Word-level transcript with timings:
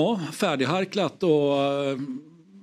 Ja, 0.00 0.20
färdigharklat 0.32 1.22
och 1.22 1.56
eh, 1.56 1.98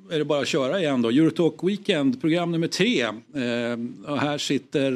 är 0.09 0.19
det 0.19 0.25
bara 0.25 0.41
att 0.41 0.47
köra 0.47 0.79
igen 0.79 1.01
då. 1.01 1.09
Eurotalk 1.09 1.63
Weekend, 1.63 2.21
program 2.21 2.51
nummer 2.51 2.67
tre. 2.67 3.01
Eh, 3.01 4.11
och 4.11 4.19
här 4.19 4.37
sitter 4.37 4.91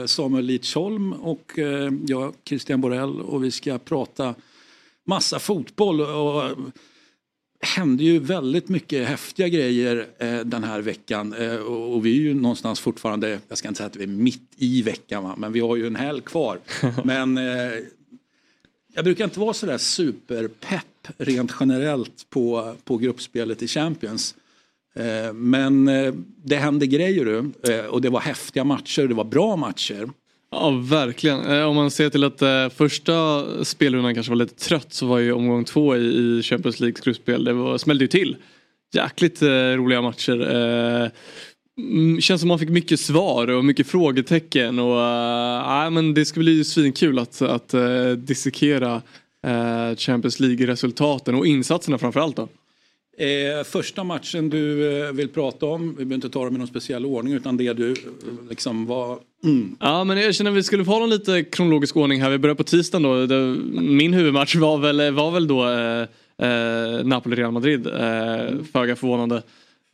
eh, 0.00 0.06
Samuel 0.06 0.44
Lidsholm 0.44 1.12
och 1.12 1.58
eh, 1.58 1.92
jag, 2.06 2.34
Christian 2.44 2.80
Borell 2.80 3.20
och 3.20 3.44
vi 3.44 3.50
ska 3.50 3.78
prata 3.78 4.34
massa 5.06 5.38
fotboll. 5.38 6.00
Och, 6.00 6.36
och 6.36 6.56
hände 7.60 8.04
ju 8.04 8.18
väldigt 8.18 8.68
mycket 8.68 9.08
häftiga 9.08 9.48
grejer 9.48 10.06
eh, 10.18 10.40
den 10.40 10.64
här 10.64 10.80
veckan 10.80 11.32
eh, 11.32 11.56
och, 11.56 11.94
och 11.94 12.06
vi 12.06 12.10
är 12.10 12.22
ju 12.22 12.34
någonstans 12.34 12.80
fortfarande, 12.80 13.40
jag 13.48 13.58
ska 13.58 13.68
inte 13.68 13.78
säga 13.78 13.86
att 13.86 13.96
vi 13.96 14.02
är 14.02 14.08
mitt 14.08 14.50
i 14.56 14.82
veckan 14.82 15.24
va? 15.24 15.34
men 15.38 15.52
vi 15.52 15.60
har 15.60 15.76
ju 15.76 15.86
en 15.86 15.96
helg 15.96 16.20
kvar. 16.20 16.58
men 17.04 17.38
eh, 17.38 17.72
jag 18.94 19.04
brukar 19.04 19.24
inte 19.24 19.40
vara 19.40 19.54
sådär 19.54 19.78
superpepp 19.78 20.86
rent 21.18 21.52
generellt 21.60 22.30
på, 22.30 22.74
på 22.84 22.96
gruppspelet 22.96 23.62
i 23.62 23.68
Champions. 23.68 24.34
Eh, 24.94 25.32
men 25.32 25.88
eh, 25.88 26.14
det 26.44 26.56
hände 26.56 26.86
grejer 26.86 27.24
du 27.24 27.72
eh, 27.72 27.84
och 27.84 28.00
det 28.00 28.08
var 28.08 28.20
häftiga 28.20 28.64
matcher, 28.64 29.08
det 29.08 29.14
var 29.14 29.24
bra 29.24 29.56
matcher. 29.56 30.10
Ja 30.50 30.70
verkligen. 30.70 31.40
Eh, 31.40 31.62
om 31.62 31.76
man 31.76 31.90
ser 31.90 32.10
till 32.10 32.24
att 32.24 32.42
eh, 32.42 32.68
första 32.68 33.44
spelrundan 33.64 34.14
kanske 34.14 34.30
var 34.30 34.36
lite 34.36 34.54
trött 34.54 34.92
så 34.92 35.06
var 35.06 35.18
ju 35.18 35.32
omgång 35.32 35.64
två 35.64 35.96
i, 35.96 36.00
i 36.00 36.42
Champions 36.42 36.80
Leagues 36.80 37.00
gruppspel, 37.00 37.44
det 37.44 37.52
var, 37.52 37.78
smällde 37.78 38.04
ju 38.04 38.08
till. 38.08 38.36
Jäkligt 38.94 39.42
eh, 39.42 39.48
roliga 39.48 40.02
matcher. 40.02 41.10
Mm, 41.78 42.20
känns 42.20 42.40
som 42.40 42.48
man 42.48 42.58
fick 42.58 42.68
mycket 42.68 43.00
svar 43.00 43.50
och 43.50 43.64
mycket 43.64 43.86
frågetecken 43.86 44.78
och 44.78 45.00
äh, 45.00 45.90
men 45.90 46.14
det 46.14 46.24
ska 46.24 46.40
bli 46.40 46.64
svinkul 46.64 47.18
att, 47.18 47.42
att 47.42 47.74
dissekera 48.16 49.02
Champions 49.96 50.40
League-resultaten 50.40 51.34
och 51.34 51.46
insatserna 51.46 51.98
framförallt 51.98 52.36
då. 52.36 52.48
Eh, 53.20 53.64
första 53.64 54.04
matchen 54.04 54.50
du 54.50 54.92
eh, 55.02 55.12
vill 55.12 55.28
prata 55.28 55.66
om, 55.66 55.88
vi 55.88 55.94
behöver 55.94 56.14
inte 56.14 56.30
ta 56.30 56.44
dem 56.44 56.54
i 56.54 56.58
någon 56.58 56.66
speciell 56.66 57.06
ordning 57.06 57.34
utan 57.34 57.56
det 57.56 57.72
du 57.72 57.90
eh, 57.90 57.96
liksom 58.48 58.86
var... 58.86 59.18
Mm. 59.44 59.76
Ja 59.80 60.04
men 60.04 60.18
jag 60.18 60.34
känner 60.34 60.50
att 60.50 60.56
vi 60.56 60.62
skulle 60.62 60.84
få 60.84 60.90
ha 60.90 60.98
någon 60.98 61.10
lite 61.10 61.44
kronologisk 61.44 61.96
ordning 61.96 62.22
här. 62.22 62.30
Vi 62.30 62.38
börjar 62.38 62.54
på 62.54 62.64
tisdagen 62.64 63.02
då. 63.02 63.26
Det, 63.26 63.56
min 63.80 64.14
huvudmatch 64.14 64.56
var 64.56 64.78
väl, 64.78 65.14
var 65.14 65.30
väl 65.30 65.48
då 65.48 65.68
eh, 65.68 66.00
eh, 66.48 67.04
Napoli-Real 67.04 67.50
Madrid. 67.50 67.86
Eh, 67.86 68.64
föga 68.72 68.96
förvånande. 68.96 69.42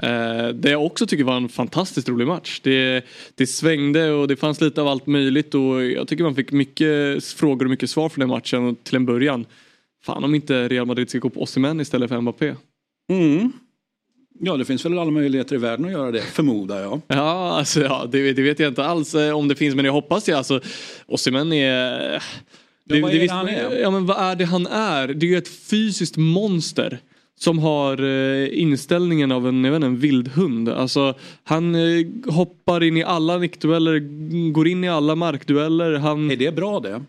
Eh, 0.03 0.49
det 0.49 0.71
jag 0.71 0.87
också 0.87 1.07
tycker 1.07 1.25
var 1.25 1.37
en 1.37 1.49
fantastiskt 1.49 2.09
rolig 2.09 2.27
match. 2.27 2.61
Det, 2.63 3.05
det 3.35 3.47
svängde 3.47 4.11
och 4.11 4.29
det 4.29 4.37
fanns 4.37 4.61
lite 4.61 4.81
av 4.81 4.89
allt 4.89 5.07
möjligt 5.07 5.55
och 5.55 5.85
jag 5.85 6.09
tycker 6.09 6.25
man 6.25 6.35
fick 6.35 6.53
mycket 6.53 7.25
frågor 7.25 7.67
och 7.67 7.71
mycket 7.71 7.91
svar 7.91 8.09
från 8.09 8.21
den 8.21 8.29
matchen 8.29 8.77
till 8.83 8.97
en 8.97 9.07
början. 9.07 9.47
Fan 10.05 10.25
om 10.25 10.35
inte 10.35 10.69
Real 10.69 10.87
Madrid 10.87 11.11
ska 11.11 11.19
gå 11.19 11.31
på 11.31 11.43
Osimhen 11.43 11.81
istället 11.81 12.09
för 12.09 12.21
Mbappé. 12.21 12.55
Mm. 13.11 13.53
Ja 14.41 14.57
det 14.57 14.65
finns 14.65 14.85
väl 14.85 14.99
alla 14.99 15.11
möjligheter 15.11 15.55
i 15.55 15.59
världen 15.59 15.87
att 15.87 15.93
göra 15.93 16.11
det, 16.11 16.23
förmodar 16.23 16.81
jag. 16.81 17.01
Ja, 17.09 17.59
alltså, 17.59 17.81
ja 17.83 18.09
det, 18.13 18.33
det 18.33 18.43
vet 18.43 18.59
jag 18.59 18.69
inte 18.71 18.85
alls 18.85 19.15
eh, 19.15 19.37
om 19.37 19.49
det 19.49 19.55
finns 19.55 19.75
men 19.75 19.85
jag 19.85 19.93
hoppas 19.93 20.25
det. 20.25 20.33
Alltså, 20.33 20.61
Osimhen 21.07 21.53
är... 21.53 22.23
Ja, 22.89 23.01
vad 23.03 23.11
är 23.11 23.15
det 23.15 23.21
visst- 23.21 23.33
han 23.35 23.49
är? 23.49 23.77
Ja 23.77 23.91
men 23.91 24.07
vad 24.07 24.17
är 24.19 24.37
det 24.37 24.45
han 24.45 24.67
är? 24.67 25.09
Det 25.09 25.27
är 25.27 25.31
ju 25.31 25.39
ett 25.39 25.49
fysiskt 25.49 26.17
monster. 26.17 26.99
Som 27.41 27.59
har 27.59 28.03
eh, 28.03 28.61
inställningen 28.63 29.33
av 29.33 29.49
en, 29.49 29.65
jag 29.65 29.71
vet 29.73 29.77
inte, 29.77 29.87
en 29.87 29.99
vildhund. 29.99 30.69
Alltså, 30.69 31.15
han 31.45 31.75
eh, 31.75 32.07
hoppar 32.33 32.83
in 32.83 32.97
i 32.97 33.03
alla 33.03 33.39
nickdueller, 33.39 33.99
går 34.53 34.69
in 34.69 34.85
i 34.85 34.89
alla 34.89 35.15
markdueller. 35.15 35.93
Han, 35.95 36.31
Är 36.31 36.37
det 36.37 36.55
bra 36.55 36.81
det? 36.81 37.03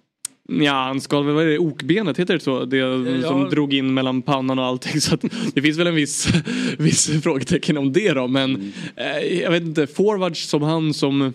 Ja, 0.49 0.71
han 0.73 1.01
skal 1.01 1.25
väl, 1.25 1.35
vad 1.35 1.43
är 1.43 1.47
det, 1.47 1.59
okbenet, 1.59 2.19
heter 2.19 2.33
det 2.33 2.39
så? 2.39 2.65
Det 2.65 2.77
Ja. 2.77 3.27
som 3.27 3.49
drog 3.49 3.73
in 3.73 3.93
mellan 3.93 4.21
pannan 4.21 4.59
och 4.59 4.65
allting. 4.65 5.01
Så 5.01 5.13
att 5.13 5.23
det 5.53 5.61
finns 5.61 5.77
väl 5.77 5.87
en 5.87 5.95
viss, 5.95 6.27
viss 6.77 7.21
frågetecken 7.23 7.77
om 7.77 7.93
det 7.93 8.13
då. 8.13 8.27
Men 8.27 8.55
Mm. 8.55 8.71
eh, 8.95 9.41
jag 9.41 9.51
vet 9.51 9.63
inte, 9.63 9.87
forwards 9.87 10.49
som 10.49 10.61
han 10.61 10.93
som 10.93 11.33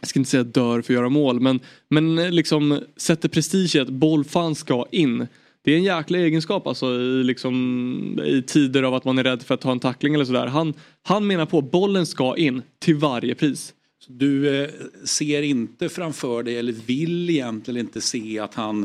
jag 0.00 0.08
ska 0.08 0.18
inte 0.20 0.30
säga 0.30 0.42
dör 0.44 0.82
för 0.82 0.92
att 0.92 0.96
göra 0.98 1.08
mål 1.08 1.40
men, 1.40 1.60
men 1.90 2.18
eh, 2.18 2.30
liksom 2.30 2.80
sätter 2.96 3.28
prestige 3.28 3.76
i 3.76 3.80
att 3.80 3.88
boll 3.88 4.24
fan 4.24 4.54
ska 4.54 4.86
in. 4.92 5.26
Det 5.68 5.72
är 5.72 5.76
en 5.76 5.84
jäkla 5.84 6.18
egenskap 6.18 6.66
alltså 6.66 6.86
i, 6.86 7.24
liksom, 7.24 8.20
i 8.24 8.42
tider 8.42 8.82
av 8.82 8.94
att 8.94 9.04
man 9.04 9.18
är 9.18 9.24
rädd 9.24 9.42
för 9.42 9.54
att 9.54 9.60
ta 9.60 9.72
en 9.72 9.80
tackling 9.80 10.14
eller 10.14 10.24
sådär. 10.24 10.46
Han, 10.46 10.74
han 11.02 11.26
menar 11.26 11.46
på 11.46 11.58
att 11.58 11.70
bollen 11.70 12.06
ska 12.06 12.36
in 12.36 12.62
till 12.78 12.94
varje 12.94 13.34
pris. 13.34 13.74
Så 13.98 14.12
Du 14.12 14.62
eh, 14.62 14.70
ser 15.04 15.42
inte 15.42 15.88
framför 15.88 16.42
dig, 16.42 16.58
eller 16.58 16.72
vill 16.72 17.30
egentligen 17.30 17.80
inte 17.80 18.00
se 18.00 18.38
att 18.38 18.54
han 18.54 18.82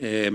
eh, 0.00 0.32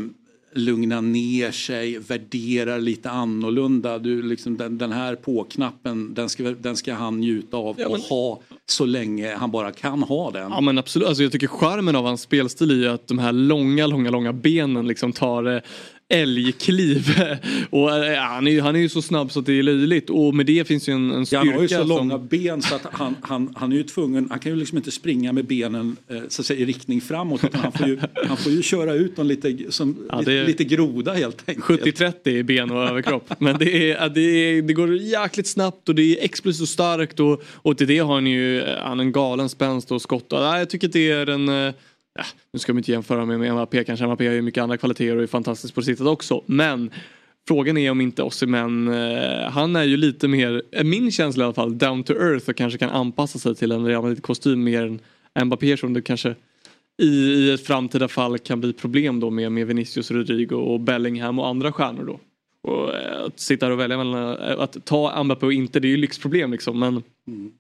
lugnar 0.54 1.02
ner 1.02 1.52
sig, 1.52 1.98
värderar 2.00 2.80
lite 2.80 3.10
annorlunda. 3.10 4.00
Du, 4.00 4.22
liksom, 4.22 4.58
den, 4.58 4.78
den 4.78 4.92
här 4.92 5.16
på-knappen, 5.16 6.14
den 6.14 6.30
ska, 6.30 6.44
den 6.44 6.76
ska 6.78 6.94
han 6.94 7.20
njuta 7.20 7.58
av 7.58 7.76
Ja, 7.80 7.90
men- 7.90 7.94
och 8.00 8.00
ha 8.06 8.42
så 8.66 8.86
länge 8.86 9.36
han 9.36 9.52
bara 9.52 9.72
kan 9.72 10.04
ha 10.04 10.32
den. 10.32 10.52
Ja 10.52 10.62
men 10.62 10.78
absolut, 10.78 11.08
alltså, 11.08 11.24
jag 11.24 11.32
tycker 11.32 11.48
charmen 11.48 11.96
av 11.96 12.06
hans 12.06 12.22
spelstil 12.22 12.72
är 12.72 12.76
ju 12.76 12.88
att 12.88 13.08
de 13.08 13.20
här 13.20 13.32
långa, 13.32 13.88
långa, 13.88 14.10
långa 14.10 14.34
benen 14.34 14.88
liksom 14.88 15.14
tar 15.14 15.56
eh, 15.56 15.62
älgkliv. 16.10 17.08
och 17.70 17.96
eh, 18.06 18.18
han, 18.22 18.48
är, 18.48 18.52
ju- 18.52 18.62
han 18.62 18.76
är 18.76 18.80
ju 18.80 18.90
så 18.90 19.02
snabb 19.02 19.32
så 19.32 19.40
att 19.40 19.46
det 19.46 19.60
är 19.60 19.64
löjligt 19.64 20.10
och 20.10 20.36
med 20.36 20.46
det 20.46 20.68
finns 20.68 20.90
ju 20.90 20.94
en, 20.94 21.12
en 21.12 21.20
Ja, 21.20 21.26
styrka. 21.26 21.40
han 21.40 21.54
har 21.54 21.62
ju 21.62 21.68
så 21.68 21.76
som, 21.76 21.88
långa 21.88 22.18
ben 22.18 22.62
så 22.62 22.76
att 22.76 22.86
han, 22.92 23.16
han, 23.22 23.54
han 23.56 23.72
är 23.72 23.76
ju 23.76 23.84
tvungen, 23.84 24.28
han 24.30 24.40
kan 24.40 24.52
ju 24.52 24.58
liksom 24.58 24.78
inte 24.78 24.92
springa 24.92 25.34
med 25.34 25.46
benen 25.46 25.96
eh, 26.10 26.18
så 26.28 26.42
att 26.42 26.46
säga, 26.46 26.60
i 26.60 26.66
riktning 26.66 27.02
framåt 27.02 27.44
utan 27.44 27.62
han 27.62 27.72
får 27.72 27.88
ju, 27.88 28.00
han 28.28 28.38
får 28.38 28.52
ju 28.52 28.62
köra 28.62 28.94
ut 28.94 29.16
dem 29.16 29.28
lite, 29.28 29.58
som, 29.70 29.98
Ja, 30.10 30.20
lite, 30.20 30.44
lite 30.44 30.64
groda 30.64 31.14
helt 31.14 31.50
enkelt. 31.50 31.82
70-30 31.82 32.30
i 32.30 32.44
ben 32.44 32.72
och 32.72 32.84
överkropp. 32.84 33.30
Men 33.40 33.58
det, 33.60 33.92
är, 33.92 34.10
det, 34.10 34.22
är, 34.22 34.62
det 34.62 34.74
går 34.74 34.96
jäkligt 34.96 35.48
snabbt 35.48 35.90
och 35.90 35.96
det 35.96 36.02
är 36.20 36.24
explosivt 36.26 36.62
och 36.62 36.68
starkt 36.70 37.20
och, 37.20 37.44
och 37.56 37.78
till 37.78 37.88
det 37.88 37.98
har 38.00 38.14
han 38.14 38.28
ju 38.28 38.64
han 38.82 39.00
en 39.00 39.12
galen 39.12 39.50
spänst 39.50 39.92
och 39.92 40.02
skott. 40.02 40.26
Ja, 40.30 40.58
jag 40.60 40.70
tycker 40.70 40.88
att 40.88 40.94
det 40.94 41.12
är 41.12 41.30
en 41.30 41.50
eh, 41.50 41.74
Ja, 42.16 42.24
nu 42.54 42.60
ska 42.60 42.74
vi 42.74 42.78
inte 42.78 42.92
jämföra 42.92 43.26
med, 43.26 43.40
med 43.40 43.54
Mbappé 43.54 43.84
kanske. 43.84 44.06
Mbappé 44.06 44.28
har 44.28 44.34
ju 44.34 44.42
mycket 44.42 44.62
andra 44.62 44.78
kvaliteter 44.78 45.18
och 45.18 45.24
är 45.24 45.28
fantastisk 45.28 45.76
på 45.76 45.82
sitt 45.82 45.98
sätt 45.98 46.08
också. 46.08 46.44
Men 46.46 46.92
frågan 47.48 47.78
är 47.78 47.92
om 47.92 48.02
inte 48.02 48.24
Osimhen, 48.24 48.88
eh, 48.88 49.50
han 49.52 49.76
är 49.76 49.84
ju 49.84 49.98
lite 49.98 50.28
mer, 50.28 50.84
min 50.84 51.12
känsla 51.12 51.44
i 51.44 51.46
alla 51.46 51.54
fall, 51.54 51.78
down 51.78 52.04
to 52.04 52.14
earth 52.14 52.50
och 52.50 52.56
kanske 52.56 52.80
kan 52.80 52.90
anpassa 52.90 53.40
sig 53.40 53.56
till 53.56 53.72
en 53.72 53.86
Real 53.86 54.04
Madrid-kostym 54.04 54.64
mer 54.64 55.00
än 55.34 55.48
Mbappé 55.48 55.78
som 55.78 55.94
det 55.94 56.02
kanske 56.02 56.36
i, 57.02 57.06
i 57.06 57.52
ett 57.52 57.68
framtida 57.68 58.08
fall 58.08 58.40
kan 58.40 58.60
bli 58.60 58.74
problem 58.74 59.20
då 59.20 59.30
med, 59.30 59.52
med 59.52 59.68
Vinicius, 59.68 60.12
Rodrigo 60.12 60.56
och 60.56 60.80
Bellingham 60.80 61.40
och 61.40 61.48
andra 61.48 61.72
stjärnor 61.72 62.06
då. 62.06 62.20
Och 62.62 62.96
eh, 62.96 63.26
att 63.26 63.40
sitta 63.40 63.66
här 63.66 63.74
och 63.74 63.80
välja 63.80 63.98
mellan 63.98 64.38
att 64.60 64.86
ta 64.86 65.24
Mbappé 65.24 65.46
och 65.46 65.54
inte, 65.54 65.80
det 65.80 65.88
är 65.88 65.90
ju 65.90 65.98
lyxproblem 65.98 66.52
liksom. 66.52 66.80
Men, 66.80 67.04
mm 67.28 67.52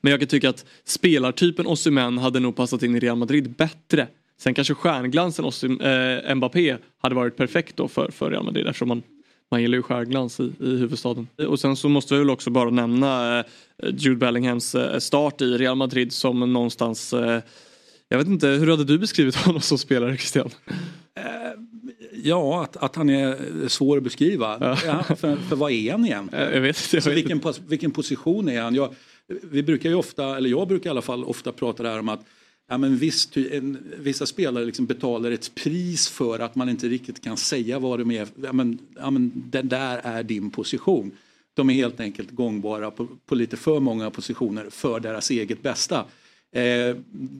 men 0.00 0.10
jag 0.10 0.20
kan 0.20 0.28
tycka 0.28 0.48
att 0.48 0.64
spelartypen 0.84 1.66
Osimhen 1.66 2.18
hade 2.18 2.40
nog 2.40 2.56
passat 2.56 2.82
in 2.82 2.96
i 2.96 3.00
Real 3.00 3.16
Madrid 3.16 3.50
bättre. 3.50 4.06
Sen 4.40 4.54
kanske 4.54 4.74
stjärnglansen 4.74 5.44
Osim, 5.44 5.80
eh, 5.80 6.34
Mbappé 6.34 6.76
hade 6.98 7.14
varit 7.14 7.36
perfekt 7.36 7.76
då 7.76 7.88
för, 7.88 8.10
för 8.10 8.30
Real 8.30 8.44
Madrid 8.44 8.66
eftersom 8.66 8.88
man, 8.88 9.02
man 9.50 9.62
gillar 9.62 9.76
ju 9.76 9.82
stjärnglans 9.82 10.40
i, 10.40 10.52
i 10.60 10.76
huvudstaden. 10.76 11.28
Och 11.48 11.60
sen 11.60 11.76
så 11.76 11.88
måste 11.88 12.14
vi 12.14 12.20
väl 12.20 12.30
också 12.30 12.50
bara 12.50 12.70
nämna 12.70 13.38
eh, 13.38 13.44
Jude 13.92 14.16
Bellinghams 14.16 14.74
eh, 14.74 14.98
start 14.98 15.40
i 15.40 15.58
Real 15.58 15.76
Madrid 15.76 16.12
som 16.12 16.52
någonstans 16.52 17.12
eh, 17.12 17.40
jag 18.10 18.18
vet 18.18 18.26
inte, 18.26 18.48
hur 18.48 18.70
hade 18.70 18.84
du 18.84 18.98
beskrivit 18.98 19.34
honom 19.44 19.60
som 19.60 19.78
spelare 19.78 20.16
Christian? 20.16 20.50
Ja, 22.22 22.62
att, 22.62 22.76
att 22.76 22.96
han 22.96 23.10
är 23.10 23.68
svår 23.68 23.96
att 23.96 24.02
beskriva. 24.02 24.76
Ja. 24.86 25.02
för, 25.02 25.36
för 25.36 25.56
vad 25.56 25.72
är 25.72 25.92
han 25.92 26.06
egentligen? 26.06 26.48
Eh, 26.48 26.54
Jag 26.54 26.60
vet. 26.60 26.92
Jag 26.92 27.02
Så 27.02 27.10
vet 27.10 27.18
vilken, 27.18 27.42
vilken 27.66 27.90
position 27.90 28.48
är 28.48 28.60
han? 28.60 28.74
Jag, 28.74 28.94
vi 29.28 29.62
brukar 29.62 29.88
ju 29.88 29.94
ofta, 29.94 30.36
eller 30.36 30.50
jag 30.50 30.68
brukar 30.68 30.90
i 30.90 30.92
alla 30.92 31.02
fall 31.02 31.24
ofta 31.24 31.52
prata 31.52 31.82
där 31.82 31.98
om 31.98 32.08
att 32.08 32.26
ja, 32.68 32.78
men 32.78 32.96
viss, 32.96 33.36
en, 33.36 33.78
vissa 33.98 34.26
spelare 34.26 34.64
liksom 34.64 34.86
betalar 34.86 35.30
ett 35.30 35.54
pris 35.54 36.08
för 36.08 36.38
att 36.38 36.54
man 36.54 36.68
inte 36.68 36.88
riktigt 36.88 37.24
kan 37.24 37.36
säga 37.36 37.78
vad 37.78 37.98
de 37.98 38.10
är. 38.10 38.28
Ja, 38.42 38.52
men, 38.52 38.78
ja, 38.96 39.10
men 39.10 39.32
den 39.34 39.68
där 39.68 40.00
är 40.04 40.22
din 40.22 40.50
position. 40.50 41.10
De 41.54 41.70
är 41.70 41.74
helt 41.74 42.00
enkelt 42.00 42.30
gångbara 42.30 42.90
på, 42.90 43.08
på 43.26 43.34
lite 43.34 43.56
för 43.56 43.80
många 43.80 44.10
positioner 44.10 44.66
för 44.70 45.00
deras 45.00 45.30
eget 45.30 45.62
bästa. 45.62 45.98
Eh, 46.52 46.96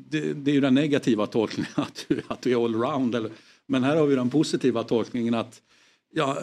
det, 0.08 0.32
det 0.34 0.50
är 0.50 0.54
ju 0.54 0.60
den 0.60 0.74
negativa 0.74 1.26
tolkningen 1.26 1.72
att 1.76 2.06
du, 2.08 2.22
att 2.28 2.42
du 2.42 2.52
är 2.52 2.64
allround 2.64 3.14
eller 3.14 3.30
Men 3.66 3.84
här 3.84 3.96
har 3.96 4.06
vi 4.06 4.14
den 4.14 4.30
positiva 4.30 4.82
tolkningen 4.82 5.34
att 5.34 5.62
ja, 6.14 6.38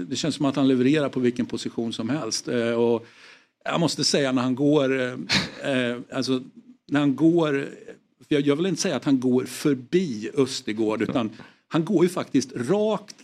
det 0.00 0.16
känns 0.16 0.34
som 0.34 0.46
att 0.46 0.56
han 0.56 0.68
levererar 0.68 1.08
på 1.08 1.20
vilken 1.20 1.46
position 1.46 1.92
som 1.92 2.08
helst. 2.08 2.48
Eh, 2.48 2.72
och 2.72 3.06
jag 3.68 3.80
måste 3.80 4.04
säga 4.04 4.32
när 4.32 4.42
han 4.42 4.54
går, 4.54 5.00
eh, 5.00 5.12
eh, 5.72 5.96
alltså 6.12 6.42
när 6.86 7.00
han 7.00 7.16
går, 7.16 7.68
jag, 8.28 8.40
jag 8.40 8.56
vill 8.56 8.66
inte 8.66 8.82
säga 8.82 8.96
att 8.96 9.04
han 9.04 9.20
går 9.20 9.44
förbi 9.44 10.30
Östergård 10.34 11.02
utan 11.02 11.30
han 11.68 11.84
går 11.84 12.04
ju 12.04 12.08
faktiskt 12.08 12.52
rakt 12.56 13.16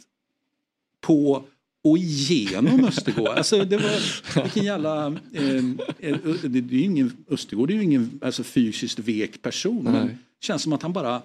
på 1.00 1.44
och 1.84 1.98
igenom 1.98 2.84
Östergård. 2.88 3.28
Alltså 3.28 3.64
det 3.64 3.76
var, 3.76 4.42
vilken 4.42 4.64
jävla... 4.64 5.06
Eh, 5.32 5.56
eh, 5.98 6.16
det, 6.42 6.76
är 6.76 6.84
ingen, 6.84 7.16
Östergård 7.30 7.70
är 7.70 7.74
ju 7.74 7.82
ingen 7.82 8.20
alltså, 8.22 8.42
fysiskt 8.42 8.98
vek 8.98 9.42
person. 9.42 9.84
Men 9.84 10.06
det 10.06 10.16
känns 10.40 10.62
som 10.62 10.72
att 10.72 10.82
han 10.82 10.92
bara, 10.92 11.22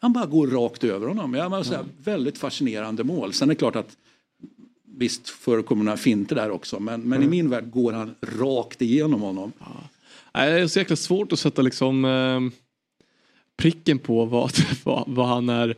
han 0.00 0.12
bara 0.12 0.26
går 0.26 0.46
rakt 0.46 0.84
över 0.84 1.06
honom. 1.06 1.34
Jag 1.34 1.66
säga, 1.66 1.84
Väldigt 2.04 2.38
fascinerande 2.38 3.04
mål. 3.04 3.32
Sen 3.32 3.50
är 3.50 3.54
det 3.54 3.58
klart 3.58 3.76
att 3.76 3.96
visst 4.96 5.28
förekommer 5.28 5.84
några 5.84 5.96
finter 5.96 6.36
där 6.36 6.50
också. 6.50 6.80
Men, 6.80 7.00
men 7.00 7.22
i 7.22 7.26
min 7.26 7.50
värld 7.50 7.70
går 7.70 7.92
han 7.92 8.14
rakt 8.38 8.82
igenom 8.82 9.20
honom. 9.20 9.52
Nej, 10.34 10.52
Det 10.52 10.60
är 10.60 10.66
så 10.66 10.78
jäkla 10.78 10.96
svårt 10.96 11.32
att 11.32 11.38
sätta 11.38 11.62
liksom 11.62 12.04
eh, 12.04 12.40
pricken 13.56 13.98
på 13.98 14.24
vad, 14.24 14.52
vad, 14.84 15.04
vad 15.06 15.26
han 15.26 15.48
är 15.48 15.76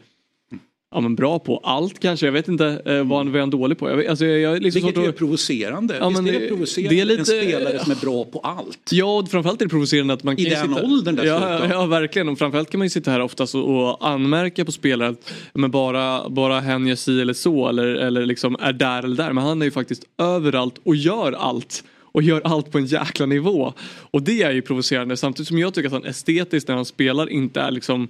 ja, 0.95 1.01
men 1.01 1.15
bra 1.15 1.39
på. 1.39 1.59
Allt 1.63 1.99
kanske, 1.99 2.27
jag 2.27 2.33
vet 2.33 2.49
inte 2.49 2.83
eh, 2.85 3.03
vad, 3.05 3.19
han, 3.19 3.35
är 3.35 3.47
dålig 3.47 3.79
på. 3.79 3.91
Jag, 3.91 4.07
alltså, 4.07 4.25
jag, 4.27 4.63
liksom 4.63 4.83
Vilket 4.83 4.95
svårt 4.97 5.05
är 5.05 5.09
att- 5.09 5.17
provocerande. 5.17 5.97
Ja, 6.01 6.09
visst 6.09 6.23
men 6.23 6.35
är 6.35 6.41
det 6.41 6.49
provocerande 6.49 6.95
det 6.95 7.01
är 7.01 7.05
lite- 7.05 7.21
en 7.21 7.27
spelare 7.27 7.79
som 7.79 7.93
är 7.93 7.97
bra 7.97 8.25
på 8.25 8.39
allt. 8.39 8.79
Ja, 8.91 9.19
och 9.19 9.29
framförallt 9.29 9.61
är 9.61 9.65
det 9.65 9.71
provocerande 9.71 10.15
att 10.15 10.23
man 10.23 10.35
I 10.35 10.37
kan 10.37 10.45
ju 10.45 10.51
den 10.51 10.75
sitta... 10.75 10.87
åldern 10.87 11.17
dessutom. 11.17 11.43
ja, 11.43 11.67
ja, 11.71 11.87
verkligen. 11.87 12.29
Och 12.29 12.39
framförallt 12.39 12.71
kan 12.71 12.79
man 12.79 12.87
ju 12.87 12.91
sitta 12.91 13.11
här 13.11 13.21
oftast 13.21 13.55
och, 13.55 13.89
och 13.91 14.09
anmärka 14.09 14.65
på 14.65 14.73
spelare 14.73 15.09
att 15.09 15.33
men 15.55 15.71
bara, 15.71 16.29
bara 16.29 16.61
hen 16.61 16.87
gör 16.87 16.97
si 16.97 17.21
eller 17.21 17.33
så 17.35 17.69
eller, 17.69 17.87
eller 17.87 18.27
liksom 18.27 18.57
är 18.61 18.73
där 18.73 19.03
eller 19.03 19.17
där. 19.17 19.33
Men 19.33 19.45
han 19.45 19.61
är 19.63 19.67
ju 19.67 19.71
faktiskt 19.71 20.03
överallt 20.19 20.75
och 20.85 20.97
gör 20.97 21.33
allt. 21.33 21.85
Och 22.17 22.23
gör 22.23 22.41
allt 22.45 22.71
på 22.73 22.79
en 22.79 22.87
jäkla 22.87 23.27
nivå. 23.27 23.73
Och 24.11 24.23
det 24.23 24.43
är 24.43 24.51
ju 24.53 24.63
provocerande 24.63 25.17
samtidigt 25.17 25.49
som 25.49 25.59
jag 25.59 25.75
tycker 25.75 25.87
att 25.87 25.93
han 25.93 26.05
estetiskt 26.05 26.69
när 26.69 26.75
han 26.77 26.85
spelar 26.85 27.31
inte 27.31 27.61
är 27.61 27.71
liksom 27.71 28.09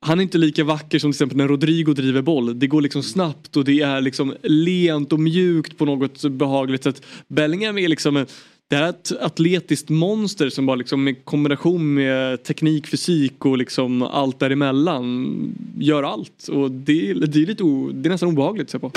han 0.00 0.18
är 0.18 0.22
inte 0.22 0.38
lika 0.38 0.64
vacker 0.64 0.98
som 0.98 1.12
till 1.12 1.16
exempel 1.16 1.36
när 1.38 1.48
Rodrigo 1.48 1.92
driver 1.92 2.22
boll. 2.22 2.58
Det 2.58 2.66
går 2.66 2.80
liksom 2.80 3.02
snabbt 3.02 3.56
och 3.56 3.64
det 3.64 3.80
är 3.80 4.00
liksom 4.00 4.34
lent 4.42 5.12
och 5.12 5.20
mjukt 5.20 5.78
på 5.78 5.84
något 5.84 6.22
behagligt 6.22 6.84
sätt. 6.84 7.02
Bellingham 7.28 7.78
är 7.78 7.88
liksom 7.88 8.26
det 8.70 8.76
är 8.76 8.88
ett 8.88 9.12
atletiskt 9.20 9.88
monster 9.88 10.48
som 10.48 10.66
bara 10.66 10.76
liksom 10.76 11.08
i 11.08 11.14
kombination 11.14 11.94
med 11.94 12.42
teknik, 12.44 12.86
fysik 12.86 13.44
och 13.44 13.58
liksom 13.58 14.02
allt 14.02 14.38
däremellan 14.38 15.54
gör 15.78 16.02
allt. 16.02 16.48
Och 16.48 16.70
det, 16.70 17.10
är- 17.10 17.14
det, 17.14 17.42
är, 17.42 17.46
lite 17.46 17.62
o, 17.62 17.90
det 17.94 18.08
är 18.08 18.10
nästan 18.10 18.28
obehagligt 18.28 18.64
att 18.64 18.70
se 18.70 18.78
på. 18.78 18.92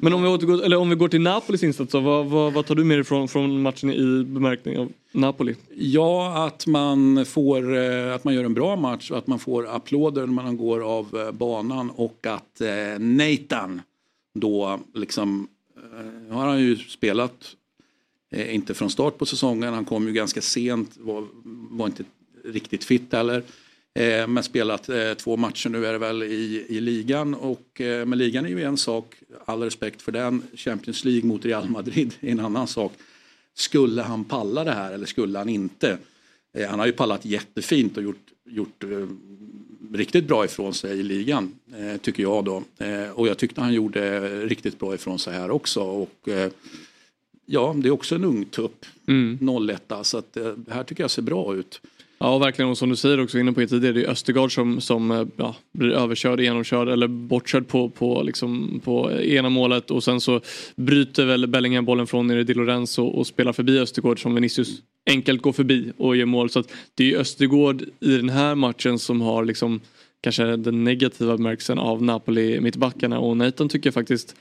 Men 0.00 0.12
om 0.12 0.22
vi, 0.22 0.28
återgår, 0.28 0.64
eller 0.64 0.76
om 0.76 0.90
vi 0.90 0.96
går 0.96 1.08
till 1.08 1.20
Napolis 1.20 1.62
insats 1.62 1.92
då, 1.92 2.00
vad, 2.00 2.26
vad, 2.26 2.52
vad 2.52 2.66
tar 2.66 2.74
du 2.74 2.84
med 2.84 2.98
dig 2.98 3.04
från, 3.04 3.28
från 3.28 3.62
matchen 3.62 3.92
i 3.92 4.24
bemärkning 4.24 4.78
av 4.78 4.92
Napoli? 5.12 5.54
Ja, 5.74 6.46
att 6.46 6.66
man, 6.66 7.24
får, 7.26 7.76
eh, 7.76 8.14
att 8.14 8.24
man 8.24 8.34
gör 8.34 8.44
en 8.44 8.54
bra 8.54 8.76
match 8.76 9.10
och 9.10 9.18
att 9.18 9.26
man 9.26 9.38
får 9.38 9.68
applåder 9.68 10.26
när 10.26 10.32
man 10.32 10.56
går 10.56 10.80
av 10.80 11.16
eh, 11.16 11.32
banan 11.32 11.90
och 11.90 12.26
att 12.26 12.60
eh, 12.60 12.98
Nathan 12.98 13.82
då 14.34 14.80
liksom 14.94 15.48
eh, 15.76 16.34
har 16.34 16.46
han 16.46 16.60
ju 16.60 16.76
spelat, 16.76 17.56
eh, 18.32 18.54
inte 18.54 18.74
från 18.74 18.90
start 18.90 19.18
på 19.18 19.26
säsongen, 19.26 19.74
han 19.74 19.84
kom 19.84 20.06
ju 20.06 20.12
ganska 20.12 20.40
sent, 20.40 20.96
var, 20.98 21.24
var 21.70 21.86
inte 21.86 22.04
riktigt 22.44 22.84
fit 22.84 23.12
heller. 23.12 23.42
Eh, 23.98 24.26
men 24.26 24.42
spelat 24.42 24.88
eh, 24.88 25.14
två 25.14 25.36
matcher 25.36 25.68
nu 25.68 25.86
är 25.86 25.92
det 25.92 25.98
väl 25.98 26.22
i, 26.22 26.66
i 26.68 26.80
ligan 26.80 27.34
och 27.34 27.80
eh, 27.80 28.06
men 28.06 28.18
ligan 28.18 28.44
är 28.44 28.48
ju 28.48 28.62
en 28.62 28.76
sak, 28.76 29.14
all 29.44 29.62
respekt 29.62 30.02
för 30.02 30.12
den. 30.12 30.42
Champions 30.54 31.04
League 31.04 31.28
mot 31.28 31.44
Real 31.44 31.68
Madrid 31.68 32.14
är 32.20 32.32
en 32.32 32.40
annan 32.40 32.66
sak. 32.66 32.92
Skulle 33.54 34.02
han 34.02 34.24
palla 34.24 34.64
det 34.64 34.72
här 34.72 34.92
eller 34.92 35.06
skulle 35.06 35.38
han 35.38 35.48
inte? 35.48 35.98
Eh, 36.52 36.68
han 36.68 36.78
har 36.78 36.86
ju 36.86 36.92
pallat 36.92 37.24
jättefint 37.24 37.96
och 37.96 38.02
gjort, 38.02 38.32
gjort 38.44 38.84
eh, 38.84 39.06
riktigt 39.92 40.28
bra 40.28 40.44
ifrån 40.44 40.74
sig 40.74 40.98
i 40.98 41.02
ligan, 41.02 41.54
eh, 41.76 42.00
tycker 42.00 42.22
jag 42.22 42.44
då. 42.44 42.62
Och 43.14 43.28
jag 43.28 43.38
tyckte 43.38 43.60
han 43.60 43.72
gjorde 43.72 44.30
riktigt 44.46 44.78
bra 44.78 44.94
ifrån 44.94 45.18
sig 45.18 45.34
här 45.34 45.50
också. 45.50 45.82
Och, 45.82 46.28
ja, 47.46 47.74
det 47.78 47.88
är 47.88 47.92
också 47.92 48.14
en 48.14 48.24
ung 48.24 48.44
tupp, 48.44 48.86
01 49.70 49.92
så 50.02 50.18
att 50.18 50.32
det 50.32 50.56
här 50.70 50.84
tycker 50.84 51.04
jag 51.04 51.10
ser 51.10 51.22
bra 51.22 51.54
ut. 51.54 51.80
Ja, 52.20 52.38
verkligen. 52.38 52.70
Och 52.70 52.78
som 52.78 52.88
du 52.88 52.96
säger 52.96 53.20
också 53.20 53.38
inne 53.38 53.52
på 53.52 53.66
tidigare, 53.66 53.92
det 53.92 54.04
är 54.04 54.10
Östergaard 54.10 54.54
som, 54.54 54.80
som 54.80 55.10
eh, 55.10 55.26
ja, 55.36 55.56
blir 55.72 55.90
överkörd, 55.90 56.40
genomkörd 56.40 56.88
eller 56.88 57.08
bortkörd 57.08 57.68
på, 57.68 57.90
på, 57.90 58.22
liksom, 58.22 58.80
på 58.84 59.12
ena 59.12 59.48
målet 59.48 59.90
och 59.90 60.04
sen 60.04 60.20
så 60.20 60.40
bryter 60.76 61.24
väl 61.24 61.46
Bellingham 61.46 61.84
bollen 61.84 62.06
från 62.06 62.26
nere 62.26 62.44
Di 62.44 62.54
Lorenzo 62.54 63.06
och 63.06 63.26
spelar 63.26 63.52
förbi 63.52 63.78
Östergaard 63.78 64.22
som 64.22 64.34
Vinicius 64.34 64.82
enkelt 65.10 65.42
går 65.42 65.52
förbi 65.52 65.92
och 65.96 66.16
gör 66.16 66.26
mål. 66.26 66.50
Så 66.50 66.58
att 66.58 66.72
det 66.94 67.12
är 67.12 67.18
Östergaard 67.18 67.82
i 68.00 68.16
den 68.16 68.28
här 68.28 68.54
matchen 68.54 68.98
som 68.98 69.20
har 69.20 69.44
liksom 69.44 69.80
kanske 70.20 70.56
den 70.56 70.84
negativa 70.84 71.36
bemärkelsen 71.36 71.78
av 71.78 72.02
Napoli 72.02 72.60
mittbackarna 72.60 73.18
och 73.18 73.36
Nathan 73.36 73.68
tycker 73.68 73.86
jag 73.86 73.94
faktiskt 73.94 74.36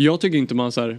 jag 0.00 0.20
tycker 0.20 0.38
inte 0.38 0.54
man 0.54 0.72
så 0.72 0.80
här 0.80 0.98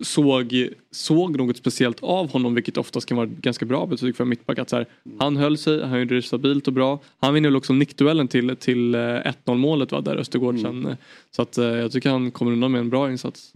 såg, 0.00 0.68
såg 0.90 1.36
något 1.36 1.56
speciellt 1.56 2.02
av 2.02 2.30
honom 2.32 2.54
vilket 2.54 2.76
oftast 2.76 3.06
kan 3.08 3.16
vara 3.16 3.26
ganska 3.26 3.64
bra 3.66 3.86
betyg 3.86 4.16
för 4.16 4.24
en 4.24 4.28
mittback. 4.28 4.58
Att 4.58 4.70
så 4.70 4.76
här, 4.76 4.86
han 5.18 5.36
höll 5.36 5.58
sig, 5.58 5.82
han 5.86 5.98
gjorde 5.98 6.14
det 6.14 6.22
stabilt 6.22 6.66
och 6.66 6.72
bra. 6.72 7.00
Han 7.20 7.34
vinner 7.34 7.48
väl 7.48 7.56
också 7.56 7.72
nickduellen 7.72 8.28
till, 8.28 8.56
till 8.56 8.94
eh, 8.94 8.98
1-0 8.98 9.32
målet 9.54 9.92
va, 9.92 10.00
där 10.00 10.16
Östergård 10.16 10.60
sen. 10.60 10.86
eh, 10.86 10.94
Så 11.30 11.42
att 11.42 11.58
eh, 11.58 11.64
jag 11.64 11.92
tycker 11.92 12.10
han 12.10 12.30
kommer 12.30 12.52
undan 12.52 12.72
med 12.72 12.78
en 12.80 12.90
bra 12.90 13.10
insats. 13.10 13.52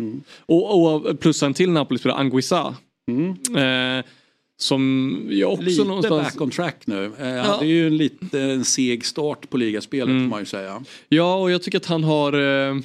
Och, 0.46 0.94
och 0.94 1.20
plus 1.20 1.42
en 1.42 1.54
till 1.54 1.70
Napoli-spelare, 1.70 2.18
Anguissa. 2.18 2.74
Eh, 3.56 4.04
som 4.56 5.16
jag 5.30 5.52
också 5.52 5.64
Lite 5.64 5.84
någonstans... 5.84 6.22
back 6.32 6.40
on 6.40 6.50
track 6.50 6.76
nu. 6.86 7.04
Eh, 7.18 7.26
Han 7.26 7.38
hade 7.38 7.66
ju 7.66 7.86
en 7.86 7.96
lite 7.96 8.40
en 8.40 8.64
seg 8.64 9.04
start 9.04 9.50
på 9.50 9.56
ligaspelet 9.56 10.08
Mm. 10.08 10.22
får 10.22 10.30
man 10.30 10.40
ju 10.40 10.46
säga. 10.46 10.82
Ja, 11.08 11.34
och 11.34 11.50
jag 11.50 11.62
tycker 11.62 11.78
att 11.78 11.86
han 11.86 12.04
har... 12.04 12.32
Eh, 12.32 12.76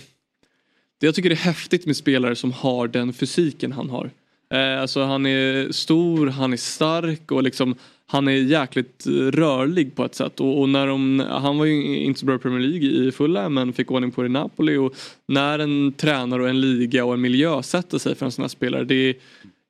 det 1.00 1.06
jag 1.06 1.16
tycker 1.16 1.30
det 1.30 1.36
är 1.36 1.38
häftigt 1.38 1.86
med 1.86 1.98
spelare 1.98 2.36
som 2.36 2.52
har 2.52 2.88
den 2.88 3.14
fysiken 3.14 3.72
han 3.72 3.90
har. 3.90 4.12
Eh, 4.54 4.82
alltså 4.82 5.04
han 5.04 5.26
är 5.26 5.72
stor, 5.72 6.28
han 6.28 6.54
är 6.54 6.58
stark 6.58 7.32
och 7.32 7.44
liksom 7.44 7.76
han 8.12 8.28
är 8.28 8.32
jäkligt 8.32 9.08
rörlig 9.32 9.96
på 9.96 10.06
ett 10.06 10.16
sätt. 10.16 10.40
Och, 10.40 10.62
och 10.62 10.70
när 10.70 10.88
de, 10.88 11.20
han 11.30 11.58
var 11.58 11.66
ju 11.66 11.98
inte 11.98 12.20
så 12.20 12.26
bra 12.26 12.36
i 12.36 12.40
Premier 12.40 12.68
League 12.68 13.08
i 13.08 13.12
fulla 13.12 13.50
men 13.50 13.74
fick 13.74 13.92
ordning 13.92 14.12
på 14.12 14.22
det 14.22 14.26
i 14.26 14.30
Napoli. 14.30 14.78
Och 14.78 14.96
när 15.28 15.60
en 15.60 15.94
tränare 15.94 16.44
och 16.44 16.50
en 16.50 16.62
liga 16.62 17.06
och 17.06 17.14
en 17.14 17.22
miljö 17.22 17.64
sätter 17.64 17.98
sig 17.98 18.16
för 18.16 18.26
en 18.26 18.32
sån 18.32 18.44
här 18.44 18.50
spelare. 18.50 18.84
Det 18.84 18.96
är, 18.96 19.16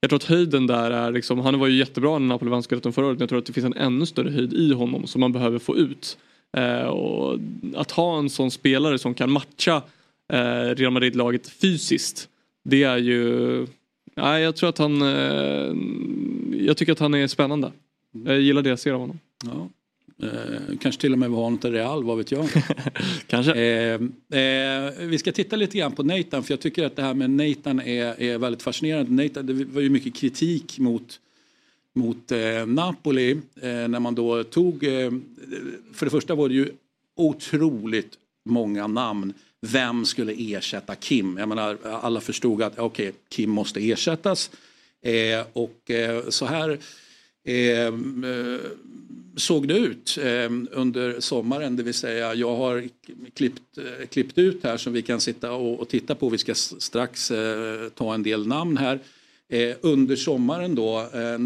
jag 0.02 0.10
tror 0.10 0.18
att 0.18 0.24
höjden 0.24 0.68
där 0.68 0.92
är 0.92 1.12
liksom, 1.12 1.40
han 1.40 1.60
var 1.60 1.68
ju 1.68 1.78
jättebra 1.78 2.20
när 2.20 2.28
Napoli 2.28 2.52
vann 2.52 2.64
scudeton 2.64 2.94
förra 2.94 3.06
året. 3.06 3.18
Men 3.18 3.24
jag 3.24 3.30
tror 3.30 3.40
att 3.40 3.46
det 3.46 3.54
finns 3.54 3.66
en 3.66 3.74
ännu 3.74 4.06
större 4.06 4.32
höjd 4.32 4.54
i 4.54 4.74
honom 4.74 5.08
som 5.08 5.22
man 5.22 5.32
behöver 5.32 5.60
få 5.60 5.78
ut. 5.78 6.18
Eh, 6.58 6.88
och 6.88 7.40
att 7.76 7.92
ha 7.92 8.20
en 8.20 8.30
sån 8.30 8.52
spelare 8.52 9.00
som 9.00 9.14
kan 9.14 9.32
matcha 9.32 9.82
Real 10.76 10.92
Madrid-laget 10.92 11.48
fysiskt. 11.48 12.30
Det 12.64 12.84
är 12.84 12.98
ju... 12.98 13.68
Nej, 14.16 14.44
jag 14.44 14.56
tror 14.56 14.70
att 14.70 14.78
han... 14.78 15.02
Eh, 15.02 15.76
jag 16.66 16.78
tycker 16.78 16.92
att 16.92 17.00
han 17.00 17.14
är 17.14 17.28
spännande. 17.28 17.72
Jag 18.26 18.40
gillar 18.40 18.62
det 18.62 18.70
jag 18.70 18.80
ser 18.80 18.92
av 18.92 19.00
honom. 19.00 19.20
Ja. 19.46 19.70
Eh, 20.24 20.78
kanske 20.80 21.02
till 21.02 21.14
och 21.14 21.20
med 21.20 21.30
var 21.30 21.44
honom 21.44 21.60
till 21.60 21.72
Real, 21.72 22.04
vad 22.04 22.18
vet 22.18 22.32
jag. 22.32 22.48
Kanske. 23.28 23.54
Eh, 23.54 23.94
eh, 24.40 24.92
vi 25.00 25.18
ska 25.18 25.32
titta 25.32 25.56
lite 25.56 25.78
grann 25.78 25.92
på 25.92 26.04
Nathan 26.04 26.44
för 26.44 26.54
jag 26.54 26.60
tycker 26.60 26.86
att 26.86 26.96
det 26.96 27.02
här 27.02 27.14
med 27.14 27.30
Nathan 27.30 27.80
är, 27.80 28.22
är 28.22 28.38
väldigt 28.38 28.62
fascinerande. 28.62 29.24
Nathan, 29.24 29.46
det 29.46 29.54
var 29.54 29.82
ju 29.82 29.90
mycket 29.90 30.16
kritik 30.16 30.80
mot, 30.80 31.20
mot 31.96 32.32
eh, 32.32 32.66
Napoli 32.68 33.32
eh, 33.32 33.38
när 33.62 34.00
man 34.00 34.16
då 34.16 34.44
tog, 34.44 34.84
eh, 34.84 35.12
för 35.94 36.06
det 36.06 36.10
första 36.10 36.36
var 36.36 36.50
det 36.50 36.56
ju 36.56 36.72
otroligt 37.16 38.18
många 38.46 38.88
namn. 38.88 39.34
Vem 39.62 40.06
skulle 40.06 40.34
ersätta 40.38 40.96
Kim? 40.96 41.38
Jag 41.38 41.50
menar, 41.50 41.78
alla 41.84 42.22
förstod 42.22 42.62
att 42.62 42.80
okay, 42.80 43.12
Kim 43.30 43.50
måste 43.50 43.90
ersättas. 43.90 44.52
Eh, 45.02 45.46
och 45.54 45.92
eh, 45.92 46.30
så 46.30 46.46
här 46.46 46.80
eh, 47.44 47.94
såg 49.36 49.68
det 49.68 49.78
ut 49.78 50.18
eh, 50.22 50.52
under 50.72 51.20
sommaren. 51.20 51.76
Det 51.76 51.84
vill 51.84 51.94
säga 51.94 52.34
jag 52.34 52.56
har 52.56 52.90
klippt, 53.34 53.80
klippt 54.10 54.38
ut 54.38 54.64
här 54.64 54.78
som 54.78 54.94
vi 54.94 55.02
kan 55.02 55.22
sitta 55.22 55.52
och, 55.52 55.80
och 55.80 55.90
titta 55.90 56.16
på. 56.16 56.30
Vi 56.30 56.38
ska 56.38 56.56
strax 56.56 57.32
eh, 57.32 57.90
ta 57.90 58.14
en 58.14 58.24
del 58.24 58.48
namn 58.48 58.78
här. 58.78 59.00
Eh, 59.50 59.76
under 59.82 60.16
sommaren 60.16 60.76
då, 60.76 61.00
eh, 61.00 61.40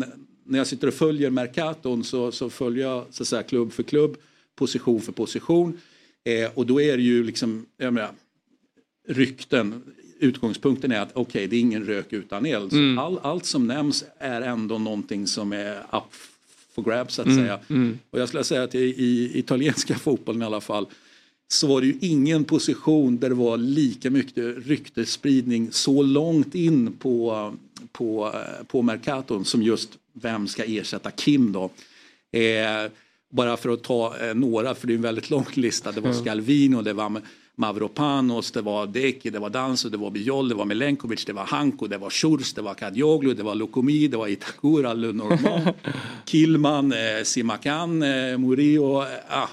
när 0.43 0.57
jag 0.57 0.67
sitter 0.67 0.87
och 0.87 0.93
följer 0.93 1.29
Mercaton 1.29 2.03
så, 2.03 2.31
så 2.31 2.49
följer 2.49 2.87
jag 2.87 3.05
så 3.11 3.23
att 3.23 3.27
säga, 3.27 3.43
klubb 3.43 3.73
för 3.73 3.83
klubb, 3.83 4.17
position 4.55 5.01
för 5.01 5.11
position. 5.11 5.79
Eh, 6.23 6.51
och 6.53 6.65
då 6.65 6.81
är 6.81 6.97
det 6.97 7.03
ju 7.03 7.23
liksom, 7.23 7.65
jag 7.77 7.93
menar, 7.93 8.11
rykten. 9.07 9.83
Utgångspunkten 10.19 10.91
är 10.91 10.99
att 10.99 11.11
okej, 11.13 11.47
det 11.47 11.55
är 11.55 11.59
ingen 11.59 11.85
rök 11.85 12.13
utan 12.13 12.45
eld. 12.45 12.71
Så 12.71 13.01
all, 13.01 13.19
allt 13.21 13.45
som 13.45 13.67
nämns 13.67 14.05
är 14.17 14.41
ändå 14.41 14.77
någonting 14.77 15.27
som 15.27 15.53
är 15.53 15.77
up 15.77 16.03
for 16.75 16.83
grabs 16.83 17.15
så 17.15 17.21
att 17.21 17.35
säga. 17.35 17.59
Och 18.09 18.19
jag 18.19 18.27
skulle 18.27 18.43
säga 18.43 18.63
att 18.63 18.75
i, 18.75 18.79
i 18.79 19.39
italienska 19.39 19.95
fotbollen 19.99 20.41
i 20.41 20.45
alla 20.45 20.61
fall 20.61 20.85
så 21.47 21.67
var 21.67 21.81
det 21.81 21.87
ju 21.87 21.97
ingen 22.01 22.43
position 22.43 23.17
där 23.17 23.29
det 23.29 23.35
var 23.35 23.57
lika 23.57 24.09
mycket 24.09 24.67
ryktesspridning 24.67 25.71
så 25.71 26.01
långt 26.03 26.55
in 26.55 26.93
på, 26.93 27.53
på, 27.91 28.35
på 28.67 28.81
Mercaton 28.81 29.45
som 29.45 29.63
just 29.63 29.89
vem 30.13 30.47
ska 30.47 30.63
ersätta 30.63 31.11
Kim 31.11 31.51
då. 31.51 31.69
Eh, 32.31 32.91
bara 33.33 33.57
för 33.57 33.69
att 33.69 33.83
ta 33.83 34.17
eh, 34.17 34.33
några, 34.33 34.75
för 34.75 34.87
det 34.87 34.93
är 34.93 34.95
en 34.95 35.01
väldigt 35.01 35.29
lång 35.29 35.45
lista. 35.53 35.91
Det 35.91 36.01
var 36.01 36.13
Scalvino, 36.13 36.81
det 36.81 36.93
var 36.93 37.21
Mavropanos, 37.55 38.51
det 38.51 38.61
var 38.61 38.87
Deki, 38.87 39.29
det 39.29 39.39
var 39.39 39.49
Danso, 39.49 39.89
det 39.89 39.97
var 39.97 40.11
Bijol, 40.11 40.49
det 40.49 40.55
var 40.55 40.65
Milenkovic, 40.65 41.25
det 41.25 41.33
var 41.33 41.45
Hanko, 41.45 41.87
det 41.87 41.97
var 41.97 42.09
Schurz, 42.09 42.53
det 42.53 42.61
var 42.61 42.73
Kadjoglu, 42.73 43.33
det 43.33 43.43
var 43.43 43.55
Lokomi, 43.55 44.07
det 44.07 44.17
var 44.17 44.27
Itakura, 44.27 44.93
Lenormand, 44.93 45.73
Killman, 46.25 46.91
eh, 46.91 47.23
Simakan, 47.23 48.03
eh, 48.03 48.37
Murillo. 48.37 49.01
Eh, 49.01 49.07
ah, 49.29 49.49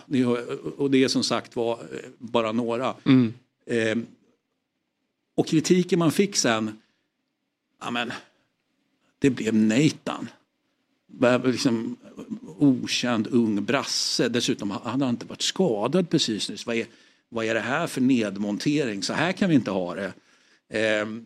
och 0.76 0.90
det 0.90 1.04
är 1.04 1.08
som 1.08 1.22
sagt 1.22 1.56
var 1.56 1.72
eh, 1.72 2.10
bara 2.18 2.52
några. 2.52 2.94
Eh, 3.66 3.98
och 5.36 5.46
kritiken 5.46 5.98
man 5.98 6.12
fick 6.12 6.36
sen, 6.36 6.78
ja 7.80 7.90
men, 7.90 8.12
det 9.18 9.30
blev 9.30 9.54
Nathan. 9.54 10.28
Liksom, 11.44 11.96
okänd 12.62 13.26
ung 13.30 13.64
brasse. 13.64 14.28
Dessutom 14.28 14.70
hade 14.70 15.04
han 15.04 15.10
inte 15.10 15.26
varit 15.26 15.42
skadad 15.42 16.10
precis 16.10 16.50
nyss. 16.50 16.66
Vad 16.66 16.76
är, 16.76 16.86
vad 17.28 17.44
är 17.44 17.54
det 17.54 17.60
här 17.60 17.86
för 17.86 18.00
nedmontering? 18.00 19.02
Så 19.02 19.12
här 19.12 19.32
kan 19.32 19.48
vi 19.48 19.54
inte 19.54 19.70
ha 19.70 19.94
det. 19.94 20.12
Ehm, 20.72 21.24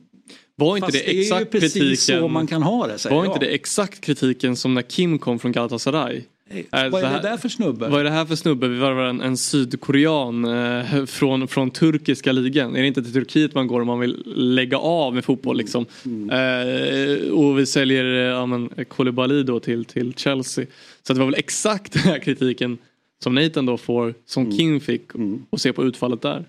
Var 0.56 0.76
inte 0.76 0.86
fast 0.86 1.04
det 1.04 1.20
exakt 1.20 1.40
är 1.40 1.44
ju 1.44 1.60
precis 1.60 1.72
kritiken? 1.74 2.20
så 2.20 2.28
man 2.28 2.46
kan 2.46 2.62
ha 2.62 2.86
det. 2.86 3.04
Var 3.04 3.24
inte 3.24 3.34
jag. 3.34 3.40
det 3.40 3.54
exakt 3.54 4.00
kritiken 4.00 4.56
som 4.56 4.74
när 4.74 4.82
Kim 4.82 5.18
kom 5.18 5.38
från 5.38 5.52
Galatasaray? 5.52 6.22
Är 6.50 6.90
Vad 6.90 7.04
är 7.04 7.12
det 7.12 7.28
där 7.28 7.36
för 7.36 7.48
snubbe? 7.48 7.88
Vad 7.88 8.00
är 8.00 8.04
det 8.04 8.10
här 8.10 8.24
för 8.24 8.36
snubbe? 8.36 8.68
Vi 8.68 8.78
varvar 8.78 9.04
en, 9.04 9.20
en 9.20 9.36
sydkorean 9.36 10.44
eh, 10.44 11.04
från, 11.04 11.48
från 11.48 11.70
turkiska 11.70 12.32
ligan. 12.32 12.76
Är 12.76 12.80
det 12.80 12.86
inte 12.86 13.02
till 13.02 13.12
Turkiet 13.12 13.54
man 13.54 13.66
går 13.66 13.80
om 13.80 13.86
man 13.86 14.00
vill 14.00 14.22
lägga 14.36 14.78
av 14.78 15.14
med 15.14 15.24
fotboll 15.24 15.56
liksom? 15.56 15.86
Eh, 16.32 17.30
och 17.32 17.58
vi 17.58 17.66
säljer 17.66 18.04
eh, 18.04 18.20
ja, 18.20 18.46
men, 18.46 18.70
Koulibaly 18.88 19.42
då 19.42 19.60
till, 19.60 19.84
till 19.84 20.14
Chelsea. 20.14 20.66
Så 21.02 21.12
det 21.12 21.18
var 21.18 21.26
väl 21.26 21.34
exakt 21.34 21.92
den 21.92 22.02
här 22.02 22.18
kritiken 22.18 22.78
som 23.22 23.34
Nathan 23.34 23.66
då 23.66 23.76
får, 23.76 24.14
som 24.26 24.56
Kim 24.56 24.80
fick 24.80 25.10
och 25.50 25.60
se 25.60 25.72
på 25.72 25.84
utfallet 25.84 26.22
där. 26.22 26.44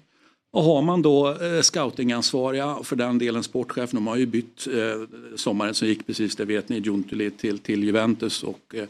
Och 0.52 0.64
har 0.64 0.82
man 0.82 1.02
då 1.02 1.30
eh, 1.30 1.62
scoutingansvariga, 1.62 2.78
för 2.84 2.96
den 2.96 3.18
delen 3.18 3.44
sportchef, 3.44 3.92
de 3.92 4.08
har 4.08 4.16
ju 4.16 4.26
bytt 4.26 4.68
eh, 4.68 5.18
sommaren 5.36 5.74
som 5.74 5.88
gick 5.88 6.08
precis, 6.08 6.36
det 6.36 6.46
vet 6.46 6.70
ni, 6.70 6.80
Giuntoli 6.80 7.32
till, 7.32 7.60
till 7.60 7.84
Juventus 7.84 8.44
och 8.44 8.76
eh, 8.76 8.86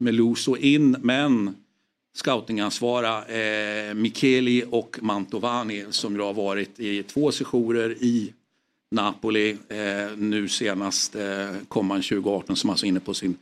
Meluso 0.00 0.56
in, 0.56 0.96
men 1.00 1.54
scoutingansvariga 2.14 3.24
eh, 3.24 3.94
Micheli 3.94 4.64
och 4.70 4.98
Mantovani 5.02 5.84
som 5.90 6.14
ju 6.14 6.22
har 6.22 6.34
varit 6.34 6.80
i 6.80 7.02
två 7.02 7.32
sessioner 7.32 7.90
i 8.00 8.32
Napoli, 8.90 9.56
eh, 9.68 10.16
nu 10.16 10.48
senast 10.48 11.14
eh, 11.14 11.50
kom 11.68 11.90
han 11.90 12.02
2018 12.02 12.56
som 12.56 12.70
alltså 12.70 12.86
är 12.86 12.88
inne 12.88 13.00
på 13.00 13.14
sin 13.14 13.36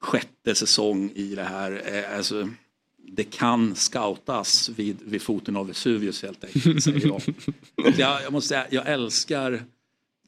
sjätte 0.00 0.54
säsong 0.54 1.10
i 1.14 1.34
det 1.34 1.42
här. 1.42 1.82
Eh, 1.84 2.16
alltså, 2.16 2.48
det 3.08 3.24
kan 3.24 3.74
scoutas 3.74 4.68
vid, 4.68 4.96
vid 5.04 5.22
foten 5.22 5.56
av 5.56 5.66
Vesuvius 5.66 6.22
helt 6.22 6.44
enkelt, 6.44 6.82
säger 6.82 7.06
jag. 7.06 7.22
jag. 7.96 8.22
Jag 8.22 8.32
måste 8.32 8.48
säga, 8.48 8.66
jag 8.70 8.88
älskar, 8.88 9.64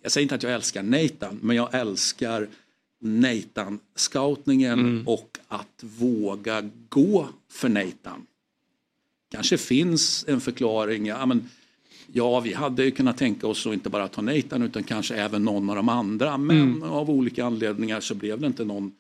jag 0.03 0.13
säger 0.13 0.23
inte 0.23 0.35
att 0.35 0.43
jag 0.43 0.53
älskar 0.53 0.83
Nathan, 0.83 1.39
men 1.43 1.57
jag 1.57 1.75
älskar 1.75 2.49
Nathan-scoutningen 3.01 5.07
och 5.07 5.39
att 5.49 5.85
våga 5.99 6.71
gå 6.89 7.29
för 7.51 7.69
Nathan. 7.69 8.27
Kanske 9.31 9.59
finns 9.59 10.25
en 10.29 10.41
förklaring, 10.41 11.07
ja, 11.07 11.27
men, 11.27 11.49
ja 12.13 12.41
vi 12.41 12.53
hade 12.53 12.85
ju 12.85 12.91
kunnat 12.91 13.19
tänka 13.19 13.47
oss 13.47 13.67
att 13.67 13.73
inte 13.73 13.91
bara 13.91 14.09
ta 14.09 14.23
Nathan 14.23 14.63
utan 14.63 14.83
kanske 14.83 15.17
även 15.17 15.45
någon 15.45 15.71
av 15.71 15.77
de 15.77 15.89
andra, 15.89 16.39
men 16.39 16.83
av 16.83 17.11
olika 17.11 17.45
anledningar 17.45 18.01
så 18.01 18.15
blev 18.15 18.41
det 18.41 18.47
inte 18.47 18.65
någon 18.65 18.93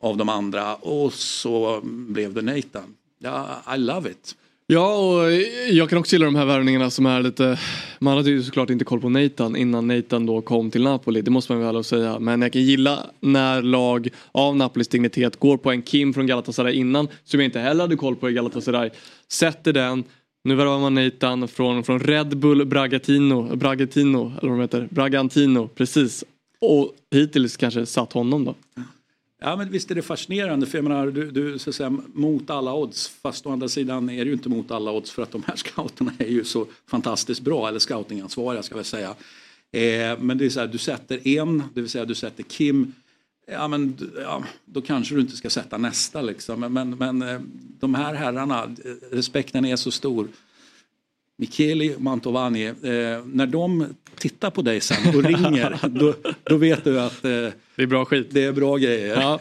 av 0.00 0.16
de 0.16 0.28
andra 0.28 0.76
och 0.76 1.12
så 1.12 1.80
blev 1.84 2.34
det 2.34 2.42
Nathan. 2.42 2.94
Ja, 3.18 3.62
I 3.74 3.78
love 3.78 4.10
it. 4.10 4.36
Ja, 4.68 4.96
och 4.96 5.30
eh, 5.30 5.40
jag 5.70 5.90
kan 5.90 5.98
också 5.98 6.14
gilla 6.14 6.24
de 6.24 6.34
här 6.34 6.44
värvningarna 6.44 6.90
som 6.90 7.06
är 7.06 7.20
lite... 7.20 7.58
Man 7.98 8.16
hade 8.16 8.30
ju 8.30 8.42
såklart 8.42 8.70
inte 8.70 8.84
koll 8.84 9.00
på 9.00 9.08
Nathan 9.08 9.56
innan 9.56 9.88
Nathan 9.88 10.26
då 10.26 10.42
kom 10.42 10.70
till 10.70 10.82
Napoli, 10.82 11.22
det 11.22 11.30
måste 11.30 11.52
man 11.52 11.74
väl 11.74 11.84
säga. 11.84 12.18
Men 12.18 12.42
jag 12.42 12.52
kan 12.52 12.62
gilla 12.62 13.06
när 13.20 13.62
lag 13.62 14.08
av 14.32 14.56
Napolis 14.56 14.88
dignitet 14.88 15.36
går 15.36 15.56
på 15.56 15.70
en 15.70 15.82
Kim 15.82 16.14
från 16.14 16.26
Galatasaray 16.26 16.74
innan, 16.74 17.08
som 17.24 17.40
jag 17.40 17.44
inte 17.44 17.60
heller 17.60 17.84
hade 17.84 17.96
koll 17.96 18.16
på 18.16 18.30
i 18.30 18.32
Galatasaray. 18.32 18.90
Sätter 19.28 19.72
den, 19.72 20.04
nu 20.44 20.54
värvar 20.54 20.78
man 20.78 20.94
Nathan 20.94 21.48
från, 21.48 21.84
från 21.84 22.00
Red 22.00 22.38
Bull 22.38 22.66
Bragatino, 22.66 23.56
Bragatino, 23.56 24.32
eller 24.38 24.50
vad 24.50 24.58
de 24.58 24.60
heter, 24.60 24.88
Bragantino, 24.90 25.68
precis. 25.68 26.24
Och 26.60 26.92
hittills 27.14 27.56
kanske 27.56 27.86
satt 27.86 28.12
honom 28.12 28.44
då. 28.44 28.54
Ja 29.38 29.56
men 29.56 29.70
visst 29.70 29.90
är 29.90 29.94
det 29.94 30.02
fascinerande 30.02 30.66
för 30.66 30.78
jag 30.78 30.82
menar 30.82 31.06
du, 31.06 31.30
du 31.30 31.58
så 31.58 31.72
säga 31.72 31.90
mot 32.14 32.50
alla 32.50 32.74
odds 32.74 33.08
fast 33.08 33.46
å 33.46 33.50
andra 33.50 33.68
sidan 33.68 34.10
är 34.10 34.24
det 34.24 34.28
ju 34.28 34.32
inte 34.32 34.48
mot 34.48 34.70
alla 34.70 34.92
odds 34.92 35.10
för 35.10 35.22
att 35.22 35.30
de 35.30 35.42
här 35.46 35.56
scouterna 35.66 36.12
är 36.18 36.28
ju 36.28 36.44
så 36.44 36.66
fantastiskt 36.90 37.40
bra 37.40 37.68
eller 37.68 37.78
scoutingansvariga 37.78 38.62
ska 38.62 38.76
jag 38.76 38.86
säga. 38.86 39.14
Eh, 39.72 40.18
men 40.18 40.38
det 40.38 40.46
är 40.46 40.50
så 40.50 40.60
här 40.60 40.66
du 40.66 40.78
sätter 40.78 41.28
en, 41.28 41.62
det 41.74 41.80
vill 41.80 41.90
säga 41.90 42.04
du 42.04 42.14
sätter 42.14 42.42
Kim 42.42 42.92
Ja 43.48 43.68
men 43.68 44.10
ja, 44.16 44.44
då 44.64 44.82
kanske 44.82 45.14
du 45.14 45.20
inte 45.20 45.36
ska 45.36 45.50
sätta 45.50 45.78
nästa 45.78 46.22
liksom. 46.22 46.60
Men, 46.60 46.90
men, 46.90 47.22
eh, 47.22 47.40
de 47.80 47.94
här 47.94 48.14
herrarna, 48.14 48.62
eh, 48.62 49.16
respekten 49.16 49.64
är 49.64 49.76
så 49.76 49.90
stor. 49.90 50.28
Micheli 51.36 51.94
Mantovani, 51.98 52.66
eh, 52.66 52.74
när 53.24 53.46
de 53.46 53.86
tittar 54.18 54.50
på 54.50 54.62
dig 54.62 54.80
sen 54.80 55.16
och 55.16 55.24
ringer 55.24 55.78
då, 55.88 56.14
då 56.42 56.56
vet 56.56 56.84
du 56.84 57.00
att 57.00 57.24
eh, 57.24 57.48
Det 57.76 57.82
är 57.82 57.86
bra 57.86 58.04
skit. 58.04 58.26
det 58.30 58.44
är 58.44 58.52
bra 58.52 58.76
grejer. 58.76 59.16
Ja. 59.20 59.38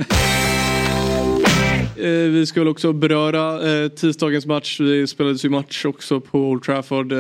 Eh, 1.98 2.30
Vi 2.32 2.46
ska 2.46 2.60
väl 2.62 2.68
också 2.68 2.94
beröra 2.94 3.70
eh, 3.72 3.90
tisdagens 3.90 4.46
match. 4.46 4.78
Det 4.80 5.08
spelades 5.08 5.46
ju 5.46 5.50
match 5.50 5.86
också 5.86 6.20
på 6.20 6.40
Old 6.40 6.64
Trafford. 6.64 7.12
Eh, 7.12 7.20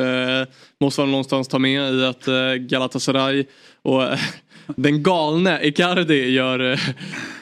måste 0.80 1.02
man 1.02 1.12
någonstans 1.12 1.48
ta 1.48 1.60
med 1.60 1.94
i 1.94 2.06
att 2.06 2.26
Galatasaray 2.60 3.46
och 3.82 4.04
den 4.76 5.04
galne 5.04 5.60
Icardi 5.64 6.30
gör... 6.32 6.80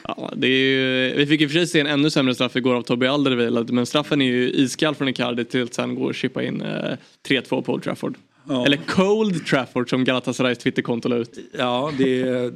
Ja, 0.08 0.32
det 0.36 0.46
är 0.46 0.50
ju, 0.50 1.14
vi 1.16 1.26
fick 1.26 1.40
i 1.40 1.46
och 1.46 1.50
för 1.50 1.58
sig 1.58 1.66
se 1.66 1.80
en 1.80 1.86
ännu 1.86 2.10
sämre 2.10 2.34
straff 2.34 2.56
igår 2.56 2.74
av 2.74 2.82
Toby 2.82 3.06
Alderweireld 3.06 3.70
men 3.70 3.86
straffen 3.86 4.20
är 4.22 4.26
ju 4.26 4.50
iskall 4.50 4.94
från 4.94 5.08
Icardi 5.08 5.44
till 5.44 5.62
att 5.62 5.74
sen 5.74 5.94
gå 5.94 6.04
och 6.04 6.14
chippa 6.14 6.42
in 6.42 6.60
eh, 6.62 6.96
3-2 7.28 7.62
på 7.62 7.72
Old 7.72 7.82
Trafford. 7.82 8.16
Ja. 8.48 8.66
Eller 8.66 8.76
Cold 8.76 9.46
Trafford 9.46 9.90
som 9.90 10.04
Galatasarays 10.04 10.58
Twitterkonto 10.58 11.08
la 11.08 11.16
ut. 11.16 11.38
Ja, 11.58 11.92
det, 11.98 12.22
det, 12.22 12.50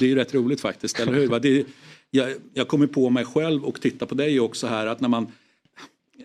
det 0.00 0.02
är 0.02 0.08
ju 0.08 0.14
rätt 0.14 0.34
roligt 0.34 0.60
faktiskt, 0.60 1.00
eller 1.00 1.12
hur? 1.12 1.40
Det, 1.40 1.66
jag, 2.10 2.30
jag 2.54 2.68
kommer 2.68 2.86
på 2.86 3.10
mig 3.10 3.24
själv 3.24 3.64
och 3.64 3.80
tittar 3.80 4.06
på 4.06 4.14
dig 4.14 4.40
också 4.40 4.66
här 4.66 4.86
att 4.86 5.00
när 5.00 5.08
man 5.08 5.26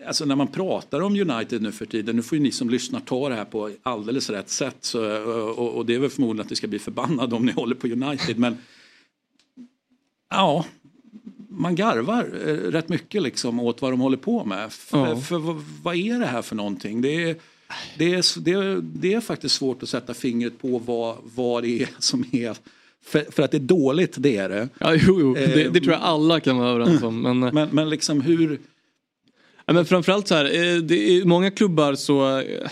Alltså 0.06 0.24
när 0.24 0.36
man 0.36 0.46
pratar 0.48 1.00
om 1.00 1.30
United 1.30 1.62
nu 1.62 1.72
för 1.72 1.86
tiden, 1.86 2.16
nu 2.16 2.22
får 2.22 2.38
ju 2.38 2.44
ni 2.44 2.50
som 2.50 2.70
lyssnar 2.70 3.00
ta 3.00 3.28
det 3.28 3.34
här 3.34 3.44
på 3.44 3.70
alldeles 3.82 4.30
rätt 4.30 4.48
sätt. 4.50 4.76
Så, 4.80 5.22
och, 5.52 5.76
och 5.76 5.86
det 5.86 5.94
är 5.94 5.98
väl 5.98 6.10
förmodligen 6.10 6.44
att 6.44 6.50
ni 6.50 6.56
ska 6.56 6.66
bli 6.66 6.78
förbannade 6.78 7.36
om 7.36 7.46
ni 7.46 7.52
håller 7.52 7.74
på 7.74 7.86
United. 7.86 8.38
Men 8.38 8.58
ja, 10.30 10.64
man 11.48 11.74
garvar 11.74 12.24
eh, 12.46 12.54
rätt 12.54 12.88
mycket 12.88 13.22
liksom 13.22 13.60
åt 13.60 13.82
vad 13.82 13.92
de 13.92 14.00
håller 14.00 14.16
på 14.16 14.44
med. 14.44 14.72
För, 14.72 15.08
Ja. 15.08 15.16
för 15.16 15.38
vad, 15.38 15.64
vad 15.82 15.96
är 15.96 16.18
det 16.18 16.26
här 16.26 16.42
för 16.42 16.56
någonting? 16.56 17.00
Det 17.00 17.30
är, 17.30 17.36
det, 17.98 18.14
är, 18.14 18.40
det, 18.40 18.80
det 18.80 19.14
är 19.14 19.20
faktiskt 19.20 19.54
svårt 19.54 19.82
att 19.82 19.88
sätta 19.88 20.14
fingret 20.14 20.62
på 20.62 20.78
vad, 20.78 21.16
vad 21.22 21.62
det 21.62 21.82
är 21.82 21.88
som 21.98 22.24
är... 22.32 22.56
För, 23.04 23.26
för 23.30 23.42
att 23.42 23.50
det 23.50 23.56
är 23.56 23.60
dåligt, 23.60 24.14
det 24.16 24.36
är 24.36 24.48
det. 24.48 24.68
Ja, 24.78 24.94
jo, 24.94 25.20
jo. 25.20 25.34
Det, 25.34 25.68
det 25.68 25.80
tror 25.80 25.92
jag 25.92 26.02
alla 26.02 26.40
kan 26.40 26.58
vara 26.58 26.70
överens 26.70 27.02
om. 27.02 27.22
Men, 27.22 27.42
eh, 27.42 27.52
Men, 27.52 27.68
men 27.72 27.90
liksom 27.90 28.20
hur... 28.20 28.60
Ja, 29.66 29.72
men 29.72 29.84
framförallt 29.84 30.28
så 30.28 30.34
här, 30.34 30.44
eh, 30.44 30.76
det 30.76 31.16
är 31.16 31.24
många 31.24 31.50
klubbar 31.50 31.94
så 31.94 32.38
eh, 32.38 32.70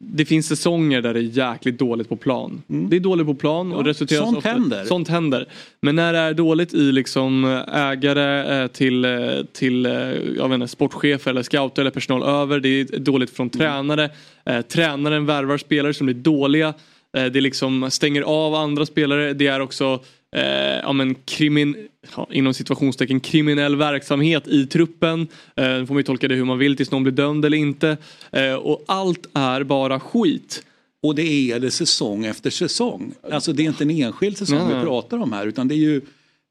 det 0.00 0.24
finns 0.24 0.46
säsonger 0.46 1.02
där 1.02 1.14
det 1.14 1.20
är 1.20 1.52
jäkligt 1.52 1.78
dåligt 1.78 2.08
på 2.08 2.16
plan. 2.16 2.62
Det 2.66 2.96
är 2.96 3.00
dåligt 3.00 3.26
på 3.26 3.34
plan 3.34 3.66
och 3.72 3.72
Mm. 3.74 3.86
Ja, 3.86 3.90
resulterar 3.90 4.24
sånt 4.24 4.36
ofta, 4.38 4.48
händer. 4.48 4.84
Sånt 4.84 5.08
händer. 5.08 5.48
Men 5.80 5.96
när 5.96 6.12
det 6.12 6.18
är 6.18 6.34
dåligt 6.34 6.74
i 6.74 6.92
liksom 6.92 7.44
ägare 7.72 8.60
eh, 8.62 8.66
till, 8.66 9.04
eh, 9.04 9.10
till 9.52 9.86
eh, 9.86 9.92
jag 10.36 10.48
vet 10.48 10.54
inte, 10.54 10.68
sportchefer 10.68 11.30
eller 11.30 11.42
scouter 11.42 11.82
eller 11.82 11.90
personal 11.90 12.22
över. 12.22 12.60
Det 12.60 12.68
är 12.68 12.98
dåligt 12.98 13.30
från 13.30 13.46
Mm. 13.54 13.58
tränare. 13.58 14.10
Eh, 14.46 14.60
Tränaren 14.60 15.26
värvar 15.26 15.58
spelare 15.58 15.94
som 15.94 16.06
blir 16.06 16.14
dåliga. 16.14 16.74
Eh, 17.16 17.24
Det 17.24 17.40
liksom 17.40 17.90
stänger 17.90 18.22
av 18.22 18.54
andra 18.54 18.86
spelare. 18.86 19.32
Det 19.32 19.46
är 19.46 19.60
också 19.60 20.00
eh, 20.36 20.42
ja, 20.82 20.92
men 20.92 21.14
krimin, 21.14 21.88
ja, 22.16 22.28
inom 22.30 22.54
situationstecken 22.54 23.20
kriminell 23.20 23.76
verksamhet 23.76 24.48
i 24.48 24.66
truppen. 24.66 25.28
Eh, 25.56 25.64
får 25.64 25.94
man 25.94 25.96
ju 25.96 26.02
tolka 26.02 26.28
det 26.28 26.34
hur 26.34 26.44
man 26.44 26.58
vill 26.58 26.76
tills 26.76 26.90
någon 26.90 27.02
blir 27.02 27.12
dömd 27.12 27.44
eller 27.44 27.58
inte. 27.58 27.96
Eh, 28.30 28.54
och 28.54 28.84
allt 28.86 29.26
är 29.34 29.62
bara 29.62 30.00
skit. 30.00 30.62
Och 31.02 31.14
det 31.14 31.52
är 31.52 31.60
det 31.60 31.70
säsong 31.70 32.24
efter 32.24 32.50
säsong. 32.50 33.14
Alltså 33.32 33.52
det 33.52 33.62
är 33.62 33.66
inte 33.66 33.84
en 33.84 33.90
enskild 33.90 34.38
säsong 34.38 34.68
nej. 34.68 34.78
vi 34.78 34.84
pratar 34.84 35.18
om 35.18 35.32
här 35.32 35.46
utan 35.46 35.68
det 35.68 35.74
är 35.74 35.76
ju... 35.76 36.00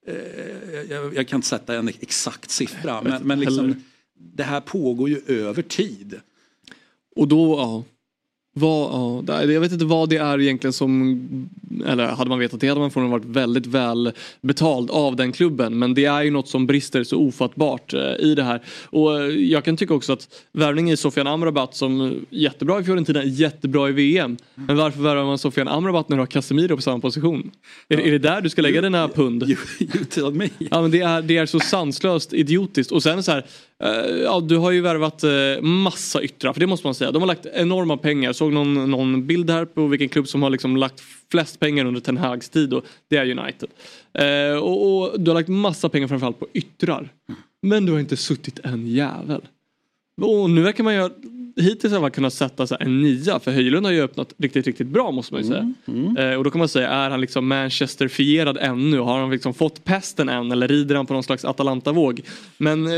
Eh, 0.07 0.15
jag, 0.89 1.15
jag 1.15 1.27
kan 1.27 1.37
inte 1.37 1.47
sätta 1.47 1.75
en 1.75 1.87
exakt 1.87 2.49
siffra 2.49 3.01
men, 3.01 3.23
men 3.23 3.39
liksom, 3.39 3.83
det 4.17 4.43
här 4.43 4.61
pågår 4.61 5.09
ju 5.09 5.21
över 5.27 5.61
tid. 5.61 6.19
Och 7.15 7.27
då, 7.27 7.57
ja. 7.57 7.83
Vad, 8.57 9.23
ja, 9.27 9.43
jag 9.43 9.61
vet 9.61 9.71
inte 9.71 9.85
vad 9.85 10.09
det 10.09 10.17
är 10.17 10.41
egentligen 10.41 10.73
som, 10.73 11.49
eller 11.85 12.07
hade 12.07 12.29
man 12.29 12.39
vetat 12.39 12.59
det 12.59 12.67
hade 12.67 12.79
man 12.79 12.91
förmodligen 12.91 13.21
varit 13.21 13.35
väldigt 13.35 13.65
väl 13.65 14.11
betald 14.41 14.91
av 14.91 15.15
den 15.15 15.31
klubben. 15.31 15.79
Men 15.79 15.93
det 15.93 16.05
är 16.05 16.23
ju 16.23 16.31
något 16.31 16.47
som 16.47 16.67
brister 16.67 17.03
så 17.03 17.17
ofattbart 17.17 17.93
eh, 17.93 18.01
i 18.01 18.35
det 18.35 18.43
här. 18.43 18.63
Och 18.85 19.21
eh, 19.21 19.27
jag 19.27 19.65
kan 19.65 19.77
tycka 19.77 19.93
också 19.93 20.13
att 20.13 20.27
värvningen 20.51 20.93
i 20.93 20.97
Sofian 20.97 21.27
Amrabat 21.27 21.75
som 21.75 22.01
eh, 22.01 22.11
jättebra 22.29 22.79
i 22.79 22.83
Fiorentina, 22.83 23.23
jättebra 23.23 23.89
i 23.89 23.91
VM. 23.91 24.37
Men 24.55 24.77
varför 24.77 25.01
värvar 25.01 25.25
man 25.25 25.37
Sofian 25.37 25.67
Amrabat 25.67 26.09
när 26.09 26.17
du 26.17 26.21
har 26.21 26.27
Casemiro 26.27 26.75
på 26.75 26.81
samma 26.81 26.99
position? 26.99 27.51
Är, 27.89 27.99
är 27.99 28.11
det 28.11 28.19
där 28.19 28.41
du 28.41 28.49
ska 28.49 28.61
lägga 28.61 28.81
dina 28.81 29.07
pund? 29.07 29.43
You, 29.43 29.57
you 30.17 30.31
me. 30.31 30.49
Ja 30.57 30.81
men 30.81 30.91
det 30.91 31.01
är, 31.01 31.21
det 31.21 31.37
är 31.37 31.45
så 31.45 31.59
sanslöst 31.59 32.33
idiotiskt. 32.33 32.91
Och 32.91 33.03
sen 33.03 33.23
så 33.23 33.31
här, 33.31 33.45
ja 34.23 34.39
du 34.39 34.57
har 34.57 34.71
ju 34.71 34.81
värvat 34.81 35.23
massa 35.61 36.21
yttrar, 36.21 36.53
för 36.53 36.59
det 36.59 36.67
måste 36.67 36.87
man 36.87 36.95
säga. 36.95 37.11
De 37.11 37.21
har 37.21 37.27
lagt 37.27 37.45
enorma 37.53 37.97
pengar. 37.97 38.33
Såg 38.45 38.53
någon, 38.53 38.91
någon 38.91 39.27
bild 39.27 39.49
här 39.49 39.65
på 39.65 39.87
vilken 39.87 40.09
klubb 40.09 40.27
som 40.27 40.43
har 40.43 40.49
liksom 40.49 40.77
lagt 40.77 41.03
flest 41.31 41.59
pengar 41.59 41.85
under 41.85 42.01
Ten 42.01 42.17
Hags 42.17 42.49
tid 42.49 42.73
och 42.73 42.85
det 43.07 43.17
är 43.17 43.39
United. 43.39 43.69
Eh, 44.13 44.57
och, 44.57 44.97
och 44.97 45.21
du 45.21 45.31
har 45.31 45.35
lagt 45.35 45.49
massa 45.49 45.89
pengar 45.89 46.07
framförallt 46.07 46.39
på 46.39 46.47
yttrar. 46.53 47.09
Men 47.61 47.85
du 47.85 47.91
har 47.91 47.99
inte 47.99 48.17
suttit 48.17 48.59
en 48.59 48.87
jävel. 48.87 49.41
Och 50.21 50.49
nu 50.49 50.61
verkar 50.61 50.83
man 50.83 50.95
ju 50.95 51.09
hittills 51.55 51.93
har 51.93 52.01
man 52.01 52.11
kunnat 52.11 52.33
sätta 52.33 52.67
så 52.67 52.77
en 52.79 53.01
nia 53.01 53.39
för 53.39 53.51
Höjlund 53.51 53.85
har 53.85 53.93
ju 53.93 54.01
öppnat 54.01 54.33
riktigt, 54.37 54.67
riktigt 54.67 54.87
bra 54.87 55.11
måste 55.11 55.33
man 55.33 55.43
ju 55.43 55.47
säga. 55.47 55.73
Eh, 56.17 56.37
och 56.37 56.43
då 56.43 56.51
kan 56.51 56.59
man 56.59 56.69
säga, 56.69 56.89
är 56.89 57.09
han 57.09 57.21
liksom 57.21 57.47
Manchesterfierad 57.47 58.57
ännu? 58.57 58.99
Har 58.99 59.19
han 59.19 59.29
liksom 59.31 59.53
fått 59.53 59.83
pesten 59.83 60.29
än 60.29 60.51
eller 60.51 60.67
rider 60.67 60.95
han 60.95 61.05
på 61.05 61.13
någon 61.13 61.23
slags 61.23 61.45
Atalanta-våg? 61.45 62.21
Men 62.57 62.87
eh, 62.87 62.93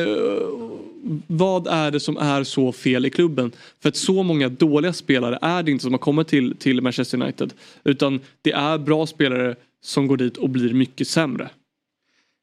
vad 1.28 1.68
är 1.68 1.92
det 1.92 2.00
som 2.00 2.18
är 2.18 2.44
så 2.44 2.72
fel 2.72 3.06
i 3.06 3.10
klubben? 3.10 3.52
För 3.82 3.90
att 3.90 3.96
så 3.96 4.24
många 4.24 4.50
dåliga 4.50 4.94
spelare 4.94 5.40
är 5.42 5.64
det 5.64 5.72
inte 5.72 5.84
som 5.84 5.94
har 5.94 6.00
kommit 6.00 6.28
till, 6.28 6.56
till 6.56 6.82
Manchester 6.82 7.22
United. 7.22 7.54
Utan 7.84 8.20
det 8.42 8.52
är 8.52 8.78
bra 8.78 9.08
spelare 9.08 9.56
som 9.82 10.08
går 10.08 10.18
dit 10.18 10.38
och 10.38 10.50
blir 10.50 10.74
mycket 10.74 11.08
sämre. 11.08 11.50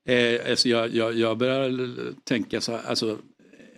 Eh, 0.09 0.50
alltså 0.50 0.68
jag, 0.68 0.94
jag, 0.94 1.14
jag 1.14 1.38
börjar 1.38 1.90
tänka 2.25 2.61
så 2.61 2.73
här, 2.73 2.80
alltså 2.88 3.18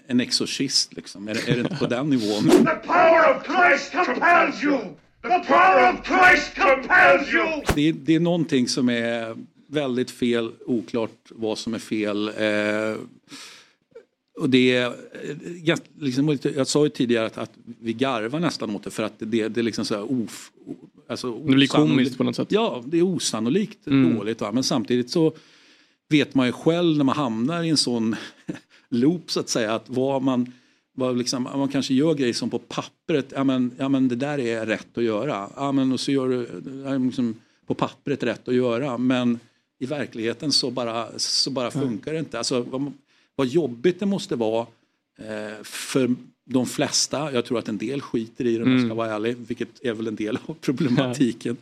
en 0.06 0.20
exorcist 0.20 0.94
liksom. 0.96 1.28
Är, 1.28 1.34
det- 1.34 1.48
är 1.48 1.54
det 1.54 1.60
inte 1.60 1.76
på 1.76 1.86
den 1.86 2.10
nivån? 2.10 2.44
The 2.50 2.74
power 2.86 3.36
of 3.36 3.42
Christ 3.46 3.92
compels 3.92 4.64
you! 4.64 4.78
The 5.22 5.38
power 5.48 5.92
of 5.92 6.06
Christ 6.06 6.54
compels 6.58 7.32
you! 7.34 7.62
Det, 7.74 7.88
är- 7.88 7.92
det 7.92 8.14
är 8.14 8.20
någonting 8.20 8.68
som 8.68 8.88
är 8.88 9.36
väldigt 9.68 10.10
fel, 10.10 10.52
oklart 10.66 11.10
vad 11.30 11.58
som 11.58 11.74
är 11.74 11.78
fel. 11.78 12.28
Eh, 12.28 12.96
och 14.40 14.50
det 14.50 14.76
är, 14.76 14.86
eh, 14.86 14.92
ganska- 15.42 15.86
liksom, 16.00 16.38
jag 16.56 16.66
sa 16.66 16.84
ju 16.84 16.90
tidigare 16.90 17.26
att, 17.26 17.38
att 17.38 17.50
vi 17.80 17.92
garvar 17.92 18.40
nästan 18.40 18.76
åt 18.76 18.82
det 18.84 18.90
för 18.90 19.02
att 19.02 19.14
det, 19.18 19.48
det 19.48 19.60
är 19.60 19.62
liksom 19.62 19.84
så 19.84 19.94
här 19.94 20.22
of, 20.22 20.50
alltså 21.08 21.32
Det 21.38 21.54
blir 21.54 21.66
osannolikt- 21.68 21.72
komiskt 21.72 22.16
på 22.18 22.24
något 22.24 22.36
sätt. 22.36 22.52
Ja, 22.52 22.82
det 22.86 22.98
är 22.98 23.02
osannolikt 23.02 23.86
Mm. 23.86 24.16
dåligt. 24.16 24.40
Va? 24.40 24.52
Men 24.52 24.62
samtidigt 24.62 25.10
så 25.10 25.32
vet 26.08 26.34
man 26.34 26.46
ju 26.46 26.52
själv 26.52 26.96
när 26.96 27.04
man 27.04 27.16
hamnar 27.16 27.62
i 27.62 27.68
en 27.68 27.76
sån 27.76 28.16
loop 28.88 29.30
så 29.30 29.40
att 29.40 29.48
säga 29.48 29.74
att 29.74 29.84
vad 29.88 30.22
man, 30.22 30.52
vad 30.92 31.18
liksom, 31.18 31.42
man 31.42 31.68
kanske 31.68 31.94
gör 31.94 32.14
grejer 32.14 32.32
som 32.34 32.50
på 32.50 32.58
pappret, 32.58 33.32
ja 33.34 33.44
men, 33.44 33.70
ja 33.78 33.88
men 33.88 34.08
det 34.08 34.16
där 34.16 34.38
är 34.38 34.66
rätt 34.66 34.98
att 34.98 35.04
göra. 35.04 35.50
Ja 35.56 35.72
men 35.72 35.92
och 35.92 36.00
så 36.00 36.12
gör 36.12 36.28
du 36.28 36.48
liksom, 37.06 37.34
på 37.66 37.74
pappret 37.74 38.22
rätt 38.22 38.48
att 38.48 38.54
göra 38.54 38.98
men 38.98 39.38
i 39.78 39.86
verkligheten 39.86 40.52
så 40.52 40.70
bara, 40.70 41.18
så 41.18 41.50
bara 41.50 41.70
funkar 41.70 42.12
det 42.12 42.18
inte. 42.18 42.38
Alltså, 42.38 42.60
vad, 42.62 42.92
vad 43.36 43.46
jobbigt 43.46 44.00
det 44.00 44.06
måste 44.06 44.36
vara 44.36 44.66
eh, 45.18 45.62
för 45.62 46.14
de 46.44 46.66
flesta, 46.66 47.32
jag 47.32 47.44
tror 47.44 47.58
att 47.58 47.68
en 47.68 47.78
del 47.78 48.00
skiter 48.00 48.46
i 48.46 48.56
det 48.56 48.62
om 48.64 48.72
jag 48.72 48.86
ska 48.86 48.94
vara 48.94 49.14
ärlig, 49.14 49.36
vilket 49.36 49.68
är 49.84 49.92
väl 49.92 50.06
en 50.06 50.16
del 50.16 50.38
av 50.46 50.54
problematiken. 50.60 51.56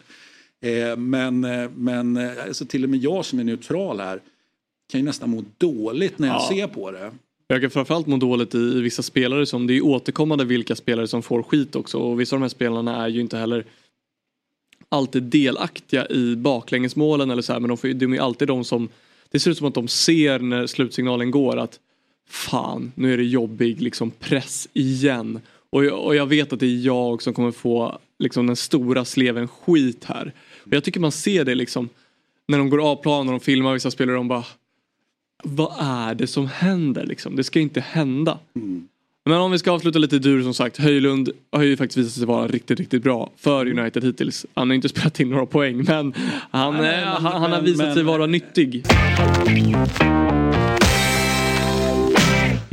Eh, 0.60 0.96
men 0.96 1.44
eh, 1.44 1.70
men 1.76 2.16
eh, 2.16 2.32
alltså 2.46 2.64
till 2.66 2.84
och 2.84 2.90
med 2.90 3.00
jag 3.00 3.24
som 3.24 3.38
är 3.38 3.44
neutral 3.44 4.00
här 4.00 4.20
kan 4.90 5.00
ju 5.00 5.04
nästan 5.06 5.30
må 5.30 5.44
dåligt 5.58 6.18
när 6.18 6.28
jag 6.28 6.36
Ja. 6.36 6.48
ser 6.48 6.66
på 6.66 6.90
det. 6.90 7.12
Jag 7.46 7.60
kan 7.60 7.70
framförallt 7.70 8.06
må 8.06 8.16
dåligt 8.16 8.54
i, 8.54 8.80
vissa 8.80 9.02
spelare 9.02 9.46
som, 9.46 9.66
det 9.66 9.76
är 9.76 9.84
återkommande 9.84 10.44
vilka 10.44 10.76
spelare 10.76 11.08
som 11.08 11.22
får 11.22 11.42
skit 11.42 11.76
också 11.76 11.98
och 11.98 12.20
vissa 12.20 12.36
av 12.36 12.40
de 12.40 12.44
här 12.44 12.48
spelarna 12.48 13.04
är 13.04 13.08
ju 13.08 13.20
inte 13.20 13.36
heller 13.36 13.64
alltid 14.88 15.22
delaktiga 15.22 16.08
i 16.08 16.36
baklängesmålen 16.36 17.30
eller 17.30 17.42
så 17.42 17.52
här 17.52 17.60
men 17.60 17.68
de, 17.68 17.76
får, 17.76 17.88
de 17.88 18.12
är 18.12 18.16
ju 18.16 18.22
alltid 18.22 18.48
de 18.48 18.64
som 18.64 18.88
det 19.30 19.40
ser 19.40 19.50
ut 19.50 19.58
som 19.58 19.66
att 19.66 19.74
de 19.74 19.88
ser 19.88 20.38
när 20.38 20.66
slutsignalen 20.66 21.30
går 21.30 21.56
att 21.56 21.80
fan 22.28 22.92
nu 22.94 23.12
är 23.12 23.16
det 23.16 23.24
jobbig 23.24 23.80
liksom 23.80 24.10
press 24.10 24.68
igen 24.72 25.40
och 25.74 25.84
jag, 25.84 26.04
och 26.04 26.16
jag 26.16 26.26
vet 26.26 26.52
att 26.52 26.60
det 26.60 26.66
är 26.66 26.86
jag 26.86 27.22
som 27.22 27.34
kommer 27.34 27.50
få 27.50 27.98
liksom 28.18 28.46
den 28.46 28.56
stora 28.56 29.04
sleven 29.04 29.48
skit 29.48 30.04
här. 30.04 30.32
Och 30.58 30.72
jag 30.72 30.84
tycker 30.84 31.00
man 31.00 31.12
ser 31.12 31.44
det 31.44 31.54
liksom 31.54 31.88
när 32.48 32.58
de 32.58 32.70
går 32.70 32.90
av 32.90 32.96
plan 32.96 33.26
och 33.28 33.32
de 33.32 33.40
filmar 33.40 33.74
vissa 33.74 33.90
spelare 33.90 34.16
och 34.16 34.20
de 34.20 34.28
bara 34.28 34.44
vad 35.44 35.72
är 35.80 36.14
det 36.14 36.26
som 36.26 36.46
händer 36.46 37.06
liksom? 37.06 37.36
Det 37.36 37.44
ska 37.44 37.60
inte 37.60 37.80
hända. 37.80 38.38
Men 39.26 39.38
om 39.40 39.50
vi 39.50 39.58
ska 39.58 39.70
avsluta 39.72 39.98
lite 39.98 40.18
dur 40.18 40.42
som 40.42 40.54
sagt. 40.54 40.76
Höjlund 40.78 41.30
har 41.52 41.62
ju 41.62 41.76
faktiskt 41.76 41.96
visat 41.98 42.12
sig 42.12 42.26
vara 42.26 42.46
riktigt, 42.48 42.78
riktigt 42.80 43.02
bra 43.02 43.30
för 43.36 43.78
United 43.78 44.04
hittills. 44.04 44.46
Han 44.54 44.70
har 44.70 44.74
inte 44.74 44.88
spelat 44.94 45.20
in 45.20 45.30
några 45.30 45.46
poäng 45.46 45.76
men 45.76 46.14
han, 46.50 46.72
Nej, 46.74 46.82
nej, 46.82 46.94
eh, 46.94 47.00
men- 47.00 47.22
han, 47.22 47.32
han 47.32 47.42
har 47.42 47.48
men- 47.48 47.64
visat 47.64 47.86
men- 47.86 47.94
sig 47.94 48.02
vara 48.02 48.26
nyttig. 48.26 48.84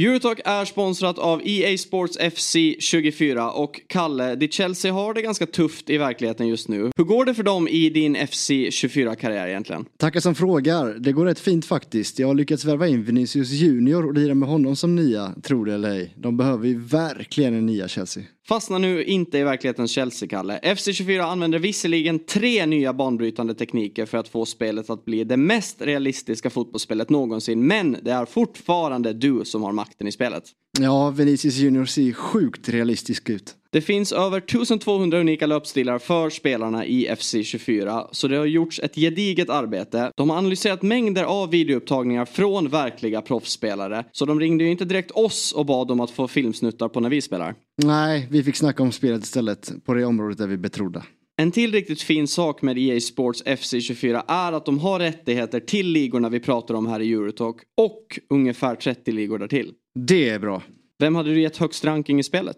Eurotalk 0.05 0.39
är 0.45 0.65
sponsrat 0.65 1.17
av 1.17 1.41
EA 1.45 1.77
Sports 1.77 2.17
FC 2.35 2.55
24 2.79 3.51
och 3.51 3.81
Kalle, 3.87 4.35
ditt 4.35 4.53
Chelsea 4.53 4.93
har 4.93 5.13
det 5.13 5.21
ganska 5.21 5.45
tufft 5.45 5.89
i 5.89 5.97
verkligheten 5.97 6.47
just 6.47 6.67
nu. 6.67 6.91
Hur 6.97 7.03
går 7.03 7.25
det 7.25 7.33
för 7.33 7.43
dem 7.43 7.67
i 7.67 7.89
din 7.89 8.27
FC 8.27 8.49
24-karriär 8.51 9.47
egentligen? 9.47 9.85
Tackar 9.97 10.19
som 10.19 10.35
frågar. 10.35 10.93
Det 10.99 11.11
går 11.11 11.25
rätt 11.25 11.39
fint 11.39 11.65
faktiskt. 11.65 12.19
Jag 12.19 12.27
har 12.27 12.35
lyckats 12.35 12.65
värva 12.65 12.87
in 12.87 13.03
Vinicius 13.03 13.51
Junior 13.51 14.05
och 14.05 14.13
lira 14.13 14.33
med 14.33 14.49
honom 14.49 14.75
som 14.75 14.95
nia, 14.95 15.33
tror 15.43 15.65
det 15.65 15.73
eller 15.73 15.89
ej. 15.89 16.13
De 16.17 16.37
behöver 16.37 16.67
ju 16.67 16.79
verkligen 16.79 17.53
en 17.53 17.65
nia 17.65 17.87
Chelsea. 17.87 18.23
Fastna 18.47 18.77
nu 18.77 19.03
inte 19.03 19.37
i 19.37 19.43
verklighetens 19.43 19.91
Chelsea-Kalle. 19.91 20.59
FC24 20.63 21.21
använder 21.21 21.59
visserligen 21.59 22.19
tre 22.19 22.65
nya 22.65 22.93
banbrytande 22.93 23.53
tekniker 23.53 24.05
för 24.05 24.17
att 24.17 24.27
få 24.27 24.45
spelet 24.45 24.89
att 24.89 25.05
bli 25.05 25.23
det 25.23 25.37
mest 25.37 25.81
realistiska 25.81 26.49
fotbollsspelet 26.49 27.09
någonsin, 27.09 27.67
men 27.67 27.97
det 28.01 28.11
är 28.11 28.25
fortfarande 28.25 29.13
du 29.13 29.45
som 29.45 29.63
har 29.63 29.71
makten 29.71 30.07
i 30.07 30.11
spelet. 30.11 30.43
Ja, 30.79 31.09
Vinicius 31.09 31.55
Junior 31.55 31.85
ser 31.85 32.13
sjukt 32.13 32.69
realistisk 32.69 33.29
ut. 33.29 33.55
Det 33.73 33.81
finns 33.81 34.11
över 34.11 34.37
1200 34.37 35.19
unika 35.19 35.47
löpstilar 35.47 35.99
för 35.99 36.29
spelarna 36.29 36.85
i 36.85 37.07
FC24, 37.07 38.07
så 38.11 38.27
det 38.27 38.37
har 38.37 38.45
gjorts 38.45 38.79
ett 38.79 38.95
gediget 38.95 39.49
arbete. 39.49 40.11
De 40.17 40.29
har 40.29 40.37
analyserat 40.37 40.81
mängder 40.81 41.23
av 41.23 41.49
videoupptagningar 41.49 42.25
från 42.25 42.69
verkliga 42.69 43.21
proffsspelare, 43.21 44.05
så 44.11 44.25
de 44.25 44.39
ringde 44.39 44.63
ju 44.63 44.71
inte 44.71 44.85
direkt 44.85 45.11
oss 45.11 45.51
och 45.51 45.65
bad 45.65 45.91
om 45.91 45.99
att 45.99 46.11
få 46.11 46.27
filmsnuttar 46.27 46.89
på 46.89 46.99
när 46.99 47.09
vi 47.09 47.21
spelar. 47.21 47.55
Nej, 47.83 48.27
vi 48.31 48.43
fick 48.43 48.55
snacka 48.55 48.83
om 48.83 48.91
spelet 48.91 49.23
istället 49.23 49.73
på 49.85 49.93
det 49.93 50.05
området 50.05 50.37
där 50.37 50.47
vi 50.47 50.57
betrodda. 50.57 51.03
En 51.37 51.51
till 51.51 51.71
riktigt 51.71 52.01
fin 52.01 52.27
sak 52.27 52.61
med 52.61 52.77
EA 52.77 52.99
Sports 52.99 53.43
FC24 53.45 54.23
är 54.27 54.51
att 54.51 54.65
de 54.65 54.79
har 54.79 54.99
rättigheter 54.99 55.59
till 55.59 55.87
ligorna 55.87 56.29
vi 56.29 56.39
pratar 56.39 56.73
om 56.73 56.87
här 56.87 56.99
i 56.99 57.13
Eurotalk 57.13 57.57
och 57.77 58.19
ungefär 58.29 58.75
30 58.75 59.11
ligor 59.11 59.39
därtill. 59.39 59.71
Det 60.07 60.29
är 60.29 60.39
bra. 60.39 60.61
Vem 60.99 61.15
hade 61.15 61.29
du 61.29 61.41
gett 61.41 61.57
högst 61.57 61.85
ranking 61.85 62.19
i 62.19 62.23
spelet? 62.23 62.57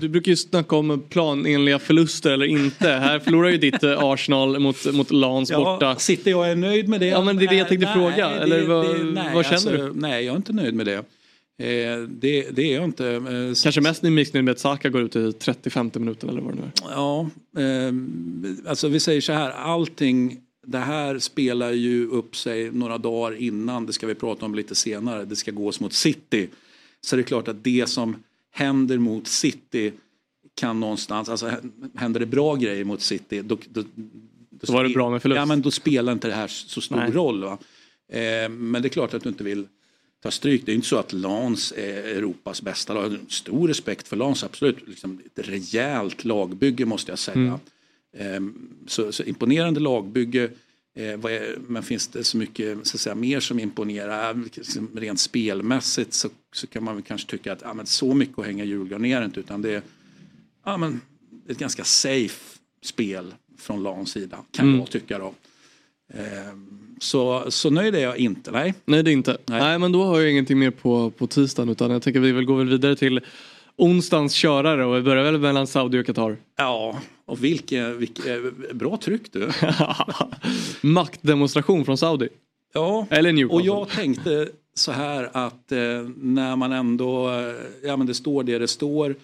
Du 0.00 0.08
brukar 0.08 0.30
ju 0.32 0.36
snacka 0.36 0.76
om 0.76 1.02
planenliga 1.08 1.78
förluster 1.78 2.30
eller 2.30 2.46
inte. 2.46 2.88
Här 2.88 3.18
förlorar 3.18 3.48
ju 3.48 3.58
ditt 3.58 3.82
eh, 3.82 3.98
Arsenal 4.04 4.58
mot, 4.58 4.94
mot 4.94 5.10
Lans 5.10 5.50
borta. 5.52 5.86
Ja, 5.86 5.96
sitter 5.96 6.30
jag 6.30 6.50
är 6.50 6.56
nöjd 6.56 6.88
med 6.88 7.00
det? 7.00 7.06
Ja 7.06 7.24
men 7.24 7.36
det 7.36 7.44
är 7.44 7.48
det 7.48 7.56
jag 7.56 7.68
tänkte 7.68 7.86
Nej, 7.86 7.94
fråga. 7.94 8.28
det- 8.28 8.34
eller 8.42 8.66
vad, 8.66 8.84
det- 8.96 9.04
nej, 9.04 9.34
vad 9.34 9.44
känner 9.44 9.54
alltså, 9.56 9.70
du? 9.70 9.92
Nej, 9.94 10.24
jag 10.24 10.32
är 10.32 10.36
inte 10.36 10.52
nöjd 10.52 10.74
med 10.74 10.86
det. 10.86 10.94
Eh, 11.62 11.98
det, 12.08 12.46
det 12.50 12.62
är 12.62 12.74
jag 12.74 12.84
inte. 12.84 13.08
Eh, 13.10 13.22
Kanske 13.62 13.80
mest 13.80 14.02
missnöjd 14.02 14.44
med 14.44 14.52
att 14.52 14.58
Saka 14.58 14.88
går 14.88 15.02
ut 15.02 15.16
i 15.16 15.32
35 15.32 15.90
minuten 15.94 16.28
eller 16.28 16.40
vad 16.40 16.52
det 16.54 16.60
nu 16.60 16.62
är. 16.62 16.72
Ja, 16.90 17.30
eh, 17.58 17.92
alltså 18.70 18.88
vi 18.88 19.00
säger 19.00 19.20
så 19.20 19.32
här, 19.32 19.50
allting 19.50 20.36
det 20.66 20.78
här 20.78 21.18
spelar 21.18 21.70
ju 21.72 22.06
upp 22.08 22.36
sig 22.36 22.70
några 22.70 22.98
dagar 22.98 23.36
innan, 23.42 23.86
det 23.86 23.92
ska 23.92 24.06
vi 24.06 24.14
prata 24.14 24.46
om 24.46 24.54
lite 24.54 24.74
senare, 24.74 25.24
det 25.24 25.36
ska 25.36 25.50
gås 25.50 25.80
mot 25.80 25.92
City. 25.92 26.48
Så 27.00 27.16
det 27.16 27.22
är 27.22 27.24
klart 27.24 27.48
att 27.48 27.64
det 27.64 27.88
som 27.88 28.16
händer 28.50 28.98
mot 28.98 29.26
City 29.28 29.92
kan 30.54 30.80
någonstans, 30.80 31.28
alltså 31.28 31.50
händer 31.94 32.20
det 32.20 32.26
bra 32.26 32.54
grejer 32.54 32.84
mot 32.84 33.00
City 33.00 33.42
då, 33.42 33.58
då, 33.70 33.84
Då 34.50 34.72
var 34.72 34.84
det 34.84 34.90
bra 34.90 35.10
med 35.10 35.22
förlust. 35.22 35.36
Ja 35.36 35.46
men 35.46 35.62
då 35.62 35.70
spelar 35.70 36.12
inte 36.12 36.28
det 36.28 36.34
här 36.34 36.48
så 36.48 36.80
stor 36.80 36.96
Nej. 36.96 37.10
roll. 37.10 37.44
Va? 37.44 37.58
Eh, 38.12 38.48
men 38.48 38.82
det 38.82 38.88
är 38.88 38.90
klart 38.90 39.14
att 39.14 39.22
du 39.22 39.28
inte 39.28 39.44
vill 39.44 39.66
ta 40.22 40.30
stryk. 40.30 40.66
Det 40.66 40.72
är 40.72 40.76
inte 40.76 40.88
så 40.88 40.96
att 40.96 41.12
Lans 41.12 41.72
är 41.76 42.16
Europas 42.16 42.62
bästa 42.62 42.94
lag. 42.94 43.18
Stor 43.28 43.68
respekt 43.68 44.08
för 44.08 44.16
Lans, 44.16 44.44
absolut. 44.44 44.88
Liksom 44.88 45.20
ett 45.24 45.48
rejält 45.48 46.24
lagbygge 46.24 46.84
måste 46.84 47.12
jag 47.12 47.18
säga. 47.18 47.58
Mm. 48.16 48.54
Eh, 48.84 48.86
så, 48.86 49.12
så 49.12 49.22
imponerande 49.22 49.80
lagbygge. 49.80 50.50
Eh, 50.98 51.18
men 51.68 51.82
finns 51.82 52.08
det 52.08 52.24
så 52.24 52.36
mycket 52.36 52.86
så 52.86 52.96
att 52.96 53.00
säga, 53.00 53.14
mer 53.14 53.40
som 53.40 53.58
imponerar? 53.58 54.34
Liksom, 54.54 54.88
rent 54.94 55.20
spelmässigt 55.20 56.14
så, 56.14 56.28
så 56.52 56.66
kan 56.66 56.84
man 56.84 56.94
väl 56.94 57.04
kanske 57.04 57.30
tycka 57.30 57.52
att 57.52 57.62
ja, 57.62 57.74
men 57.74 57.86
så 57.86 58.14
mycket 58.14 58.38
att 58.38 58.46
hänga 58.46 58.64
i 58.64 58.68
julgran 58.68 59.04
är 59.04 59.20
det 59.20 59.24
inte. 59.24 59.40
Utan 59.40 59.62
det 59.62 59.74
är 59.74 59.82
ja, 60.64 60.76
men, 60.76 61.00
ett 61.48 61.58
ganska 61.58 61.84
safe 61.84 62.58
spel 62.82 63.34
från 63.58 63.82
Lans 63.82 64.10
sida. 64.10 64.38
Kan 64.50 64.66
Mm. 64.68 64.78
jag 64.80 64.90
tycka 64.90 65.18
då. 65.18 65.34
Eh, 66.14 66.54
så, 67.00 67.50
så 67.50 67.70
nöjd 67.70 67.94
är 67.94 68.00
jag 68.00 68.16
inte, 68.16 68.50
nej. 68.50 68.74
Nej 68.84 69.02
det 69.02 69.10
är 69.10 69.12
inte. 69.12 69.38
Nej. 69.46 69.78
men 69.78 69.92
då 69.92 70.04
har 70.04 70.20
jag 70.20 70.30
ingenting 70.30 70.58
mer 70.58 70.70
på, 70.70 71.10
på 71.10 71.26
tisdagen 71.26 71.68
utan 71.68 71.90
jag 71.90 72.02
tänker 72.02 72.20
vi 72.20 72.32
väl 72.32 72.44
går 72.44 72.58
väl 72.58 72.68
vidare 72.68 72.96
till 72.96 73.20
onsdagens 73.78 74.34
körare 74.34 74.84
och 74.84 74.96
vi 74.96 75.02
börjar 75.02 75.24
väl 75.24 75.38
mellan 75.40 75.66
Saudi 75.66 76.02
och 76.02 76.06
Qatar. 76.06 76.36
Ja, 76.56 77.00
och 77.24 77.44
vilken, 77.44 77.98
vilken 77.98 78.54
bra 78.72 78.96
tryck 78.96 79.32
du. 79.32 79.50
Maktdemonstration 80.88 81.84
från 81.84 81.98
Saudi. 81.98 82.28
Ja, 82.74 83.06
Eller 83.10 83.32
Newcastle. 83.32 83.54
och 83.54 83.66
jag 83.66 83.88
tänkte 83.88 84.48
så 84.74 84.92
här 84.92 85.30
att 85.32 85.72
eh, 85.72 85.78
när 86.16 86.56
man 86.56 86.72
ändå, 86.72 87.30
eh, 87.30 87.54
ja 87.82 87.96
men 87.96 88.06
det 88.06 88.14
står 88.14 88.42
det 88.44 88.58
det 88.58 88.68
står. 88.68 89.16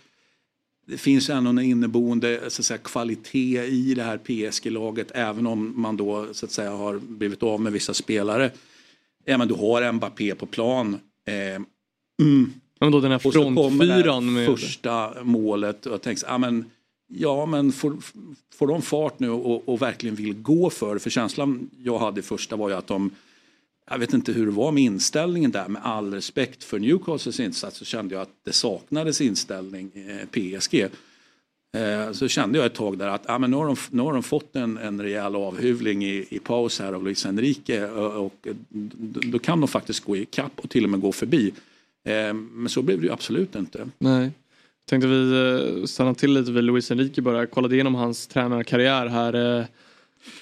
Det 0.87 0.99
finns 0.99 1.31
ändå 1.31 1.51
en 1.51 1.59
inneboende 1.59 2.41
så 2.49 2.61
att 2.61 2.67
säga, 2.67 2.79
kvalitet 2.79 3.65
i 3.65 3.95
det 3.95 4.03
här 4.03 4.19
PSG-laget 4.19 5.11
även 5.15 5.47
om 5.47 5.73
man 5.77 5.97
då 5.97 6.27
så 6.33 6.47
att 6.47 6.53
säga 6.53 6.71
har 6.71 6.99
blivit 6.99 7.43
av 7.43 7.61
med 7.61 7.73
vissa 7.73 7.95
spelare. 7.95 8.51
Ja 9.25 9.39
men 9.39 9.49
du 9.49 9.55
har 9.55 9.93
Mbappé 9.93 10.35
på 10.35 10.47
plan. 10.47 10.99
Eh, 11.27 11.63
mm. 12.23 12.53
Men 12.81 12.93
då 12.93 13.01
den 13.01 13.11
här 13.11 13.19
frontfyran 13.19 14.33
med... 14.33 14.47
första 14.47 15.15
målet 15.23 15.87
och 15.87 15.93
jag 15.93 16.03
tänkte, 16.03 16.27
ja 16.29 16.39
men, 16.39 16.71
ja, 17.09 17.47
men 17.47 17.73
får, 17.73 17.97
får 18.55 18.67
de 18.67 18.83
fart 18.83 19.19
nu 19.19 19.31
och, 19.31 19.69
och 19.69 19.83
verkligen 19.83 20.17
vill 20.17 20.35
gå 20.35 20.71
för 20.71 20.99
För 20.99 21.11
känslan 21.11 21.71
jag 21.79 21.99
hade 21.99 22.21
i 22.21 22.23
första 22.23 22.57
var 22.57 22.69
ju 22.69 22.75
att 22.75 22.87
de, 22.87 23.11
jag 23.91 23.99
vet 23.99 24.13
inte 24.13 24.33
hur 24.33 24.47
det 24.47 24.53
var 24.53 24.73
med 24.73 24.83
inställningen 24.83 25.51
där, 25.51 25.69
med 25.69 25.83
all 25.85 26.15
respekt 26.15 26.65
för 26.65 26.79
Newcastles 26.79 27.41
insats 27.41 27.77
så 27.77 27.85
kände 27.85 28.15
jag 28.15 28.23
att 28.23 28.45
det 28.45 28.53
saknades 28.53 29.21
inställning 29.21 29.91
eh, 29.95 30.27
PSG. 30.29 30.89
Eh, 31.75 32.13
så 32.13 32.29
kände 32.29 32.59
jag 32.59 32.67
ett 32.67 32.75
tag 32.75 32.99
där 32.99 33.09
att 33.09 33.25
ja, 33.27 33.39
men 33.39 33.51
nu, 33.51 33.57
har 33.57 33.67
de, 33.67 33.77
nu 33.91 34.03
har 34.03 34.13
de 34.13 34.23
fått 34.23 34.57
en, 34.57 34.79
en 34.79 35.03
rejäl 35.03 35.37
avhyvling 35.37 36.05
i, 36.05 36.27
i 36.31 36.39
paus 36.39 36.81
här 36.81 36.93
av 36.93 37.05
Luis 37.05 37.27
Enrique 37.27 37.91
och, 37.91 38.27
och 38.27 38.49
då, 38.69 39.21
då 39.25 39.39
kan 39.39 39.61
de 39.61 39.69
faktiskt 39.69 40.05
gå 40.05 40.17
i 40.17 40.25
kapp 40.25 40.53
och 40.57 40.71
till 40.71 40.85
och 40.85 40.91
med 40.91 41.01
gå 41.01 41.13
förbi. 41.13 41.53
Eh, 42.05 42.35
men 42.35 42.69
så 42.69 42.83
blev 42.83 43.01
det 43.01 43.07
ju 43.07 43.13
absolut 43.13 43.55
inte. 43.55 43.89
Nej. 43.99 44.31
Tänkte 44.87 45.09
vi 45.09 45.51
eh, 45.81 45.85
stanna 45.85 46.15
till 46.15 46.33
lite 46.33 46.53
vid 46.53 46.65
Luis 46.65 46.91
Enrique 46.91 47.23
bara. 47.23 47.39
Jag 47.39 47.51
kollade 47.51 47.75
igenom 47.75 47.95
hans 47.95 48.27
tränarkarriär 48.27 49.07
här 49.07 49.59
eh, 49.59 49.65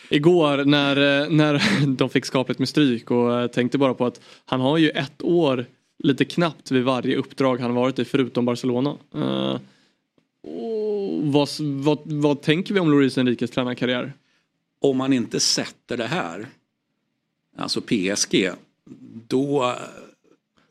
igår 0.09 0.65
när, 0.65 0.97
eh, 0.97 1.31
när 1.31 1.63
de 1.97 2.11
fick 2.11 2.25
skapligt 2.25 2.59
med 2.59 2.69
stryk 2.69 3.11
och 3.11 3.53
tänkte 3.53 3.79
bara 3.79 3.95
på 3.95 4.07
att 4.07 4.21
han 4.45 4.61
har 4.61 4.79
ju 4.79 4.91
ett 4.91 5.23
år 5.23 5.67
lite 5.99 6.25
knappt 6.25 6.71
vid 6.71 6.85
varje 6.85 7.17
uppdrag 7.17 7.61
han 7.61 7.75
varit 7.75 7.99
i 7.99 8.05
förutom 8.05 8.45
Barcelona. 8.45 8.97
Och 10.43 11.23
vad, 11.23 11.49
vad, 11.61 11.99
vad 12.05 12.43
tänker 12.43 12.75
vi 12.75 12.81
om 12.81 12.91
Luis 12.91 13.19
Enriques 13.19 13.51
tränarkarriär? 13.51 14.13
Om 14.81 14.97
man 14.97 15.13
inte 15.13 15.41
sätter 15.41 15.97
det 15.97 16.07
här, 16.07 16.47
alltså 17.57 17.81
PSG, 17.81 18.51
då 19.29 19.77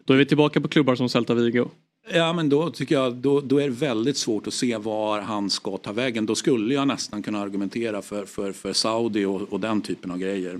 Då 0.05 0.13
är 0.13 0.17
vi 0.17 0.25
tillbaka 0.25 0.61
på 0.61 0.67
klubbar 0.67 0.95
som 0.95 1.09
Celta 1.09 1.33
Vigo. 1.33 1.65
Ja 2.13 2.33
men 2.33 2.49
då 2.49 2.69
tycker 2.69 2.95
jag 2.95 3.15
då, 3.15 3.41
då 3.41 3.57
är 3.57 3.63
det 3.63 3.69
väldigt 3.75 4.17
svårt 4.17 4.47
att 4.47 4.53
se 4.53 4.77
var 4.77 5.21
han 5.21 5.49
ska 5.49 5.77
ta 5.77 5.91
vägen. 5.91 6.25
Då 6.25 6.35
skulle 6.35 6.73
jag 6.73 6.87
nästan 6.87 7.23
kunna 7.23 7.39
argumentera 7.39 8.01
för, 8.01 8.25
för, 8.25 8.51
för 8.51 8.73
Saudi 8.73 9.25
och, 9.25 9.41
och 9.53 9.59
den 9.59 9.81
typen 9.81 10.11
av 10.11 10.17
grejer. 10.17 10.59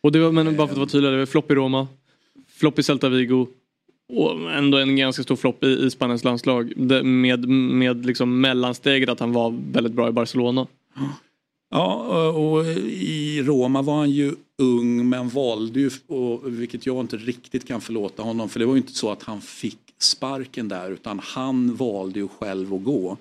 Och 0.00 0.12
det 0.12 0.18
var, 0.18 0.32
men 0.32 0.56
bara 0.56 0.66
för 0.66 0.72
att 0.74 0.78
vara 0.78 0.88
tydlig, 0.88 1.12
det 1.12 1.18
var 1.18 1.26
flopp 1.26 1.50
i 1.50 1.54
Roma, 1.54 1.88
flopp 2.48 2.78
i 2.78 2.82
Celta 2.82 3.08
Vigo 3.08 3.46
och 4.12 4.52
ändå 4.52 4.78
en 4.78 4.96
ganska 4.96 5.22
stor 5.22 5.36
flopp 5.36 5.64
i, 5.64 5.66
i 5.66 5.90
Spaniens 5.90 6.24
landslag 6.24 6.72
Det- 6.76 7.02
med, 7.02 7.48
med 7.48 8.06
liksom 8.06 8.40
mellansteget 8.40 9.08
att 9.08 9.20
han 9.20 9.32
var 9.32 9.58
väldigt 9.72 9.92
bra 9.92 10.08
i 10.08 10.12
Barcelona. 10.12 10.66
Ja 11.70 11.94
och 12.28 12.52
och 12.58 12.66
i 12.86 13.42
Roma 13.42 13.82
var 13.82 13.96
han 13.96 14.10
ju 14.10 14.34
ung 14.60 15.08
men 15.08 15.28
valde 15.28 15.80
ju, 15.80 15.90
och, 16.06 16.40
vilket 16.44 16.86
jag 16.86 17.00
inte 17.00 17.16
riktigt 17.16 17.66
kan 17.66 17.80
förlåta 17.80 18.22
honom 18.22 18.48
för 18.48 18.60
det 18.60 18.66
var 18.66 18.74
ju 18.74 18.80
inte 18.80 18.92
så 18.92 19.10
att 19.10 19.22
han 19.22 19.40
fick 19.40 19.78
sparken 19.98 20.68
där 20.68 20.90
utan 20.90 21.18
han 21.18 21.74
valde 21.74 22.20
ju 22.20 22.28
själv 22.28 22.74
att 22.74 22.84
gå. 22.84 23.16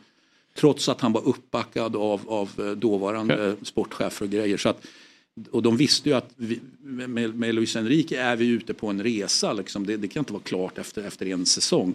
Trots 0.55 0.89
att 0.89 1.01
han 1.01 1.11
var 1.11 1.27
uppbackad 1.27 1.95
av, 1.95 2.21
av 2.27 2.49
eh, 2.57 2.71
dåvarande 2.71 3.55
sportchefer 3.61 4.25
och 4.25 4.31
grejer. 4.31 4.57
Så 4.57 4.69
att, 4.69 4.85
och 5.51 5.63
de 5.63 5.77
visste 5.77 6.09
ju 6.09 6.15
att 6.15 6.29
vi, 6.35 6.59
med, 6.81 7.35
med 7.35 7.55
Luis 7.55 7.75
Enrique 7.75 8.21
är 8.21 8.35
vi 8.35 8.47
ute 8.47 8.73
på 8.73 8.87
en 8.87 9.03
resa. 9.03 9.53
Liksom. 9.53 9.85
Det, 9.85 9.97
det 9.97 10.07
kan 10.07 10.21
inte 10.21 10.33
vara 10.33 10.43
klart 10.43 10.77
efter, 10.77 11.03
efter 11.03 11.25
en 11.25 11.45
säsong. 11.45 11.93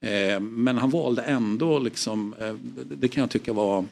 Eh, 0.00 0.40
men 0.40 0.78
han 0.78 0.90
valde 0.90 1.22
ändå, 1.22 1.78
liksom, 1.78 2.34
eh, 2.40 2.54
det 2.84 3.08
kan 3.08 3.20
jag 3.20 3.30
tycka 3.30 3.52
var 3.52 3.84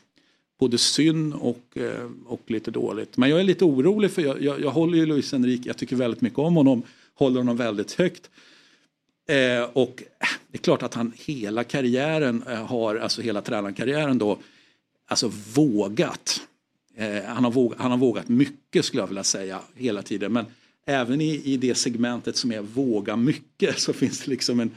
både 0.58 0.78
synd 0.78 1.34
och, 1.34 1.62
eh, 1.74 2.10
och 2.26 2.42
lite 2.46 2.70
dåligt. 2.70 3.16
Men 3.16 3.30
jag 3.30 3.40
är 3.40 3.44
lite 3.44 3.64
orolig 3.64 4.10
för 4.10 4.22
jag, 4.22 4.42
jag, 4.42 4.60
jag 4.60 4.70
håller 4.70 4.98
ju 4.98 5.06
Luis 5.06 5.34
Enrique, 5.34 5.68
jag 5.68 5.76
tycker 5.76 5.96
väldigt 5.96 6.20
mycket 6.20 6.38
om 6.38 6.56
honom, 6.56 6.82
håller 7.14 7.38
honom 7.40 7.56
väldigt 7.56 7.92
högt. 7.92 8.30
Eh, 9.28 9.62
och 9.72 10.02
det 10.50 10.58
är 10.58 10.62
klart 10.62 10.82
att 10.82 10.94
han 10.94 11.12
hela 11.16 11.64
karriären 11.64 12.42
eh, 12.48 12.66
har, 12.66 12.96
alltså 12.96 13.22
hela 13.22 13.42
tränarkarriären 13.42 14.18
då, 14.18 14.38
alltså 15.08 15.32
vågat. 15.54 16.40
Eh, 16.96 17.24
han, 17.24 17.44
har 17.44 17.50
vågat 17.50 17.78
han 17.78 17.90
har 17.90 17.98
vågat 17.98 18.28
mycket 18.28 18.84
skulle 18.84 19.02
jag 19.02 19.06
vilja 19.06 19.24
säga 19.24 19.60
hela 19.74 20.02
tiden. 20.02 20.32
Men 20.32 20.46
även 20.86 21.20
i, 21.20 21.42
i 21.44 21.56
det 21.56 21.74
segmentet 21.74 22.36
som 22.36 22.52
är 22.52 22.60
våga 22.60 23.16
mycket 23.16 23.78
så 23.78 23.92
finns 23.92 24.20
det 24.20 24.30
liksom 24.30 24.60
en, 24.60 24.70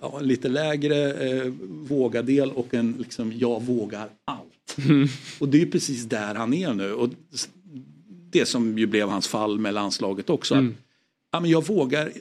ja, 0.00 0.18
en 0.18 0.26
lite 0.26 0.48
lägre 0.48 1.12
eh, 1.12 1.52
vågadel 1.68 2.50
och 2.50 2.74
en 2.74 2.96
liksom 2.98 3.32
jag 3.38 3.62
vågar 3.62 4.08
allt. 4.24 4.51
Och 5.38 5.48
det 5.48 5.56
är 5.56 5.60
ju 5.60 5.70
precis 5.70 6.04
där 6.04 6.34
han 6.34 6.54
är 6.54 6.74
nu. 6.74 6.92
Och 6.92 7.10
det 8.30 8.46
som 8.46 8.78
ju 8.78 8.86
blev 8.86 9.08
hans 9.08 9.28
fall 9.28 9.58
med 9.58 9.74
landslaget 9.74 10.30
också. 10.30 10.54
Att, 10.54 10.64
ja, 11.30 11.40
men 11.40 11.50
jag 11.50 11.66
vågar 11.66 12.12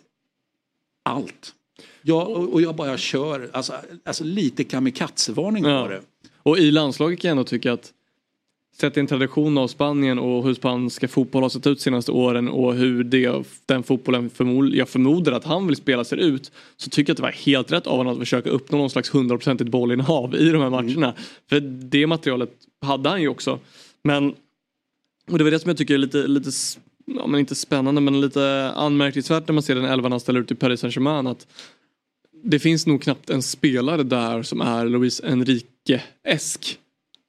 allt. 1.04 1.54
Jag, 2.02 2.30
och, 2.30 2.54
och 2.54 2.62
jag 2.62 2.76
bara 2.76 2.98
kör, 2.98 3.50
alltså, 3.54 3.74
alltså 4.04 4.24
lite 4.24 4.64
kamikazevarning 4.64 5.66
Ja. 5.66 5.88
det. 5.88 6.02
Och 6.44 6.58
i 6.58 6.72
landslaget 6.72 7.20
kan 7.20 7.30
jag 7.30 7.32
ändå 7.32 7.44
tycka 7.44 7.74
att 7.74 7.94
Sett 8.74 8.98
i 8.98 9.00
en 9.00 9.08
tradition 9.08 9.58
av 9.58 9.68
Spanien 9.68 10.20
och 10.20 10.44
hur 10.44 10.54
spanska 10.54 11.08
fotboll 11.08 11.42
har 11.42 11.50
sett 11.50 11.68
ut 11.68 11.82
senaste 11.82 12.12
åren 12.12 12.50
och 12.50 12.74
hur 12.74 13.04
det, 13.04 13.44
den 13.66 13.84
fotbollen 13.84 14.30
förmod, 14.30 14.76
jag 14.76 14.90
förmodar 14.90 15.32
att 15.32 15.44
han 15.44 15.68
vill 15.68 15.76
spela 15.76 16.04
ser 16.04 16.18
ut 16.18 16.52
så 16.78 16.90
tycker 16.90 17.10
jag 17.10 17.14
att 17.14 17.18
det 17.18 17.24
var 17.24 17.32
helt 17.32 17.72
rätt 17.72 17.88
av 17.88 17.98
honom 17.98 18.14
att 18.14 18.20
försöka 18.20 18.50
uppnå 18.50 18.78
någon 18.78 18.90
slags 18.90 19.16
hundraprocentigt 19.16 19.72
bollinnehav 19.72 20.36
i 20.36 20.50
de 20.50 20.62
här 20.62 20.70
matcherna. 20.70 21.14
För 21.50 21.60
det 21.60 22.08
materialet 22.08 22.52
hade 22.82 23.10
han 23.10 23.22
ju 23.22 23.28
också. 23.28 23.60
Men 24.04 24.36
och 25.32 25.38
det 25.38 25.44
var 25.44 25.52
det 25.52 25.60
som 25.60 25.70
jag 25.70 25.78
tycker 25.78 25.94
är 25.94 25.98
lite, 25.98 26.28
lite 26.28 26.50
ja, 27.06 27.28
men 27.28 27.40
inte 27.40 27.56
spännande 27.56 28.02
men 28.02 28.22
lite 28.22 28.72
anmärkningsvärt 28.76 29.48
när 29.48 29.54
man 29.54 29.64
ser 29.64 29.76
den 29.76 29.86
elvan 29.86 30.12
han 30.12 30.20
ställer 30.20 30.40
ut 30.40 30.52
i 30.52 30.56
Paris 30.56 30.80
Saint-Germain 30.80 31.28
att 31.28 31.48
det 32.44 32.60
finns 32.60 32.88
nog 32.88 33.02
knappt 33.02 33.30
en 33.30 33.42
spelare 33.42 34.04
där 34.04 34.44
som 34.44 34.62
är 34.62 34.86
Luis 34.86 35.22
Enrique-esk 35.24 36.78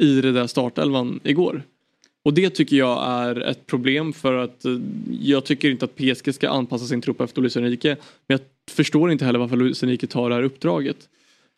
i 0.03 0.21
det 0.21 0.33
där 0.33 0.47
startelvan 0.47 1.21
igår. 1.25 1.63
Och 2.25 2.35
det 2.35 2.51
tycker 2.51 2.77
jag 2.77 3.05
är 3.05 3.41
ett 3.41 3.67
problem 3.67 4.13
för 4.13 4.35
att 4.35 4.65
eh, 4.65 4.77
jag 5.21 5.45
tycker 5.45 5.71
inte 5.71 5.85
att 5.85 5.97
PSG 5.97 6.35
ska 6.35 6.49
anpassa 6.49 6.87
sin 6.87 7.01
trupp 7.01 7.21
efter 7.21 7.41
Luis 7.41 7.57
Enrique. 7.57 7.97
Men 8.27 8.39
jag 8.39 8.41
förstår 8.75 9.13
inte 9.13 9.25
heller 9.25 9.39
varför 9.39 9.57
Luis 9.57 9.83
Enrique 9.83 10.07
tar 10.07 10.29
det 10.29 10.35
här 10.35 10.43
uppdraget. 10.43 10.97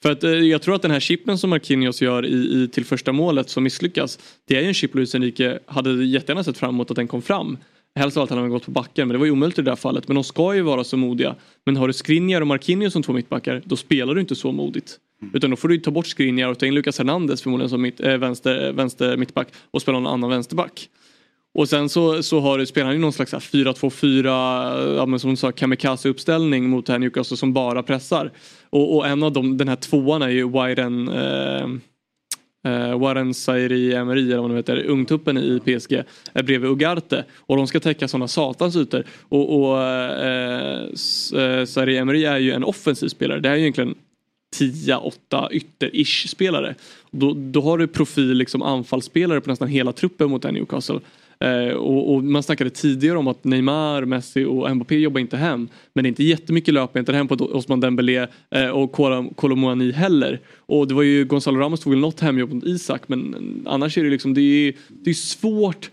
För 0.03 0.13
att 0.13 0.25
eh, 0.25 0.31
jag 0.31 0.63
tror 0.63 0.75
att 0.75 0.83
den 0.83 0.91
här 0.91 1.01
chippen 1.01 1.39
som 1.39 1.51
Marquinhos 1.51 2.03
gör 2.03 2.27
i, 2.27 2.63
i, 2.63 2.69
till 2.69 2.85
första 2.85 3.13
målet 3.13 3.49
som 3.49 3.65
misslyckas. 3.65 4.19
Det 4.45 4.57
är 4.57 4.61
ju 4.61 4.69
en 4.69 4.75
chip 4.75 4.95
Luis 4.95 5.15
Enrique 5.15 5.59
hade 5.67 6.05
jättegärna 6.05 6.45
sett 6.45 6.59
fram 6.59 6.75
emot 6.75 6.91
att 6.91 6.97
den 6.97 7.09
kom 7.09 7.23
fram. 7.23 7.59
Helst 7.95 8.17
av 8.17 8.21
allt 8.21 8.31
hade 8.31 8.43
han 8.43 8.51
gått 8.51 8.65
på 8.65 8.71
backen 8.71 9.09
men 9.09 9.13
det 9.13 9.19
var 9.19 9.27
ju 9.27 9.33
omöjligt 9.33 9.59
i 9.59 9.63
det 9.63 9.71
här 9.71 9.77
fallet. 9.77 10.09
Men 10.09 10.15
de 10.15 10.25
ska 10.25 10.55
ju 10.55 10.63
vara 10.63 10.85
så 10.85 10.97
modiga. 10.97 11.35
Men 11.65 11.77
har 11.77 11.87
du 11.87 11.93
Skriniar 11.93 12.41
och 12.41 12.47
Marquinhos 12.47 12.93
som 12.93 13.03
två 13.03 13.13
mittbackar 13.13 13.63
då 13.65 13.77
spelar 13.77 14.15
du 14.15 14.21
inte 14.21 14.35
så 14.35 14.53
modigt. 14.53 14.99
Mm. 15.25 15.37
Utan 15.37 15.51
då 15.51 15.57
får 15.57 15.69
du 15.69 15.79
ta 15.79 15.91
bort 15.91 16.07
Skriniar 16.07 16.49
och 16.49 16.59
ta 16.59 16.67
in 16.67 16.75
Lucas 16.75 16.99
Hernandez 16.99 17.43
förmodligen 17.43 17.71
som 17.71 17.83
mitt, 17.83 18.01
äh, 18.01 18.17
vänster, 18.17 18.67
eh, 18.67 18.73
vänster 18.73 19.17
mittback 19.17 19.49
och 19.71 19.83
spela 19.83 20.01
någon 20.01 20.13
annan 20.13 20.31
vänsterback. 20.31 20.89
Och 21.55 21.69
sen 21.69 21.89
så, 21.89 22.23
så 22.23 22.41
har 22.41 22.59
du, 22.59 22.67
spelar 22.67 22.87
han 22.87 22.95
ju 22.95 23.01
någon 23.01 23.13
slags 23.13 23.35
4-2-4, 23.35 24.97
ja, 24.97 25.07
men 25.07 25.21
som 25.21 25.31
du 25.31 25.37
sa, 25.37 25.51
kamikaze-uppställning 25.51 26.69
mot 26.69 26.89
här 26.89 26.99
Newcastle 26.99 27.37
som 27.37 27.53
bara 27.53 27.83
pressar. 27.83 28.33
Och, 28.71 28.97
och 28.97 29.07
en 29.07 29.23
av 29.23 29.33
dem, 29.33 29.57
den 29.57 29.69
här 29.69 29.77
tvåan 29.77 30.23
är 30.23 30.29
ju 30.29 30.49
Wyren 30.49 31.09
eh, 31.09 31.67
eh, 32.65 32.99
Warren 32.99 33.35
Sairi 33.35 33.95
Emery 33.95 34.33
eller 34.33 34.43
vad 34.43 34.51
nu 34.51 34.57
heter, 34.57 34.85
ungtuppen 34.85 35.39
i 35.39 35.61
PSG 35.61 36.03
är 36.33 36.43
bredvid 36.43 36.71
Ugarte 36.71 37.25
och 37.39 37.57
de 37.57 37.67
ska 37.67 37.81
täcka 37.81 38.09
sådana 38.09 38.29
satans 38.29 38.77
ytor. 38.77 39.05
Och, 39.29 39.61
och 39.61 39.83
eh, 39.83 40.89
eh, 41.35 41.65
Sairi 41.65 41.97
Emery 41.97 42.25
är 42.25 42.39
ju 42.39 42.53
en 42.53 42.65
offensiv 42.65 43.09
spelare, 43.09 43.41
det 43.41 43.49
är 43.49 43.55
ju 43.55 43.61
egentligen 43.61 43.95
10-8 44.61 45.49
ytter-ish 45.51 46.29
spelare. 46.29 46.75
Då, 47.11 47.35
då 47.35 47.61
har 47.61 47.79
du 47.79 47.87
profil 47.87 48.35
liksom 48.35 48.63
anfallsspelare 48.63 49.41
på 49.41 49.51
nästan 49.51 49.69
hela 49.69 49.93
truppen 49.93 50.31
mot 50.31 50.43
Newcastle. 50.43 51.01
Eh, 51.41 51.75
och, 51.77 52.15
och, 52.15 52.25
man 52.25 52.43
snackade 52.43 52.71
tidigare 52.71 53.19
om 53.19 53.29
att 53.29 53.45
Neymar, 53.45 54.05
Messi 54.05 54.45
och 54.45 54.77
Mbappé 54.77 54.99
jobbar 54.99 55.21
inte 55.21 55.37
hem. 55.37 55.69
Men 55.93 56.03
det 56.05 56.07
är 56.07 56.09
inte 56.09 56.25
jättemycket 56.25 56.75
löpmeter 56.75 57.13
hem 57.13 57.29
på 57.29 57.35
Osman 57.35 57.81
Dembélé 57.81 58.27
eh, 58.51 58.69
och 58.69 58.93
Kolomoani 59.37 59.93
heller. 59.93 60.41
Och 60.57 60.89
det 60.89 60.95
var 60.95 61.03
ju 61.03 61.25
Gonzalo 61.25 61.61
Ramos 61.61 61.81
tog 61.81 61.93
väl 61.93 62.01
något 62.01 62.21
hemjobb 62.21 62.53
mot 62.53 62.65
Isak 62.65 63.09
men 63.09 63.63
annars 63.67 63.99
är 63.99 64.05
det 64.05 64.11
liksom 64.11 64.35
det 64.35 64.41
är, 64.41 64.75
det 64.89 65.11
är 65.11 65.15
svårt 65.15 65.91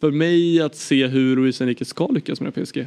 för 0.00 0.10
mig 0.10 0.60
att 0.60 0.76
se 0.76 1.06
hur 1.06 1.36
Luis 1.36 1.60
Enrique 1.60 1.84
ska 1.84 2.06
lyckas 2.06 2.40
med 2.40 2.54
PSG. 2.54 2.86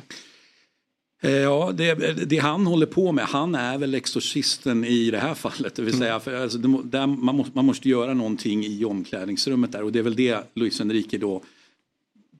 Eh, 1.24 1.32
Ja, 1.32 1.72
det, 1.76 1.94
det 2.30 2.38
han 2.38 2.66
håller 2.68 2.86
på 2.86 3.12
med, 3.12 3.26
han 3.26 3.56
är 3.56 3.78
väl 3.78 3.94
exorcisten 3.94 4.86
i 4.86 5.12
det 5.12 5.20
här 5.20 5.34
fallet. 5.34 5.76
Det 5.76 5.82
vill 5.82 5.98
säga, 5.98 6.20
för 6.20 6.42
alltså, 6.44 6.58
där 6.58 7.08
man, 7.08 7.36
måste, 7.36 7.52
man 7.56 7.66
måste 7.66 7.90
göra 7.90 8.14
någonting 8.14 8.66
i 8.66 8.86
omklädningsrummet 8.86 9.72
där 9.72 9.84
och 9.84 9.92
det 9.92 10.00
är 10.00 10.04
väl 10.04 10.16
det 10.16 10.52
Luis 10.54 10.82
Enrique 10.82 11.18
då 11.18 11.42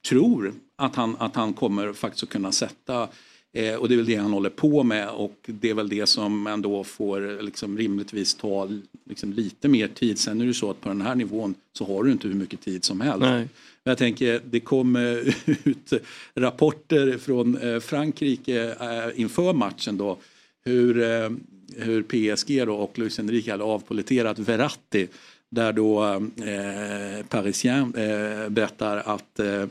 tror 0.08 0.54
att 0.76 0.96
han, 0.96 1.16
att 1.18 1.36
han 1.36 1.52
kommer 1.52 1.92
faktiskt 1.92 2.22
att 2.22 2.28
kunna 2.28 2.52
sätta. 2.52 3.08
Eh, 3.56 3.74
och 3.74 3.88
det 3.88 3.94
är 3.94 3.96
väl 3.96 4.06
det 4.06 4.16
han 4.16 4.32
håller 4.32 4.50
på 4.50 4.82
med 4.82 5.08
och 5.08 5.36
det 5.46 5.70
är 5.70 5.74
väl 5.74 5.88
det 5.88 6.06
som 6.06 6.46
ändå 6.46 6.84
får 6.84 7.42
liksom, 7.42 7.78
rimligtvis 7.78 8.34
ta 8.34 8.68
liksom, 9.04 9.32
lite 9.32 9.68
mer 9.68 9.88
tid. 9.88 10.18
Sen 10.18 10.40
är 10.40 10.46
det 10.46 10.54
så 10.54 10.70
att 10.70 10.80
på 10.80 10.88
den 10.88 11.00
här 11.00 11.14
nivån 11.14 11.54
så 11.72 11.84
har 11.84 12.04
du 12.04 12.12
inte 12.12 12.28
hur 12.28 12.34
mycket 12.34 12.60
tid 12.60 12.84
som 12.84 13.00
helst. 13.00 13.20
Nej. 13.20 13.48
Men 13.84 13.90
Jag 13.90 13.98
tänker, 13.98 14.40
det 14.50 14.60
kom 14.60 14.96
ut 15.64 15.92
rapporter 16.34 17.18
från 17.18 17.56
eh, 17.56 17.80
Frankrike 17.80 18.76
eh, 18.80 19.20
inför 19.20 19.52
matchen 19.52 19.96
då 19.96 20.18
hur, 20.64 21.02
eh, 21.02 21.30
hur 21.76 22.02
PSG 22.02 22.66
då 22.66 22.74
och 22.74 22.98
Luis 22.98 23.18
Enrique 23.18 23.50
hade 23.52 23.64
avpoliterat 23.64 24.38
Verratti 24.38 25.08
där 25.50 25.72
då 25.72 26.04
eh, 26.44 27.26
Parisien 27.28 27.94
eh, 27.94 28.48
berättar 28.48 28.96
att 28.96 29.40
eh, 29.40 29.64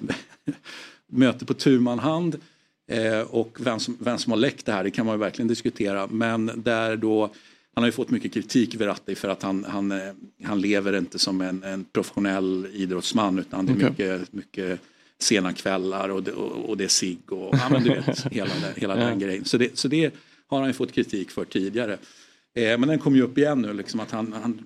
möte 1.07 1.45
på 1.45 1.53
tu 1.53 1.85
hand 1.87 2.39
eh, 2.87 3.19
och 3.19 3.57
vem 3.59 3.79
som, 3.79 3.97
vem 3.99 4.17
som 4.17 4.31
har 4.31 4.39
läckt 4.39 4.65
det 4.65 4.71
här 4.71 4.83
det 4.83 4.91
kan 4.91 5.05
man 5.05 5.15
ju 5.15 5.19
verkligen 5.19 5.47
diskutera 5.47 6.07
men 6.07 6.51
där 6.55 6.95
då 6.97 7.29
han 7.75 7.83
har 7.83 7.85
ju 7.87 7.91
fått 7.91 8.09
mycket 8.09 8.33
kritik 8.33 8.75
Verratti 8.75 9.15
för 9.15 9.29
att 9.29 9.43
han, 9.43 9.63
han, 9.63 9.91
eh, 9.91 10.13
han 10.43 10.61
lever 10.61 10.97
inte 10.97 11.19
som 11.19 11.41
en, 11.41 11.63
en 11.63 11.83
professionell 11.83 12.67
idrottsman 12.73 13.39
utan 13.39 13.65
det 13.65 13.71
är 13.71 13.75
Okej. 13.75 13.89
mycket, 13.89 14.33
mycket 14.33 14.79
sena 15.19 15.53
kvällar 15.53 16.09
och 16.09 16.23
det, 16.23 16.31
och, 16.31 16.69
och 16.69 16.77
det 16.77 16.83
är 16.83 16.87
sig 16.87 17.17
och 17.27 17.55
ja, 17.55 17.69
men 17.69 17.83
du 17.83 17.89
vet, 17.89 18.25
hela, 18.31 18.49
den, 18.61 18.73
hela 18.75 18.95
den 18.95 19.19
Ja. 19.19 19.27
grejen. 19.27 19.45
Så 19.45 19.57
det, 19.57 19.77
så 19.77 19.87
det 19.87 20.13
har 20.47 20.59
han 20.59 20.67
ju 20.67 20.73
fått 20.73 20.91
kritik 20.91 21.31
för 21.31 21.45
tidigare. 21.45 21.97
Eh, 22.55 22.77
men 22.77 22.81
den 22.89 22.99
kommer 22.99 23.17
ju 23.17 23.23
upp 23.23 23.37
igen 23.37 23.61
nu 23.61 23.73
liksom 23.73 23.99
att 23.99 24.11
han, 24.11 24.33
han, 24.43 24.59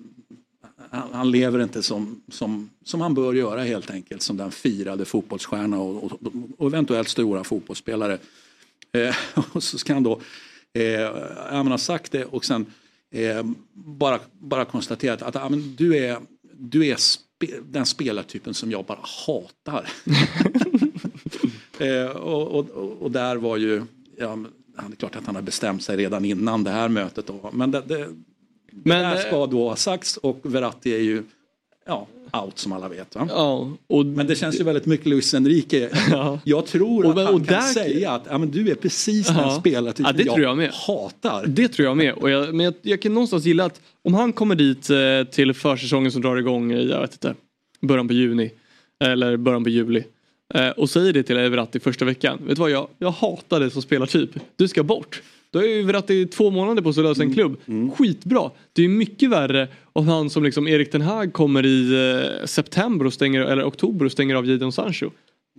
han, 0.90 1.08
han 1.12 1.30
lever 1.30 1.62
inte 1.62 1.82
som, 1.82 2.22
som, 2.28 2.70
som 2.84 3.00
han 3.00 3.14
bör 3.14 3.34
göra 3.34 3.62
helt 3.62 3.90
enkelt 3.90 4.22
som 4.22 4.36
den 4.36 4.50
firade 4.50 5.04
fotbollsstjärna 5.04 5.78
och, 5.78 6.04
och, 6.04 6.12
och 6.58 6.66
eventuellt 6.66 7.08
stora 7.08 7.44
fotbollsspelare. 7.44 8.18
Eh, 8.92 9.16
och 9.52 9.62
så 9.62 9.78
ska 9.78 9.94
han 9.94 10.02
då, 10.02 10.20
eh, 10.72 10.82
ja, 10.82 11.62
men 11.62 11.66
ha 11.66 11.78
sagt 11.78 12.12
det 12.12 12.24
och 12.24 12.44
sen 12.44 12.66
eh, 13.10 13.46
bara, 13.72 14.18
bara 14.32 14.64
konstatera 14.64 15.26
att, 15.26 15.34
ja, 15.34 15.48
men 15.48 15.76
du 15.76 15.96
är, 15.96 16.18
du 16.58 16.86
är 16.86 16.96
spe, 16.96 17.46
den 17.70 17.86
spelartypen 17.86 18.54
som 18.54 18.70
jag 18.70 18.84
bara 18.84 18.98
hatar. 19.26 19.88
eh, 21.78 22.10
och, 22.16 22.48
och, 22.58 22.70
och- 23.02 23.10
där 23.10 23.36
var 23.36 23.56
ju, 23.56 23.82
ja, 24.16 24.38
det 24.76 24.92
är 24.92 24.96
klart 24.96 25.16
att 25.16 25.26
han 25.26 25.34
har 25.34 25.42
bestämt 25.42 25.82
sig 25.82 25.96
redan 25.96 26.24
innan 26.24 26.64
det 26.64 26.70
här 26.70 26.88
mötet. 26.88 27.26
Då. 27.26 27.50
Men 27.52 27.70
det, 27.70 27.80
det, 27.86 28.08
Men, 28.84 28.98
det 28.98 29.04
här 29.06 29.14
eh, 29.16 29.20
ska 29.20 29.46
då 29.46 29.68
ha 29.68 29.76
sagts 29.76 30.16
och 30.16 30.40
Verratti 30.42 30.94
är 30.94 30.98
ju 31.00 31.22
ja, 31.86 32.06
out 32.44 32.58
som 32.58 32.72
alla 32.72 32.88
vet. 32.88 33.14
Ja, 33.28 33.70
och, 33.86 34.06
Men 34.06 34.26
det 34.26 34.34
känns 34.36 34.60
ju 34.60 34.64
väldigt 34.64 34.86
mycket 34.86 35.06
Luis 35.06 35.34
Enrique. 35.34 35.88
Jag 36.44 36.66
tror 36.66 37.04
Och- 37.04 37.10
att 37.10 37.16
han 37.26 37.34
och 37.34 37.46
kan 37.46 37.54
där- 37.54 37.60
säga 37.72 38.10
att 38.10 38.22
ja, 38.30 38.38
men 38.38 38.50
du 38.50 38.70
är 38.70 38.74
precis 38.74 39.26
den 39.26 39.36
Ja. 39.36 39.60
spelartypen 39.60 40.06
Ja, 40.06 40.24
det 40.24 40.24
tror 40.24 40.40
jag 40.40 40.56
med. 40.56 40.70
hatar. 40.72 41.46
Det 41.46 41.68
tror 41.68 41.88
jag 41.88 41.96
med. 41.96 42.12
Och 42.14 42.30
jag, 42.30 42.54
men 42.54 42.64
jag, 42.64 42.74
jag 42.82 43.02
kan 43.02 43.14
någonstans 43.14 43.44
gilla 43.44 43.64
att 43.64 43.80
om 44.04 44.14
han 44.14 44.32
kommer 44.32 44.54
dit 44.54 44.90
eh, 44.90 45.24
till 45.34 45.54
försäsongen 45.54 46.12
som 46.12 46.22
drar 46.22 46.36
igång 46.36 46.72
i, 46.72 46.88
jag 46.88 47.00
vet 47.00 47.12
inte, 47.12 47.34
början 47.80 48.08
på 48.08 48.14
juni. 48.14 48.50
Eller 49.04 49.36
början 49.36 49.64
på 49.64 49.70
juli. 49.70 50.04
Eh, 50.54 50.68
och 50.68 50.90
säger 50.90 51.12
det 51.12 51.22
till 51.22 51.36
Everatti 51.36 51.80
första 51.80 52.04
veckan. 52.04 52.38
Vet 52.46 52.56
du 52.56 52.60
vad, 52.60 52.70
jag, 52.70 52.88
jag 52.98 53.10
hatar 53.10 53.60
dig 53.60 53.70
som 53.70 53.82
spelartyp. 53.82 54.30
Du 54.56 54.68
ska 54.68 54.82
bort. 54.82 55.22
Då 55.52 55.58
är 55.58 55.66
ju 55.66 55.82
Verratti 55.82 56.26
två 56.26 56.50
månader 56.50 56.82
på 56.82 56.92
sig 56.92 57.00
att 57.00 57.06
lösa 57.08 57.22
en 57.22 57.34
klubb. 57.34 57.56
Skitbra. 57.96 58.50
Det 58.72 58.84
är 58.84 58.88
mycket 58.88 59.30
värre 59.30 59.68
om 59.92 60.08
han 60.08 60.30
som 60.30 60.44
liksom 60.44 60.68
Erik 60.68 60.90
Ten 60.90 61.02
Hag 61.02 61.32
kommer 61.32 61.66
i 61.66 61.92
eh, 62.40 62.46
september 62.46 63.06
och 63.06 63.12
stänger, 63.12 63.40
eller 63.40 63.64
oktober 63.64 64.06
och 64.06 64.12
stänger 64.12 64.34
av 64.34 64.46
Jadon 64.46 64.72
Sancho. 64.72 65.10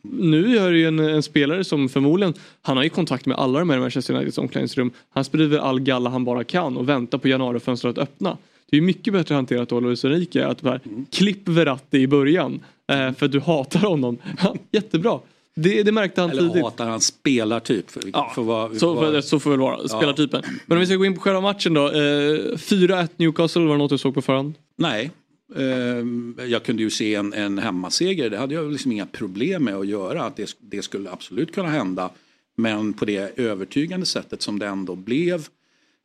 Nu 0.03 0.57
är 0.57 0.71
det 0.71 0.77
ju 0.77 0.87
en, 0.87 0.99
en 0.99 1.23
spelare 1.23 1.63
som 1.63 1.89
förmodligen, 1.89 2.33
han 2.61 2.77
har 2.77 2.83
ju 2.83 2.89
kontakt 2.89 3.25
med 3.25 3.37
alla 3.37 3.59
de 3.59 3.69
här 3.69 3.79
Manchester 3.79 4.13
Uniteds 4.13 4.37
omklädningsrum. 4.37 4.91
Han 5.09 5.23
sprider 5.23 5.59
all 5.59 5.79
galla 5.79 6.09
han 6.09 6.25
bara 6.25 6.43
kan 6.43 6.77
och 6.77 6.89
väntar 6.89 7.17
på 7.17 7.27
januarifönstret 7.27 7.97
att 7.97 8.03
öppna. 8.03 8.37
Det 8.71 8.77
är 8.77 8.81
mycket 8.81 9.13
bättre 9.13 9.35
hanterat 9.35 9.71
av 9.71 9.81
Luis 9.81 10.05
Enrique 10.05 10.45
att 10.47 10.61
bara 10.61 10.79
klipp 11.11 11.47
Verratti 11.47 11.97
i 11.97 12.07
början 12.07 12.59
eh, 12.91 13.13
för 13.13 13.25
att 13.25 13.31
du 13.31 13.39
hatar 13.39 13.79
honom. 13.79 14.17
Ja, 14.43 14.55
jättebra. 14.71 15.19
Det, 15.55 15.83
det 15.83 15.91
märkte 15.91 16.21
han 16.21 16.29
Eller 16.29 16.41
tidigt. 16.41 16.63
hatar 16.63 16.87
han 16.89 17.01
spelartyp. 17.01 17.91
För, 17.91 18.01
Ja, 18.13 18.31
för 18.35 18.41
vad, 18.41 18.77
Så, 18.77 18.93
vad- 18.93 19.13
får- 19.13 19.21
så 19.21 19.39
får 19.39 19.49
det 19.49 19.57
väl 19.57 19.61
vara, 19.61 19.87
spelartypen. 19.87 20.43
Men 20.65 20.77
om 20.77 20.79
vi 20.79 20.85
ska 20.85 20.95
gå 20.95 21.05
in 21.05 21.15
på 21.15 21.21
själva 21.21 21.41
matchen 21.41 21.73
då. 21.73 21.87
Eh, 21.87 22.57
4-1 22.57 23.09
Newcastle, 23.17 23.61
var 23.61 23.71
det 23.71 23.77
något 23.77 23.89
du 23.89 23.97
såg 23.97 24.13
på 24.13 24.21
förhand? 24.21 24.53
Nej. 24.77 25.11
Ehm, 25.57 26.35
Jag 26.47 26.63
kunde 26.63 26.83
ju 26.83 26.89
se 26.89 27.15
en, 27.15 27.33
en 27.33 27.57
hemmaseger, 27.57 28.29
det 28.29 28.37
hade 28.37 28.53
jag 28.55 28.71
liksom 28.71 28.91
inga 28.91 29.05
problem 29.05 29.63
med 29.63 29.75
att 29.75 29.87
göra. 29.87 30.23
Att 30.23 30.35
det, 30.37 30.55
det 30.59 30.81
skulle 30.81 31.11
absolut 31.11 31.53
kunna 31.53 31.69
hända. 31.69 32.09
Men 32.57 32.93
på 32.93 33.05
det 33.05 33.39
övertygande 33.39 34.05
sättet 34.05 34.41
som 34.41 34.59
det 34.59 34.65
ändå 34.67 34.95
blev. 34.95 35.47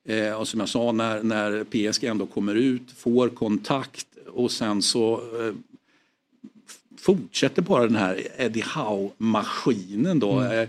Eh, 0.08 0.32
och 0.40 0.48
som 0.48 0.60
jag 0.60 0.68
sa, 0.68 0.92
när, 0.92 1.22
när 1.22 1.64
PSG 1.64 2.04
ändå 2.04 2.26
kommer 2.26 2.54
ut, 2.54 2.82
får 2.96 3.28
kontakt 3.28 4.06
och 4.32 4.50
sen 4.50 4.82
så 4.82 5.14
eh, 5.14 5.54
fortsätter 7.04 7.62
bara 7.62 7.82
den 7.86 7.96
här 7.96 8.22
Eddie 8.36 8.64
Howe-maskinen 8.74 10.18
då. 10.18 10.42
Eh, 10.42 10.68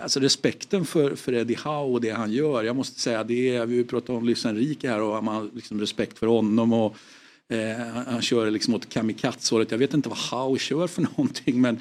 Alltså 0.00 0.20
respekten 0.20 0.84
för, 0.84 1.14
för 1.14 1.32
Eddie 1.34 1.54
Howe 1.64 1.92
och 1.92 2.00
det 2.00 2.10
han 2.10 2.32
gör. 2.32 2.62
Jag 2.64 2.76
måste 2.76 3.00
säga, 3.00 3.24
det 3.24 3.56
är, 3.56 3.66
vi 3.66 3.84
pratar 3.84 4.14
om 4.14 4.24
Luis 4.26 4.46
Enrique 4.46 4.90
här 4.90 5.00
och 5.00 5.24
man 5.24 5.34
har 5.34 5.48
liksom 5.54 5.80
respekt 5.80 6.18
för 6.18 6.26
honom. 6.26 6.72
Och, 6.72 6.96
eh, 7.48 7.76
han- 8.06 8.22
kör 8.22 8.50
liksom 8.50 8.74
åt 8.74 8.88
kamikaze-hållet. 8.88 9.70
Jag 9.70 9.78
vet 9.78 9.94
inte 9.94 10.08
vad 10.08 10.18
Howe 10.18 10.58
kör 10.58 10.86
för 10.86 11.02
någonting 11.16 11.60
men 11.60 11.78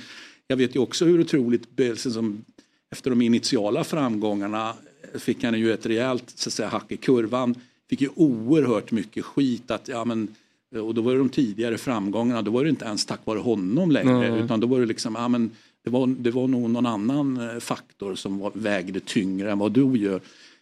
jag 0.47 0.57
vet 0.57 0.75
ju 0.75 0.79
också 0.79 1.05
hur 1.05 1.21
otroligt, 1.21 1.75
be- 1.75 1.95
som, 1.95 2.45
efter 2.91 3.09
de 3.09 3.21
initiala 3.21 3.83
framgångarna 3.83 4.73
fick 5.19 5.43
han 5.43 5.59
ju 5.59 5.73
ett 5.73 5.85
rejält 5.85 6.23
så 6.35 6.49
att 6.49 6.53
säga, 6.53 6.69
hack 6.69 6.91
i 6.91 6.97
kurvan. 6.97 7.55
Fick 7.89 8.01
ju 8.01 8.09
oerhört 8.15 8.91
mycket 8.91 9.25
skit 9.25 9.71
att, 9.71 9.87
ja 9.87 10.05
men 10.05 10.35
och 10.79 10.93
då 10.93 11.01
var 11.01 11.11
det 11.11 11.17
de 11.17 11.29
tidigare 11.29 11.77
framgångarna, 11.77 12.41
då 12.41 12.51
var 12.51 12.63
det 12.63 12.69
inte 12.69 12.85
ens 12.85 13.05
tack 13.05 13.25
vare 13.25 13.39
honom 13.39 13.91
längre 13.91 14.31
Nej. 14.31 14.41
utan 14.41 14.59
då 14.59 14.67
var 14.67 14.79
det 14.79 14.85
liksom, 14.85 15.15
ja 15.15 15.27
men 15.27 15.51
det 15.83 15.89
var, 15.89 16.07
det 16.07 16.31
var 16.31 16.47
nog 16.47 16.69
någon 16.69 16.85
annan 16.85 17.49
eh, 17.49 17.59
faktor 17.59 18.15
som 18.15 18.39
var, 18.39 18.51
vägde 18.53 18.99
tyngre 18.99 19.51
än 19.51 19.59
vad 19.59 19.71
du 19.71 19.97
gör. 19.97 20.21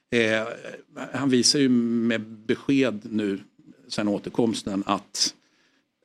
Eh, 0.09 0.47
han 1.13 1.29
visar 1.29 1.59
ju 1.59 1.69
med 1.69 2.21
besked 2.21 2.99
nu 3.11 3.39
sen 3.87 4.07
återkomsten 4.07 4.83
att 4.85 5.33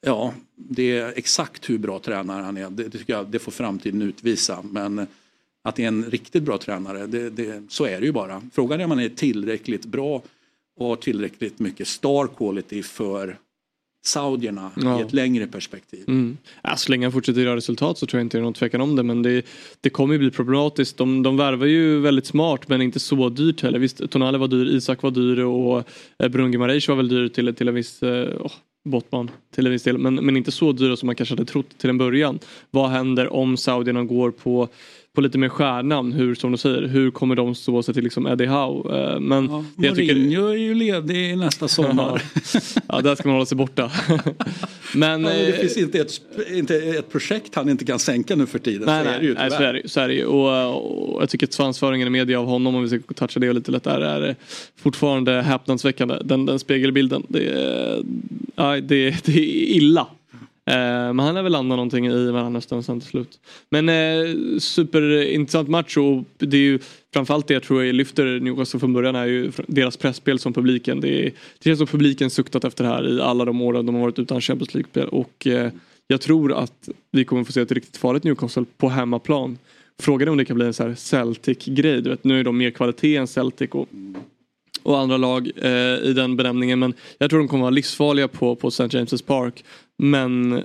Ja, 0.00 0.34
det 0.54 0.98
är 0.98 1.12
exakt 1.16 1.70
hur 1.70 1.78
bra 1.78 1.98
tränare 1.98 2.42
han 2.42 2.56
är. 2.56 2.70
Det, 2.70 2.90
tycker 2.90 3.12
jag 3.12 3.26
det 3.26 3.38
får 3.38 3.52
framtiden 3.52 4.02
utvisa. 4.02 4.62
Men 4.62 5.06
att 5.62 5.76
det 5.76 5.84
är 5.84 5.88
en 5.88 6.04
riktigt 6.04 6.42
bra 6.42 6.58
tränare, 6.58 7.06
det, 7.06 7.30
det, 7.30 7.62
så 7.68 7.84
är 7.86 8.00
det 8.00 8.06
ju 8.06 8.12
bara. 8.12 8.42
Frågan 8.52 8.80
är 8.80 8.84
om 8.84 8.88
man 8.88 9.00
är 9.00 9.08
tillräckligt 9.08 9.84
bra 9.84 10.22
och 10.76 10.86
har 10.86 10.96
tillräckligt 10.96 11.58
mycket 11.58 11.88
star 11.88 12.26
quality 12.26 12.82
för 12.82 13.38
saudierna 14.06 14.70
Ja. 14.76 14.98
i 14.98 15.02
ett 15.02 15.12
längre 15.12 15.46
perspektiv. 15.46 16.04
Mm. 16.08 16.36
Ja, 16.62 16.76
så 16.76 16.90
länge 16.90 17.06
han 17.06 17.12
fortsätter 17.12 17.40
göra 17.40 17.56
resultat 17.56 17.98
så 17.98 18.06
tror 18.06 18.18
jag 18.18 18.24
inte 18.24 18.38
det 18.38 18.40
är 18.40 18.42
någon 18.42 18.54
tvekan 18.54 18.80
om 18.80 18.96
det. 18.96 19.02
Men 19.02 19.22
det, 19.22 19.46
det 19.80 19.90
kommer 19.90 20.14
ju 20.14 20.18
bli 20.18 20.30
problematiskt. 20.30 20.96
De, 20.96 21.22
de 21.22 21.36
värvar 21.36 21.66
ju 21.66 22.00
väldigt 22.00 22.26
smart 22.26 22.68
men 22.68 22.82
inte 22.82 23.00
så 23.00 23.28
dyrt 23.28 23.62
heller. 23.62 23.78
Visst, 23.78 24.10
Tonali 24.10 24.38
var 24.38 24.48
dyr, 24.48 24.66
Isak 24.66 25.02
var 25.02 25.10
dyr 25.10 25.38
och 25.38 25.84
eh, 26.18 26.28
Brunge 26.28 26.58
var 26.58 26.94
väl 26.94 27.08
dyr 27.08 27.28
till, 27.28 27.54
till 27.54 27.68
en 27.68 27.74
viss 27.74 28.02
eh, 28.02 28.28
åh, 28.40 28.52
Bottman 28.84 29.30
till 29.54 29.66
en 29.66 29.72
viss 29.72 29.82
del. 29.82 29.98
Men, 29.98 30.14
men 30.14 30.36
inte 30.36 30.52
så 30.52 30.72
dyra 30.72 30.96
som 30.96 31.06
man 31.06 31.14
kanske 31.16 31.32
hade 31.34 31.44
trott 31.44 31.78
till 31.78 31.90
en 31.90 31.98
början. 31.98 32.38
Vad 32.70 32.90
händer 32.90 33.32
om 33.32 33.56
saudierna 33.56 34.04
går 34.04 34.30
på 34.30 34.68
på 35.16 35.20
lite 35.22 35.38
mer 35.38 35.48
stjärnamn, 35.48 36.12
hur 36.12 36.34
som 36.34 36.52
du 36.52 36.58
säger, 36.58 36.82
hur 36.82 37.10
kommer 37.10 37.34
de 37.36 37.54
stå 37.54 37.82
sig 37.82 37.94
till 37.94 38.04
liksom 38.04 38.26
Eddie 38.26 38.46
Howe? 38.46 39.12
Eh, 39.14 39.20
Men 39.20 39.44
Ja, 39.50 39.64
det 39.76 39.86
jag 39.86 39.96
tycker- 39.96 40.14
är 40.50 40.56
ju 40.56 40.74
ledig 40.74 41.38
nästa 41.38 41.68
sommar. 41.68 42.22
ja, 42.88 43.00
där 43.00 43.14
ska 43.14 43.28
man 43.28 43.34
hålla 43.34 43.46
sig 43.46 43.56
borta. 43.56 43.90
men, 44.94 45.24
Ja, 45.24 45.28
det 45.30 45.46
eh, 45.48 45.54
finns 45.54 45.76
inte 45.76 45.98
ett, 45.98 46.20
inte 46.52 46.76
ett 46.76 47.12
projekt 47.12 47.54
han 47.54 47.68
inte 47.68 47.84
kan 47.84 47.98
sänka 47.98 48.36
nu 48.36 48.46
för 48.46 48.58
tiden. 48.58 48.82
Nej, 48.86 49.04
så 49.04 49.10
nej, 49.10 49.16
är 49.16 49.20
det 49.20 49.26
ju 49.26 49.34
nej 49.34 49.50
så 49.50 49.62
är 49.62 49.72
det, 49.72 49.88
så 49.88 50.00
är 50.00 50.08
det 50.08 50.14
ju. 50.14 50.24
Och, 50.24 51.14
och 51.14 51.22
jag 51.22 51.30
tycker 51.30 51.46
att 51.46 51.52
svansföringen 51.52 52.06
i 52.06 52.10
media 52.10 52.40
av 52.40 52.46
honom, 52.46 52.74
om 52.74 52.82
vi 52.82 52.88
ska 52.88 52.98
toucha 53.14 53.40
det 53.40 53.52
lite 53.52 53.70
lätt, 53.70 53.86
är, 53.86 54.00
är 54.00 54.36
fortfarande 54.76 55.42
häpnadsväckande. 55.42 56.14
Den, 56.24 56.46
den 56.46 56.58
spegelbilden, 56.58 57.22
det 57.28 57.48
är, 58.56 58.80
det, 58.80 59.24
det 59.26 59.32
är 59.32 59.76
illa. 59.76 60.06
Eh, 60.70 61.12
men 61.12 61.18
han 61.18 61.34
lär 61.34 61.42
väl 61.42 61.52
landa 61.52 61.76
någonting 61.76 62.06
i 62.06 62.32
Mellanöstern 62.32 62.82
sen 62.82 63.00
till 63.00 63.08
slut. 63.08 63.40
Men 63.70 63.88
eh, 63.88 64.58
superintressant 64.58 65.68
match 65.68 65.96
och 65.96 66.24
det 66.38 66.56
är 66.56 66.60
ju 66.60 66.78
framförallt 67.12 67.48
det 67.48 67.54
jag 67.54 67.62
tror 67.62 67.84
jag 67.84 67.94
lyfter 67.94 68.40
Newcastle 68.40 68.80
från 68.80 68.92
början 68.92 69.16
är 69.16 69.26
ju 69.26 69.52
deras 69.66 69.96
pressspel 69.96 70.38
som 70.38 70.52
publiken. 70.52 71.00
Det, 71.00 71.08
är, 71.08 71.24
det 71.58 71.64
känns 71.64 71.78
som 71.78 71.86
publiken 71.86 72.30
suktat 72.30 72.64
efter 72.64 72.84
det 72.84 72.90
här 72.90 73.08
i 73.08 73.20
alla 73.20 73.44
de 73.44 73.60
åren 73.60 73.86
de 73.86 73.94
har 73.94 74.02
varit 74.02 74.18
utan 74.18 74.40
Champions 74.40 74.74
League-spel 74.74 75.08
och 75.08 75.46
eh, 75.46 75.70
jag 76.08 76.20
tror 76.20 76.52
att 76.52 76.88
vi 77.12 77.24
kommer 77.24 77.44
få 77.44 77.52
se 77.52 77.60
ett 77.60 77.72
riktigt 77.72 77.96
farligt 77.96 78.24
Newcastle 78.24 78.64
på 78.76 78.88
hemmaplan. 78.88 79.58
Frågan 79.98 80.28
är 80.28 80.32
om 80.32 80.38
det 80.38 80.44
kan 80.44 80.56
bli 80.56 80.66
en 80.66 80.74
så 80.74 80.82
här 80.82 80.94
Celtic-grej. 80.94 82.02
Du 82.02 82.10
vet, 82.10 82.24
nu 82.24 82.40
är 82.40 82.44
de 82.44 82.56
mer 82.56 82.70
kvalitet 82.70 83.16
än 83.16 83.26
Celtic 83.26 83.70
och, 83.70 83.88
och 84.82 84.98
andra 84.98 85.16
lag 85.16 85.50
eh, 85.56 85.98
i 86.02 86.12
den 86.16 86.36
benämningen. 86.36 86.78
Men 86.78 86.94
jag 87.18 87.30
tror 87.30 87.38
de 87.38 87.48
kommer 87.48 87.62
vara 87.62 87.70
livsfarliga 87.70 88.28
på, 88.28 88.56
på 88.56 88.68
St. 88.68 88.84
James' 88.84 89.24
Park. 89.24 89.64
Men 89.98 90.62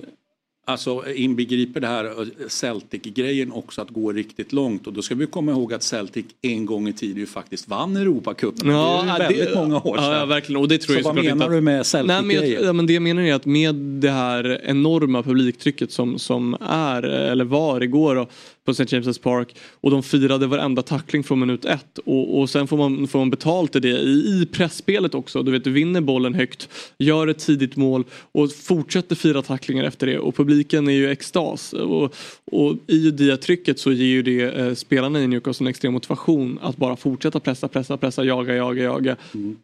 Alltså 0.64 1.02
inbegriper 1.14 1.80
det 1.80 1.86
här 1.86 2.04
eh, 2.04 2.48
Celtic-grejen 2.48 3.52
också 3.52 3.82
att 3.82 3.90
gå 3.90 4.12
riktigt 4.12 4.52
långt 4.52 4.86
och 4.86 4.92
då 4.92 5.02
ska 5.02 5.14
vi 5.14 5.26
komma 5.26 5.52
ihåg 5.52 5.74
att 5.74 5.82
Celtic 5.82 6.24
en 6.42 6.66
gång 6.66 6.88
i 6.88 6.92
tiden 6.92 7.16
ju 7.16 7.26
faktiskt 7.26 7.68
vann 7.68 7.96
Europacupen. 7.96 8.68
det 8.68 8.74
är 8.74 9.18
väldigt 9.18 9.54
många 9.54 9.76
år 9.80 9.96
sedan. 9.96 10.04
Ja, 10.04 10.18
ja, 10.18 10.26
verkligen. 10.26 10.62
Och 10.62 10.68
det 10.68 10.78
tror 10.78 10.94
Så 10.94 10.98
jag 10.98 11.04
vad 11.04 11.14
menar 11.14 11.32
inte 11.32 11.48
du 11.48 11.60
med 11.60 11.86
Celtic-grejen? 11.86 12.64
ja, 12.64 12.72
men 12.72 12.86
det 12.86 12.92
jag 12.92 13.02
menar 13.02 13.22
är 13.22 13.34
att 13.34 13.46
med 13.46 13.74
det 13.74 14.10
här 14.10 14.60
enorma 14.64 15.22
publiktrycket 15.22 15.92
som, 15.92 16.18
som 16.18 16.56
är, 16.68 17.02
eller 17.02 17.44
var 17.44 17.80
igår 17.80 18.14
då, 18.14 18.26
på 18.64 18.70
St. 18.70 18.84
James' 18.84 19.22
Park 19.22 19.56
och 19.80 19.90
de 19.90 20.02
firade 20.02 20.46
varenda 20.46 20.82
tackling 20.82 21.24
från 21.24 21.40
minut 21.40 21.64
ett 21.64 21.98
och, 21.98 22.40
och 22.40 22.50
sen 22.50 22.66
får 22.66 22.76
man, 22.76 23.08
får 23.08 23.18
man 23.18 23.30
betalt 23.30 23.76
i 23.76 23.80
det 23.80 23.88
i, 23.88 24.42
i 24.42 24.48
pressspelet 24.52 25.14
också. 25.14 25.42
Du 25.42 25.52
vet, 25.52 25.64
du 25.64 25.70
vinner 25.70 26.00
bollen 26.00 26.34
högt, 26.34 26.68
gör 26.98 27.26
ett 27.26 27.38
tidigt 27.38 27.76
mål 27.76 28.04
och 28.32 28.52
fortsätter 28.52 29.16
fira 29.16 29.42
tacklingar 29.42 29.84
efter 29.84 30.06
det 30.06 30.18
och 30.18 30.36
publiken 30.36 30.88
är 30.88 30.92
ju 30.92 31.10
extas 31.10 31.72
och, 31.72 32.14
och 32.44 32.76
i 32.86 33.10
det 33.10 33.36
trycket 33.36 33.78
så 33.78 33.92
ger 33.92 34.06
ju 34.06 34.22
det 34.22 34.42
eh, 34.42 34.74
spelarna 34.74 35.22
i 35.22 35.26
Newcastle 35.26 35.64
en 35.64 35.70
extrem 35.70 35.92
motivation 35.92 36.58
att 36.62 36.76
bara 36.76 36.96
fortsätta 36.96 37.40
pressa, 37.40 37.68
pressa, 37.68 37.96
pressa, 37.96 38.24
jaga, 38.24 38.54
jaga, 38.54 38.82
jaga. 38.82 39.16
Mm. 39.34 39.56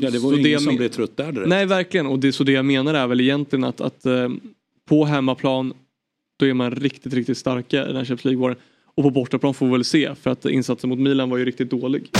Ja, 0.00 0.10
det 0.10 0.18
var 0.18 0.32
ju 0.32 0.38
ingen 0.38 0.52
jag 0.52 0.62
som 0.62 0.76
blev 0.76 0.88
trött 0.88 1.16
där 1.16 1.32
direkt. 1.32 1.48
Nej, 1.48 1.66
verkligen. 1.66 2.06
Och 2.06 2.18
det, 2.18 2.32
så 2.32 2.44
det 2.44 2.52
jag 2.52 2.64
menar 2.64 2.94
är 2.94 3.06
väl 3.06 3.20
egentligen 3.20 3.64
att, 3.64 3.80
att 3.80 4.06
eh, 4.06 4.28
på 4.88 5.04
hemmaplan 5.04 5.74
då 6.36 6.46
är 6.46 6.54
man 6.54 6.70
riktigt, 6.70 7.12
riktigt 7.12 7.38
starka 7.38 7.82
i 7.84 7.86
den 7.86 7.96
här 7.96 8.04
Champions 8.04 8.24
League-våren. 8.24 8.56
Och 8.94 9.02
på 9.02 9.10
bortaplan 9.10 9.54
får 9.54 9.66
vi 9.66 9.72
väl 9.72 9.84
se 9.84 10.14
för 10.14 10.30
att 10.30 10.44
insatsen 10.44 10.90
mot 10.90 10.98
Milan 10.98 11.30
var 11.30 11.38
ju 11.38 11.44
riktigt 11.44 11.70
dålig. 11.70 12.10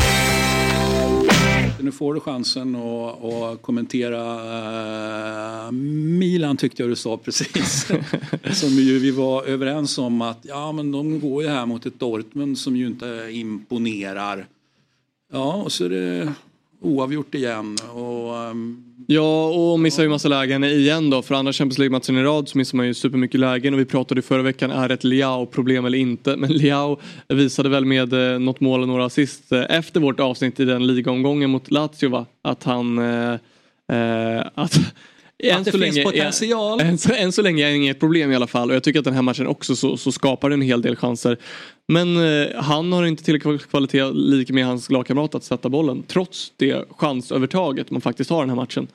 Nu 1.81 1.92
får 1.92 2.14
du 2.14 2.20
chansen 2.20 2.76
att, 2.76 3.24
att 3.24 3.62
kommentera 3.62 4.22
eh, 5.66 5.72
Milan 5.72 6.57
tyckte 6.57 6.83
jag 6.83 6.90
du 6.90 6.96
sa 6.96 7.16
precis. 7.16 7.87
som 8.52 8.68
ju 8.68 8.98
vi 8.98 9.11
var 9.11 9.44
överens 9.44 9.98
om 9.98 10.22
att 10.22 10.38
ja 10.42 10.72
men 10.72 10.92
de 10.92 11.20
går 11.20 11.42
ju 11.42 11.48
här 11.48 11.66
mot 11.66 11.87
ett 11.87 12.00
Dortmund 12.00 12.59
som 12.59 12.76
ju 12.76 12.87
inte 12.87 13.29
imponerar. 13.31 14.46
Ja 15.33 15.55
och 15.55 15.72
så 15.72 15.85
är 15.85 15.90
det 15.90 16.33
oavgjort 16.81 17.35
igen. 17.35 17.77
Och, 17.95 18.37
ehm, 18.37 18.83
Ja, 19.09 19.47
och 19.47 19.81
missar 19.81 20.03
ju 20.03 20.09
massa 20.09 20.29
lägen 20.29 20.65
igen 20.65 21.11
då. 21.11 21.23
För 21.23 21.35
andra 21.35 21.53
Champions 21.53 21.79
League-matchen 21.79 22.19
i 22.19 22.23
rad 22.23 22.49
så 22.49 22.59
missar 22.59 22.77
man 22.77 22.87
ju 22.87 22.95
supermycket 22.95 23.41
lägen. 23.41 23.75
Och 23.75 23.81
vi 23.81 23.85
pratade 23.85 24.23
förra 24.23 24.43
veckan, 24.43 24.71
är 24.71 24.89
det 24.89 24.95
ett 24.95 25.05
Liao-problem 25.05 25.85
eller 25.85 25.99
inte? 25.99 26.37
Men 26.37 26.53
Liao 26.53 27.01
visade 27.29 27.69
väl 27.69 27.85
med 27.85 28.12
eh, 28.12 28.39
något 28.39 28.61
mål 28.61 28.83
och 28.83 28.89
några 28.89 29.05
assist 29.05 29.53
eh, 29.53 29.62
efter 29.69 30.01
vårt 30.01 30.21
avsnitt 30.21 30.61
i 30.61 30.65
den 30.65 30.87
ligaomgången 30.87 31.51
mot 31.51 31.71
Lazio 31.71 32.09
va? 32.09 32.27
Att 32.43 32.65
han... 32.65 32.99
Eh, 32.99 33.33
eh, 33.93 34.47
att, 34.55 34.77
än 35.43 35.65
det 35.65 35.71
så 35.73 35.79
finns 35.79 35.95
länge 35.95 36.05
potential. 36.05 36.81
Är, 36.81 36.85
än, 36.89 36.99
så, 36.99 37.12
än 37.12 37.33
så 37.33 37.43
länge 37.43 37.65
är 37.67 37.71
det 37.71 37.77
inget 37.77 38.01
problem 38.01 38.33
i 38.33 38.37
alla 38.37 38.47
fall. 38.47 38.71
Och 38.71 38.77
jag 38.77 38.83
tycker 38.83 38.99
att 38.99 39.05
den 39.05 39.15
här 39.15 39.23
matchen 39.23 39.47
också 39.47 39.77
så, 39.77 39.97
så 39.97 40.12
skapar 40.12 40.51
en 40.51 40.62
hel 40.62 40.83
del 40.83 40.97
chanser. 40.97 41.39
Men 41.88 42.16
eh, 42.16 42.62
han 42.62 42.92
har 42.92 43.07
inte 43.07 43.25
tillräckligt 43.25 43.70
kvalitet 43.70 44.11
lika 44.12 44.53
med 44.53 44.66
hans 44.66 44.90
lagkamrat 44.90 45.35
att 45.35 45.44
sätta 45.44 45.68
bollen. 45.68 46.03
Trots 46.03 46.53
det 46.57 46.85
chansövertaget 46.90 47.90
man 47.90 48.01
faktiskt 48.01 48.31
har 48.31 48.40
den 48.40 48.49
här 48.49 48.57
matchen. 48.57 48.88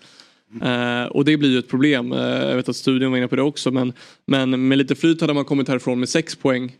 Eh, 0.61 1.11
och 1.11 1.25
det 1.25 1.37
blir 1.37 1.49
ju 1.49 1.59
ett 1.59 1.67
problem. 1.67 2.11
Eh, 2.11 2.19
jag 2.19 2.55
vet 2.55 2.69
att 2.69 2.75
studion 2.75 3.11
var 3.11 3.17
inne 3.17 3.27
på 3.27 3.35
det 3.35 3.41
också. 3.41 3.71
Men, 3.71 3.93
men 4.25 4.67
med 4.67 4.77
lite 4.77 4.95
flyt 4.95 5.21
hade 5.21 5.33
man 5.33 5.45
kommit 5.45 5.67
härifrån 5.67 5.99
med 5.99 6.09
sex 6.09 6.35
poäng. 6.35 6.75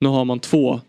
Nu 0.00 0.08
har 0.08 0.24
man 0.24 0.38
två. 0.38 0.80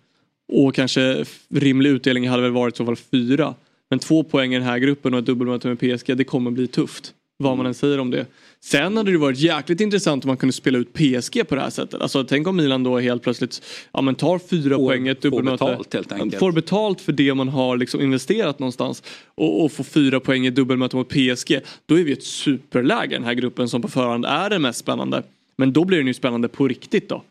Och 0.53 0.75
kanske 0.75 1.25
rimlig 1.49 1.89
utdelning 1.89 2.29
hade 2.29 2.41
väl 2.41 2.51
varit 2.51 2.73
i 2.73 2.77
så 2.77 2.85
fall 2.85 2.95
fyra. 2.95 3.55
Men 3.89 3.99
två 3.99 4.23
poäng 4.23 4.53
i 4.53 4.57
den 4.57 4.67
här 4.67 4.77
gruppen 4.77 5.13
och 5.13 5.19
ett 5.19 5.25
dubbelmöte 5.25 5.67
med 5.67 5.79
PSG, 5.79 6.17
det 6.17 6.23
kommer 6.23 6.51
bli 6.51 6.67
tufft. 6.67 7.13
Vad 7.37 7.57
man 7.57 7.65
än 7.65 7.73
säger 7.73 7.99
om 7.99 8.11
det. 8.11 8.25
Sen 8.63 8.97
hade 8.97 9.11
det 9.11 9.17
varit 9.17 9.37
jäkligt 9.37 9.81
intressant 9.81 10.23
om 10.23 10.27
man 10.27 10.37
kunde 10.37 10.53
spela 10.53 10.77
ut 10.77 10.93
PSG 10.93 11.47
på 11.47 11.55
det 11.55 11.61
här 11.61 11.69
sättet. 11.69 12.01
Alltså 12.01 12.23
tänk 12.23 12.47
om 12.47 12.55
Milan 12.55 12.83
då 12.83 12.99
helt 12.99 13.23
plötsligt 13.23 13.61
ja, 13.91 14.01
men 14.01 14.15
tar 14.15 14.39
fyra 14.39 14.77
poäng 14.77 15.07
i 15.07 15.11
ett 15.11 15.21
dubbelmöte. 15.21 15.65
betalt, 15.65 15.93
helt 15.93 16.11
enkelt. 16.11 16.39
Får 16.39 16.51
betalt 16.51 17.01
för 17.01 17.11
det 17.11 17.33
man 17.33 17.49
har 17.49 17.77
liksom 17.77 18.01
investerat 18.01 18.59
någonstans. 18.59 19.03
Och, 19.25 19.65
och 19.65 19.71
får 19.71 19.83
fyra 19.83 20.19
poäng 20.19 20.45
i 20.45 20.49
dubbelmöte 20.49 20.95
mot 20.95 21.09
PSG. 21.09 21.59
Då 21.85 21.99
är 21.99 22.03
vi 22.03 22.11
ett 22.11 22.23
superläge 22.23 23.15
i 23.15 23.17
den 23.17 23.23
här 23.23 23.33
gruppen 23.33 23.69
som 23.69 23.81
på 23.81 23.87
förhand 23.87 24.25
är 24.25 24.49
den 24.49 24.61
mest 24.61 24.79
spännande. 24.79 25.23
Men 25.55 25.73
då 25.73 25.85
blir 25.85 25.97
den 25.97 26.07
ju 26.07 26.13
spännande 26.13 26.47
på 26.47 26.67
riktigt 26.67 27.09
då. 27.09 27.23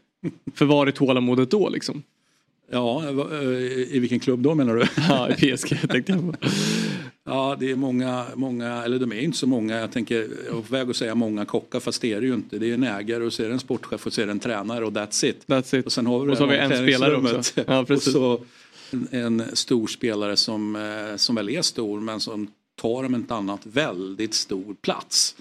För 0.55 0.65
var 0.65 0.87
är 0.87 0.91
tålamodet 0.91 1.51
då 1.51 1.69
liksom? 1.69 2.03
ja, 2.73 3.05
eh, 3.09 3.97
i 3.97 3.99
vilken 4.01 4.21
klubb 4.21 4.41
då 4.41 4.55
menar 4.55 4.75
du? 4.75 4.85
Ja, 5.09 5.29
i 5.31 5.35
PSG 5.57 5.89
tänkte 5.89 6.13
jag 6.13 6.21
på. 6.21 6.49
Ja, 7.31 7.57
det 7.61 7.71
är 7.71 7.77
många, 7.77 8.27
många, 8.35 8.85
eller 8.85 8.99
de 8.99 9.13
är 9.13 9.21
inte 9.21 9.39
så 9.39 9.47
många, 9.47 9.79
jag 9.79 9.93
tänker, 9.93 10.17
jag 10.17 10.59
är 10.59 10.63
på 10.63 10.73
väg 10.73 10.91
att 10.91 10.97
säga 10.97 11.15
många 11.15 11.45
kockar, 11.45 11.81
fast 11.81 12.03
det 12.03 12.13
är 12.13 12.21
det 12.21 12.27
ju 12.27 12.35
inte. 12.35 12.59
Det 12.59 12.71
är 12.71 12.75
en 12.75 12.85
ägare 12.85 13.25
och 13.25 13.33
så 13.33 13.43
är 13.43 13.47
det 13.47 13.53
en 13.53 13.61
sportchef 13.61 14.07
och 14.07 14.13
så 14.13 14.21
är 14.21 14.27
det 14.27 14.33
en 14.33 14.41
tränare 14.41 14.85
och 14.85 14.93
that's 14.93 15.25
it. 15.25 15.43
That's 15.47 15.79
it. 15.79 15.87
Och 15.87 15.93
sen 15.93 16.07
har 16.07 16.25
vi, 16.25 16.33
Och 16.33 16.37
så 16.37 16.43
har 16.43 16.51
vi 16.51 16.59
en 16.59 16.71
spelare 16.71 17.17
också. 17.17 17.61
Ja, 17.67 17.87
och 17.89 18.03
så 18.03 18.41
en, 19.11 19.43
stor 19.53 19.87
spelare 19.87 20.37
som, 20.37 20.77
eh, 20.77 21.17
som 21.17 21.35
väl 21.35 21.49
är 21.49 21.63
stor 21.63 22.01
men 22.01 22.21
som 22.21 22.49
tar 22.81 23.05
om 23.05 23.15
inte 23.15 23.35
annat 23.35 23.61
väldigt 23.67 24.35
stor 24.35 24.75
plats. 24.83 25.35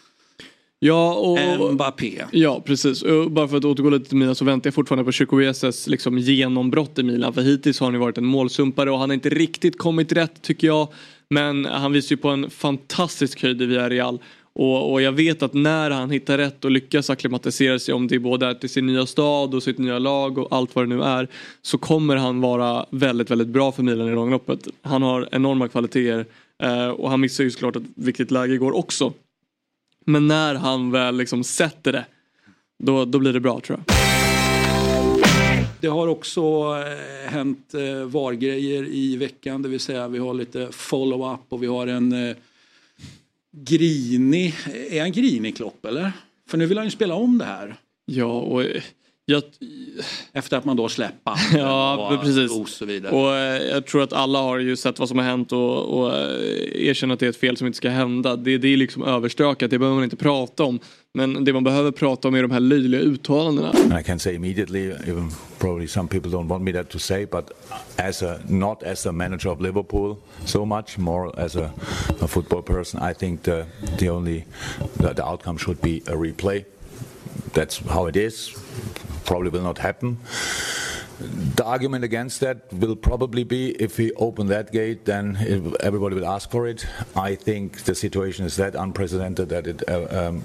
Ja, 0.79 1.13
och... 1.13 1.73
Mbappé. 1.73 2.23
Ja, 2.31 2.63
precis. 2.65 3.01
Och 3.01 3.31
bara 3.31 3.47
för 3.47 3.57
att 3.57 3.65
återgå 3.65 3.89
lite 3.89 4.09
till 4.09 4.17
Milan 4.17 4.35
så 4.35 4.45
väntar 4.45 4.67
jag 4.67 4.73
fortfarande 4.73 5.05
på 5.05 5.11
Chukwuezes 5.11 5.87
liksom 5.87 6.17
genombrott 6.17 6.99
i 6.99 7.03
Milan. 7.03 7.33
För 7.33 7.41
hittills 7.41 7.79
har 7.79 7.87
han 7.87 7.93
ju 7.93 7.99
varit 7.99 8.17
en 8.17 8.25
målsumpare 8.25 8.91
och 8.91 8.99
han 8.99 9.09
har 9.09 9.13
inte 9.13 9.29
riktigt 9.29 9.77
kommit 9.77 10.11
rätt 10.11 10.41
tycker 10.41 10.67
jag. 10.67 10.87
Men 11.29 11.65
han 11.65 11.91
visar 11.91 12.15
ju 12.15 12.17
på 12.17 12.29
en 12.29 12.49
fantastisk 12.49 13.41
höjd 13.43 13.61
i 13.61 13.65
Villarreal. 13.65 14.19
Och, 14.53 14.91
och 14.91 15.01
jag 15.01 15.11
vet 15.11 15.43
att 15.43 15.53
när 15.53 15.91
han 15.91 16.09
hittar 16.09 16.37
rätt 16.37 16.65
och 16.65 16.71
lyckas 16.71 17.09
acklimatisera 17.09 17.79
sig 17.79 17.93
om 17.93 18.07
det 18.07 18.19
både 18.19 18.45
är 18.45 18.53
till 18.53 18.69
sin 18.69 18.85
nya 18.85 19.05
stad 19.05 19.55
och 19.55 19.63
sitt 19.63 19.77
nya 19.77 19.99
lag 19.99 20.37
och 20.37 20.47
allt 20.51 20.75
vad 20.75 20.89
det 20.89 20.95
nu 20.95 21.03
är. 21.03 21.27
Så 21.61 21.77
kommer 21.77 22.15
han 22.15 22.41
vara 22.41 22.85
väldigt, 22.89 23.31
väldigt 23.31 23.47
bra 23.47 23.71
för 23.71 23.83
Milan 23.83 24.07
i 24.07 24.11
långloppet. 24.11 24.67
Han 24.81 25.01
har 25.01 25.29
enorma 25.31 25.67
kvaliteter 25.67 26.25
eh, 26.63 26.87
och 26.87 27.09
han 27.09 27.21
missar 27.21 27.43
ju 27.43 27.51
såklart 27.51 27.75
ett 27.75 27.83
viktigt 27.95 28.31
läge 28.31 28.53
igår 28.53 28.75
också. 28.75 29.13
Men 30.05 30.27
när 30.27 30.55
han 30.55 30.91
väl 30.91 31.17
liksom 31.17 31.43
sätter 31.43 31.91
det, 31.91 32.05
då, 32.83 33.05
då 33.05 33.19
blir 33.19 33.33
det 33.33 33.39
bra 33.39 33.59
tror 33.59 33.79
jag. 33.87 33.98
Det 35.81 35.87
har 35.87 36.07
också 36.07 36.41
eh, 36.85 37.31
hänt 37.31 37.73
eh, 37.73 38.03
VAR-grejer 38.03 38.87
i 38.87 39.17
veckan, 39.17 39.61
det 39.61 39.69
vill 39.69 39.79
säga 39.79 40.07
vi 40.07 40.19
har 40.19 40.33
lite 40.33 40.67
follow-up 40.71 41.39
och 41.49 41.63
vi 41.63 41.67
har 41.67 41.87
en 41.87 42.29
eh, 42.29 42.35
grinig, 43.51 44.55
eh, 44.65 44.97
är 44.97 45.01
han 45.01 45.11
grinig 45.11 45.55
Klopp 45.55 45.85
eller? 45.85 46.11
För 46.47 46.57
nu 46.57 46.65
vill 46.65 46.77
han 46.77 46.87
ju 46.87 46.91
spela 46.91 47.15
om 47.15 47.37
det 47.37 47.45
här. 47.45 47.75
Ja, 48.05 48.39
och 48.39 48.63
eh, 48.63 48.81
jag... 49.29 49.43
Efter 50.33 50.57
att 50.57 50.65
man 50.65 50.77
då 50.77 50.89
släpper 50.89 51.33
Ja, 51.57 52.13
och, 52.13 52.21
precis. 52.21 52.51
och 52.51 52.69
så 52.69 52.85
vidare. 52.85 53.15
Och 53.15 53.35
eh, 53.35 53.63
jag 53.63 53.85
tror 53.85 54.03
att 54.03 54.13
alla 54.13 54.41
har 54.41 54.59
ju 54.59 54.75
sett 54.75 54.99
vad 54.99 55.07
som 55.09 55.17
har 55.17 55.25
hänt 55.25 55.51
och, 55.51 55.99
och 55.99 56.17
eh, 56.17 56.87
erkänner 56.87 57.13
att 57.13 57.19
det 57.19 57.25
är 57.25 57.29
ett 57.29 57.37
fel 57.37 57.57
som 57.57 57.67
inte 57.67 57.77
ska 57.77 57.89
hända. 57.89 58.35
Det, 58.35 58.57
det 58.57 58.67
är 58.67 58.77
liksom 58.77 59.03
överstökat, 59.03 59.71
det 59.71 59.79
behöver 59.79 59.95
man 59.95 60.03
inte 60.03 60.15
prata 60.15 60.63
om. 60.63 60.79
Men 61.13 61.45
det 61.45 61.53
man 61.53 61.63
behöver 61.63 61.91
prata 61.91 62.27
om 62.27 62.35
är 62.35 62.41
de 62.41 62.51
här 62.51 62.59
löjliga 62.59 63.01
uttalandena. 63.01 63.69
And 63.69 63.99
I 63.99 64.03
can 64.03 64.19
say 64.19 64.35
immediately, 64.35 64.91
even 64.91 65.31
probably 65.59 65.87
some 65.87 66.07
people 66.07 66.31
don't 66.31 66.47
want 66.47 66.63
me 66.63 66.73
that 66.73 66.89
to 66.89 66.99
say, 66.99 67.25
but 67.25 67.51
as 67.95 68.23
a 68.23 68.39
not 68.47 68.83
as 68.83 69.05
a 69.05 69.11
manager 69.11 69.49
of 69.49 69.61
Liverpool 69.61 70.17
so 70.45 70.65
much, 70.65 70.97
more 70.97 71.31
as 71.45 71.55
a, 71.55 71.71
a 72.21 72.27
football 72.27 72.61
person, 72.61 73.09
I 73.11 73.13
think 73.13 73.43
the 73.43 73.65
the 73.97 74.09
only 74.09 74.45
the, 74.97 75.13
the 75.13 75.25
outcome 75.25 75.57
should 75.57 75.81
be 75.81 75.97
a 76.07 76.15
replay. 76.15 76.65
That's 77.53 77.77
how 77.77 78.07
it 78.07 78.15
is. 78.15 78.55
Probably 79.29 79.51
will 79.51 79.61
not 79.61 79.77
happen. 79.77 80.17
The 81.19 81.63
argument 81.63 82.03
against 82.03 82.39
that 82.39 82.73
will 82.73 82.95
probably 82.95 83.43
be 83.43 83.69
if 83.73 83.99
we 83.99 84.11
open 84.13 84.47
that 84.47 84.71
gate, 84.71 85.05
then 85.05 85.37
everybody 85.81 86.15
will 86.15 86.25
ask 86.25 86.49
for 86.49 86.65
it. 86.65 86.87
I 87.15 87.35
think 87.35 87.83
the 87.83 87.93
situation 87.93 88.43
is 88.47 88.55
that 88.55 88.73
unprecedented 88.73 89.49
that 89.49 89.67
it 89.67 89.87
uh, 89.87 90.07
um, 90.09 90.43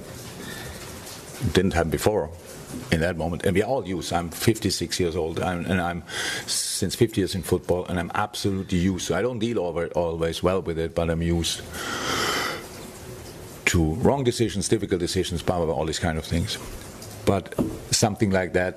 didn't 1.54 1.72
happen 1.72 1.88
before 1.88 2.28
in 2.92 3.00
that 3.00 3.16
moment. 3.16 3.46
And 3.46 3.54
we 3.54 3.62
all 3.62 3.88
used. 3.88 4.12
I'm 4.12 4.28
56 4.28 5.00
years 5.00 5.16
old, 5.16 5.40
I'm, 5.40 5.64
and 5.64 5.80
I'm 5.80 6.02
since 6.46 6.94
50 6.94 7.22
years 7.22 7.34
in 7.34 7.42
football, 7.42 7.86
and 7.86 7.98
I'm 7.98 8.10
absolutely 8.14 8.76
used. 8.76 9.10
I 9.10 9.22
don't 9.22 9.38
deal 9.38 9.60
over 9.60 9.86
always 9.96 10.42
well 10.42 10.60
with 10.60 10.78
it, 10.78 10.94
but 10.94 11.08
I'm 11.08 11.22
used 11.22 11.62
to 13.64 13.94
wrong 14.04 14.24
decisions, 14.24 14.68
difficult 14.68 15.00
decisions, 15.00 15.42
blah, 15.42 15.56
blah, 15.56 15.64
blah, 15.64 15.74
all 15.74 15.86
these 15.86 15.98
kind 15.98 16.18
of 16.18 16.26
things. 16.26 16.58
But 17.24 17.54
something 17.94 18.32
like 18.32 18.48
that, 18.48 18.74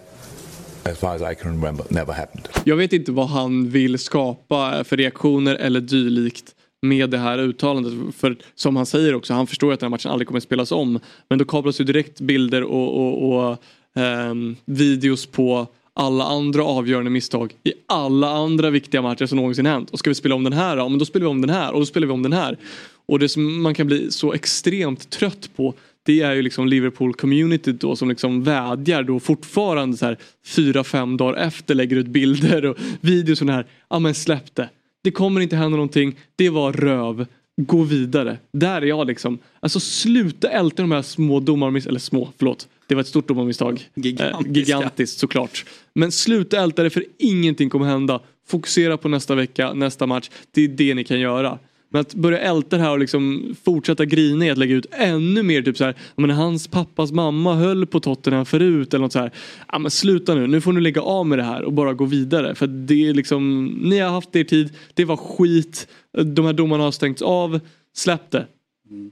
as 0.84 0.98
far 0.98 1.16
as 1.16 1.22
I 1.22 1.36
can 1.36 1.52
remember, 1.52 1.86
never 1.90 2.14
happened. 2.14 2.48
Jag 2.64 2.76
vet 2.76 2.94
inte 2.94 3.12
vad 3.12 3.28
han 3.28 3.70
vill 3.70 4.00
skapa 4.00 4.84
för 4.84 4.98
reaktioner 4.98 5.56
eller 5.56 5.82
dylikt 5.82 6.56
med 6.82 7.10
det 7.10 7.18
här 7.18 7.40
uttalandet. 7.40 8.16
För 8.16 8.38
som 8.56 8.76
han 8.76 8.86
säger 8.86 9.16
också, 9.16 9.34
han 9.34 9.48
förstår 9.48 9.74
att 9.74 9.80
den 9.80 9.88
här 9.88 9.92
matchen 9.92 10.12
aldrig 10.12 10.28
kommer 10.28 10.38
att 10.38 10.44
spelas 10.44 10.72
om. 10.72 11.00
Men 11.30 11.40
då 11.40 11.46
kablas 11.46 11.82
ju 11.82 11.86
direkt 11.86 12.20
bilder 12.20 12.64
och, 12.64 12.98
och, 12.98 13.50
och 13.50 13.58
um, 13.96 14.56
videos 14.66 15.26
på 15.26 15.68
alla 15.94 16.24
andra 16.24 16.64
avgörande 16.64 17.12
misstag 17.12 17.54
i 17.64 17.74
alla 17.86 18.30
andra 18.30 18.70
viktiga 18.70 19.02
matcher 19.02 19.26
som 19.26 19.38
någonsin 19.38 19.66
hänt. 19.66 19.90
Och 19.90 20.00
ska 20.00 20.10
vi 20.10 20.16
spela 20.16 20.36
om 20.36 20.44
den 20.44 20.54
här, 20.54 20.78
ja 20.78 20.90
men 20.90 21.00
då 21.00 21.06
spelar 21.06 21.26
vi 21.26 21.30
om 21.30 21.42
den 21.42 21.50
här 21.50 21.72
och 21.74 21.80
då 21.80 21.86
spelar 21.86 22.08
vi 22.08 22.14
om 22.14 22.24
den 22.24 22.34
här. 22.34 22.58
Och 23.06 23.20
det 23.20 23.30
som 23.30 23.62
man 23.62 23.74
kan 23.74 23.88
bli 23.88 24.12
så 24.12 24.34
extremt 24.34 25.10
trött 25.10 25.50
på 25.56 25.74
det 26.08 26.22
är 26.22 26.34
ju 26.34 26.42
liksom 26.42 26.68
Liverpool 26.68 27.14
community 27.14 27.72
då 27.72 27.96
som 27.96 28.10
liksom 28.10 28.44
vädjar 28.44 29.04
då 29.04 29.20
fortfarande 29.20 29.98
så 29.98 30.06
här 30.06 30.18
fyra, 30.46 30.84
fem 30.84 31.18
dagar 31.18 31.34
efter 31.34 31.76
lägger 31.76 31.96
ut 31.96 32.08
bilder 32.08 32.66
och 32.66 32.78
videos 33.02 33.42
och 33.42 33.50
här. 33.50 33.66
Ja 33.90 34.00
men 34.00 34.16
släpp 34.16 34.56
det. 34.56 34.70
Det 35.04 35.12
kommer 35.12 35.42
inte 35.42 35.56
hända 35.56 35.70
någonting. 35.78 36.16
Det 36.36 36.50
var 36.50 36.74
röv. 36.74 37.26
Gå 37.62 37.84
vidare. 37.84 38.38
Där 38.54 38.82
är 38.82 38.86
jag 38.86 39.08
liksom. 39.08 39.40
Alltså 39.60 39.80
sluta 39.80 40.50
älta 40.50 40.82
de 40.82 40.92
här 40.92 41.02
små 41.02 41.40
domarmisstagen. 41.40 41.92
Eller 41.92 42.00
små, 42.00 42.30
förlåt. 42.38 42.68
Det 42.88 42.96
var 42.96 43.02
ett 43.02 43.08
stort 43.08 43.28
domarmisstag. 43.28 43.90
Gigantiska. 43.96 44.50
Eh, 44.50 44.54
gigantiskt 44.54 45.20
såklart. 45.20 45.66
Men 45.94 46.12
sluta 46.12 46.58
älta 46.58 46.84
det 46.84 46.90
för 46.90 47.06
ingenting 47.18 47.70
kommer 47.70 47.86
hända. 47.86 48.22
Fokusera 48.48 48.98
på 48.98 49.10
nästa 49.10 49.36
vecka, 49.36 49.74
nästa 49.74 50.06
match. 50.06 50.30
Det 50.52 50.64
är 50.64 50.68
det 50.68 50.94
ni 50.94 51.04
kan 51.04 51.20
göra. 51.20 51.60
Men 51.98 52.02
att 52.02 52.14
börja 52.14 52.40
älta 52.40 52.78
det 52.78 52.84
här 52.84 52.92
och 52.92 53.00
liksom 53.00 53.56
fortsätta 53.64 54.06
grina 54.06 54.46
i 54.46 54.50
att 54.50 54.58
lägga 54.58 54.76
ut 54.76 54.86
ännu 54.92 55.44
mer 55.44 55.62
typ 55.62 55.78
så 55.78 55.84
här, 55.84 55.96
men 56.16 56.30
hans 56.30 56.68
pappas 56.68 57.12
mamma 57.12 57.56
höll 57.56 57.86
på 57.86 58.00
Tottenham 58.00 58.46
förut 58.46 58.94
eller 58.94 59.02
något 59.02 59.12
så 59.12 59.20
här. 59.20 59.32
Ja 59.72 59.80
men 59.80 59.92
sluta 59.92 60.36
nu, 60.36 60.48
nu 60.48 60.62
får 60.62 60.74
ni 60.74 60.82
lägga 60.82 61.02
av 61.02 61.28
med 61.28 61.40
det 61.40 61.44
här 61.44 61.64
och 61.64 61.74
bara 61.74 61.94
gå 61.94 62.06
vidare. 62.06 62.56
För 62.56 62.68
det 62.68 63.08
är 63.08 63.14
liksom, 63.14 63.66
ni 63.66 64.00
har 64.00 64.10
haft 64.10 64.36
er 64.36 64.44
tid, 64.44 64.74
det 64.94 65.06
var 65.06 65.18
skit, 65.18 65.88
de 66.36 66.46
här 66.46 66.54
domarna 66.54 66.84
har 66.84 66.92
stängts 66.92 67.22
av, 67.22 67.60
släpp 67.96 68.32
det. 68.32 68.48
Mm. 68.90 69.12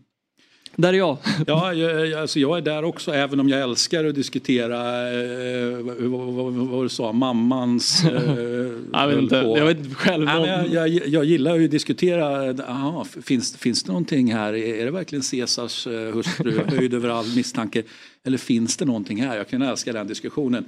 Där 0.75 0.93
är 0.93 0.97
jag. 0.97 1.17
Ja, 1.47 1.73
jag, 1.73 2.13
alltså 2.13 2.39
jag 2.39 2.57
är 2.57 2.61
där 2.61 2.83
också, 2.83 3.11
även 3.11 3.39
om 3.39 3.49
jag 3.49 3.61
älskar 3.61 4.05
att 4.05 4.15
diskutera 4.15 4.77
eh, 5.11 5.77
vad, 6.09 6.33
vad, 6.33 6.53
vad 6.53 6.85
du 6.85 6.89
sa, 6.89 7.11
mammans... 7.11 8.05
Eh, 8.05 8.11
Jag 8.93 9.07
vet 9.07 9.17
inte, 9.17 9.35
höll 9.35 9.45
på. 9.45 9.57
jag 9.57 9.65
vet 9.65 9.77
inte 9.77 9.95
själv. 9.95 10.25
Nej, 10.25 10.41
men 10.41 10.71
jag, 10.73 10.87
jag, 10.87 11.07
jag 11.07 11.25
gillar 11.25 11.55
ju 11.55 11.65
att 11.65 11.71
diskutera, 11.71 12.53
aha, 12.63 13.05
finns, 13.23 13.57
finns 13.57 13.83
det 13.83 13.91
någonting 13.91 14.33
här, 14.33 14.53
är 14.53 14.85
det 14.85 14.91
verkligen 14.91 15.23
Caesars 15.31 15.87
eh, 15.87 16.13
hustru, 16.13 16.59
höjd 16.67 16.93
över 16.93 17.09
all 17.09 17.35
misstanke? 17.35 17.83
Eller 18.23 18.37
finns 18.37 18.77
det 18.77 18.85
någonting 18.85 19.21
här? 19.21 19.37
Jag 19.37 19.47
kan 19.47 19.61
älska 19.61 19.93
den 19.93 20.07
diskussionen. 20.07 20.65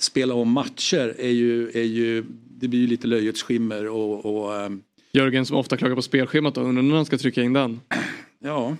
Spela 0.00 0.34
om 0.34 0.50
matcher 0.52 1.14
är 1.18 1.28
ju, 1.30 1.70
är 1.70 1.82
ju 1.82 2.24
det 2.60 2.68
blir 2.68 2.80
ju 2.80 2.86
lite 2.86 3.06
löjets 3.06 3.42
skimmer 3.42 3.88
och, 3.88 4.26
och 4.26 4.60
ehm, 4.60 4.82
Jörgen 5.12 5.46
som 5.46 5.56
ofta 5.56 5.76
klagar 5.76 5.96
på 5.96 6.02
spelschemat 6.02 6.54
då, 6.54 6.60
undrar 6.60 6.82
när 6.82 6.96
han 6.96 7.04
ska 7.04 7.18
trycka 7.18 7.42
in 7.42 7.52
den. 7.52 7.80
ja, 8.44 8.76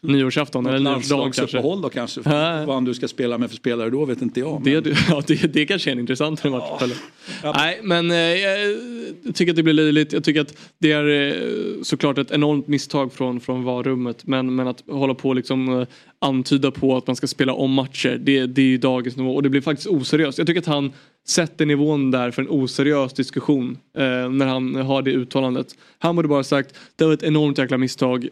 Nyårsafton 0.00 0.66
eller 0.66 0.78
nyårsdagen 0.78 1.32
kanske. 1.32 1.58
då 1.58 1.88
kanske. 1.92 2.20
Vad 2.66 2.84
du 2.84 2.94
ska 2.94 3.08
spela 3.08 3.38
med 3.38 3.50
för 3.50 3.56
spelare 3.56 3.90
då 3.90 4.04
vet 4.04 4.22
inte 4.22 4.40
jag. 4.40 4.62
Det, 4.64 4.70
ja, 5.08 5.22
det, 5.26 5.52
det 5.52 5.66
kanske 5.66 5.90
är 5.90 5.92
en 5.92 5.98
intressantare 5.98 6.52
match. 6.52 6.82
eller? 6.82 6.96
Nej, 7.42 7.80
men 7.82 8.10
eh, 8.10 8.16
jag 8.16 9.34
tycker 9.34 9.52
att 9.52 9.56
det 9.56 9.62
blir 9.62 9.74
löjligt. 9.74 10.12
Jag 10.12 10.24
tycker 10.24 10.40
att 10.40 10.56
det 10.78 10.92
är 10.92 11.08
eh, 11.08 11.82
såklart 11.82 12.18
ett 12.18 12.30
enormt 12.30 12.68
misstag 12.68 13.12
från, 13.12 13.40
från 13.40 13.64
VAR-rummet. 13.64 14.26
Men, 14.26 14.54
men 14.54 14.68
att 14.68 14.82
hålla 14.88 15.14
på 15.14 15.28
och 15.28 15.34
liksom 15.34 15.80
eh, 15.80 15.86
antyda 16.18 16.70
på 16.70 16.96
att 16.96 17.06
man 17.06 17.16
ska 17.16 17.26
spela 17.26 17.52
om 17.52 17.72
matcher, 17.72 18.20
det, 18.22 18.46
det 18.46 18.62
är 18.62 18.66
ju 18.66 18.78
dagens 18.78 19.16
nivå. 19.16 19.34
Och 19.34 19.42
det 19.42 19.48
blir 19.48 19.60
faktiskt 19.60 19.88
oseriöst. 19.88 20.38
Jag 20.38 20.46
tycker 20.46 20.60
att 20.60 20.66
han 20.66 20.92
sätter 21.26 21.66
nivån 21.66 22.10
där 22.10 22.30
för 22.30 22.42
en 22.42 22.48
oseriös 22.48 23.12
diskussion 23.12 23.78
eh, 23.96 24.30
när 24.30 24.46
han 24.46 24.74
har 24.74 25.02
det 25.02 25.10
uttalandet. 25.10 25.66
Han 25.98 26.16
borde 26.16 26.28
bara 26.28 26.44
sagt, 26.44 26.74
det 26.96 27.04
var 27.04 27.12
ett 27.12 27.22
enormt 27.22 27.58
jäkla 27.58 27.78
misstag. 27.78 28.28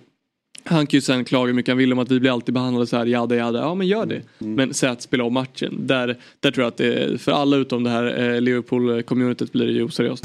Han 0.64 0.86
kan 0.86 0.96
ju 0.96 1.00
sen 1.00 1.24
klaga 1.24 1.46
hur 1.46 1.54
mycket 1.54 1.70
han 1.70 1.78
vill 1.78 1.92
om 1.92 1.98
att 1.98 2.10
vi 2.10 2.20
blir 2.20 2.30
alltid 2.30 2.54
behandlade 2.54 2.86
så 2.86 2.96
här, 2.96 3.06
jada 3.06 3.36
jada. 3.36 3.58
Ja 3.58 3.74
men 3.74 3.86
gör 3.86 4.06
det. 4.06 4.22
Men 4.38 4.74
säg 4.74 4.88
att 4.88 5.02
spela 5.02 5.24
om 5.24 5.34
matchen. 5.34 5.86
Där, 5.86 6.16
där 6.40 6.50
tror 6.50 6.64
jag 6.64 6.68
att 6.68 6.76
det, 6.76 7.20
för 7.20 7.32
alla 7.32 7.56
utom 7.56 7.84
det 7.84 7.90
här 7.90 8.04
eh, 8.04 8.40
Liverpool-communityt 8.40 9.52
blir 9.52 9.66
det 9.66 9.72
ju 9.72 9.82
oseriöst. 9.84 10.24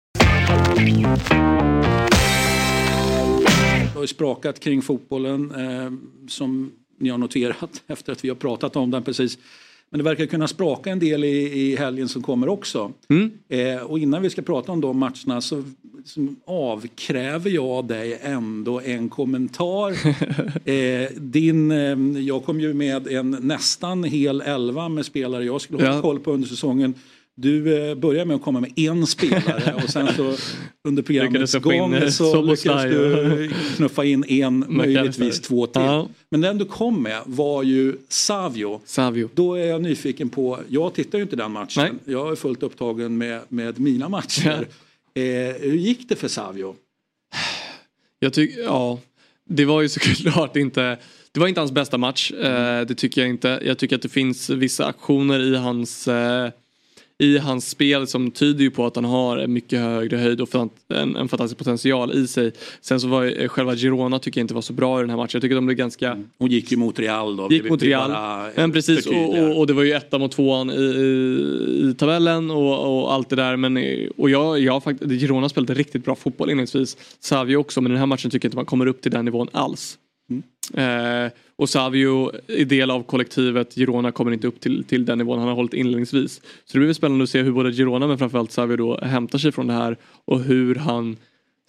Det 3.83 3.95
har 3.95 4.01
ju 4.01 4.07
sprakat 4.07 4.59
kring 4.59 4.81
fotbollen 4.81 5.51
eh, 5.55 5.91
som 6.27 6.71
ni 6.99 7.09
har 7.09 7.17
noterat 7.17 7.83
efter 7.87 8.11
att 8.11 8.23
vi 8.23 8.29
har 8.29 8.35
pratat 8.35 8.75
om 8.75 8.91
den 8.91 9.03
precis. 9.03 9.37
Men 9.89 9.97
det 9.97 10.03
verkar 10.03 10.25
kunna 10.25 10.47
spraka 10.47 10.89
en 10.91 10.99
del 10.99 11.23
i, 11.23 11.61
i 11.61 11.75
helgen 11.75 12.07
som 12.07 12.21
kommer 12.21 12.49
också. 12.49 12.91
Eh, 13.49 13.81
och 13.83 13.99
innan 13.99 14.21
vi 14.21 14.29
ska 14.29 14.41
prata 14.41 14.71
om 14.71 14.81
de 14.81 14.97
matcherna 14.97 15.41
så, 15.41 15.63
så 16.05 16.27
avkräver 16.47 17.49
jag 17.49 17.85
dig 17.87 18.19
ändå 18.21 18.81
en 18.81 19.09
kommentar. 19.09 19.91
eh, 20.69 21.09
din, 21.17 21.71
eh, 21.71 22.21
jag 22.21 22.45
kom 22.45 22.59
ju 22.61 22.73
med 22.73 23.07
en 23.07 23.31
nästan 23.41 24.03
hel 24.03 24.41
elva 24.41 24.89
med 24.89 25.05
spelare 25.05 25.45
jag 25.45 25.61
skulle 25.61 25.79
hålla 25.83 25.95
Ja. 25.95 26.01
koll 26.01 26.19
på 26.19 26.31
under 26.31 26.47
säsongen. 26.47 26.93
Du 27.41 27.89
eh, 27.89 27.95
börjar 27.95 28.25
med 28.25 28.35
att 28.35 28.41
komma 28.41 28.59
med 28.59 28.79
en 28.79 29.07
spelare 29.07 29.73
och 29.83 29.89
sen 29.89 30.07
så 30.15 30.35
under 30.87 31.03
programmets 31.03 31.55
in, 31.55 31.61
gång 31.61 31.93
eh, 31.93 32.09
så 32.09 32.41
lyckades 32.41 32.83
du 32.83 33.51
knuffa 33.75 34.05
in 34.05 34.23
en, 34.27 34.65
möjligtvis 34.69 35.41
två 35.41 35.67
till. 35.67 35.81
Ja. 35.81 36.07
Men 36.29 36.41
den 36.41 36.57
du 36.57 36.65
kom 36.65 37.03
med 37.03 37.21
var 37.25 37.63
ju 37.63 37.97
Savio. 38.09 38.81
Savio. 38.85 39.29
Då 39.33 39.53
är 39.53 39.65
jag 39.65 39.81
nyfiken 39.81 40.29
på, 40.29 40.59
jag 40.67 40.93
tittar 40.93 41.17
ju 41.17 41.23
inte 41.23 41.35
den 41.35 41.51
matchen. 41.51 41.99
Jag 42.05 42.31
är 42.31 42.35
fullt 42.35 42.63
upptagen 42.63 43.17
med, 43.17 43.41
med 43.49 43.79
mina 43.79 44.09
matcher. 44.09 44.67
Eh, 45.13 45.23
hur 45.59 45.77
gick 45.77 46.09
det 46.09 46.15
för 46.15 46.27
Savio? 46.27 46.75
Jag 48.19 48.33
tycker, 48.33 48.61
ja. 48.61 48.99
Det 49.49 49.65
var 49.65 49.81
ju 49.81 49.89
såklart 49.89 50.55
inte, 50.55 50.97
det 51.31 51.39
var 51.39 51.47
inte 51.47 51.61
hans 51.61 51.71
bästa 51.71 51.97
match. 51.97 52.31
Eh, 52.31 52.85
det 52.85 52.95
tycker 52.95 53.21
jag 53.21 53.29
inte. 53.29 53.61
Jag 53.65 53.77
tycker 53.77 53.95
att 53.95 54.01
det 54.01 54.09
finns 54.09 54.49
vissa 54.49 54.85
aktioner 54.85 55.39
i 55.39 55.55
hans, 55.55 56.07
eh, 56.07 56.49
i 57.21 57.37
hans 57.37 57.69
spel 57.69 58.07
som 58.07 58.31
tyder 58.31 58.63
ju 58.63 58.71
på 58.71 58.85
att 58.85 58.95
han 58.95 59.05
har 59.05 59.37
en 59.37 59.53
mycket 59.53 59.79
högre 59.79 60.17
höjd 60.17 60.41
och 60.41 60.55
en, 60.55 61.15
en 61.15 61.27
fantastisk 61.27 61.57
potential 61.57 62.13
i 62.13 62.27
sig. 62.27 62.51
Sen 62.81 62.99
så 62.99 63.07
var 63.07 63.41
eh, 63.41 63.47
själva 63.47 63.75
Girona 63.75 64.19
tycker 64.19 64.39
jag 64.39 64.43
inte 64.43 64.53
var 64.53 64.61
så 64.61 64.73
bra 64.73 64.99
i 64.99 65.01
den 65.01 65.09
här 65.09 65.17
matchen. 65.17 65.29
Jag 65.33 65.41
tycker 65.41 65.55
de 65.55 65.65
blev 65.65 65.77
ganska... 65.77 66.23
Hon 66.37 66.49
gick 66.49 66.71
ju 66.71 66.77
mot 66.77 66.99
Real 66.99 67.37
då. 67.37 67.47
Gick 67.51 67.69
mot 67.69 67.83
Real. 67.83 68.11
bara 68.11 68.49
Men 68.55 68.71
precis 68.71 69.05
och, 69.05 69.39
och, 69.39 69.59
och 69.59 69.67
det 69.67 69.73
var 69.73 69.83
ju 69.83 69.91
etta 69.91 70.17
mot 70.17 70.31
tvåan 70.31 70.69
i, 70.69 70.73
i, 70.73 71.89
i 71.89 71.95
tabellen 71.97 72.51
och, 72.51 73.01
och 73.01 73.13
allt 73.13 73.29
det 73.29 73.35
där. 73.35 73.55
Men, 73.55 73.77
och 74.17 74.29
jag, 74.29 74.59
jag 74.59 74.83
faktiskt, 74.83 75.11
Girona 75.11 75.49
spelade 75.49 75.73
riktigt 75.73 76.05
bra 76.05 76.15
fotboll 76.15 76.49
inledningsvis. 76.49 76.97
Savio 77.19 77.55
också 77.55 77.81
men 77.81 77.91
den 77.91 77.99
här 77.99 78.05
matchen 78.05 78.31
tycker 78.31 78.45
jag 78.45 78.49
inte 78.49 78.57
man 78.57 78.65
kommer 78.65 78.85
upp 78.85 79.01
till 79.01 79.11
den 79.11 79.25
nivån 79.25 79.47
alls. 79.51 79.97
Eh, 80.73 81.31
och 81.61 81.69
Savio 81.69 82.31
är 82.47 82.65
del 82.65 82.91
av 82.91 83.03
kollektivet. 83.03 83.75
Girona 83.75 84.11
kommer 84.11 84.31
inte 84.31 84.47
upp 84.47 84.59
till, 84.59 84.83
till 84.83 85.05
den 85.05 85.17
nivån 85.17 85.39
han 85.39 85.47
har 85.47 85.55
hållit 85.55 85.73
inledningsvis. 85.73 86.41
Så 86.65 86.77
det 86.77 86.79
blir 86.79 86.93
spännande 86.93 87.23
att 87.23 87.29
se 87.29 87.41
hur 87.41 87.51
både 87.51 87.71
Girona 87.71 88.07
men 88.07 88.17
framförallt 88.17 88.51
Savio 88.51 88.77
då 88.77 88.99
hämtar 89.01 89.39
sig 89.39 89.51
från 89.51 89.67
det 89.67 89.73
här 89.73 89.97
och 90.25 90.39
hur 90.39 90.75
han 90.75 91.17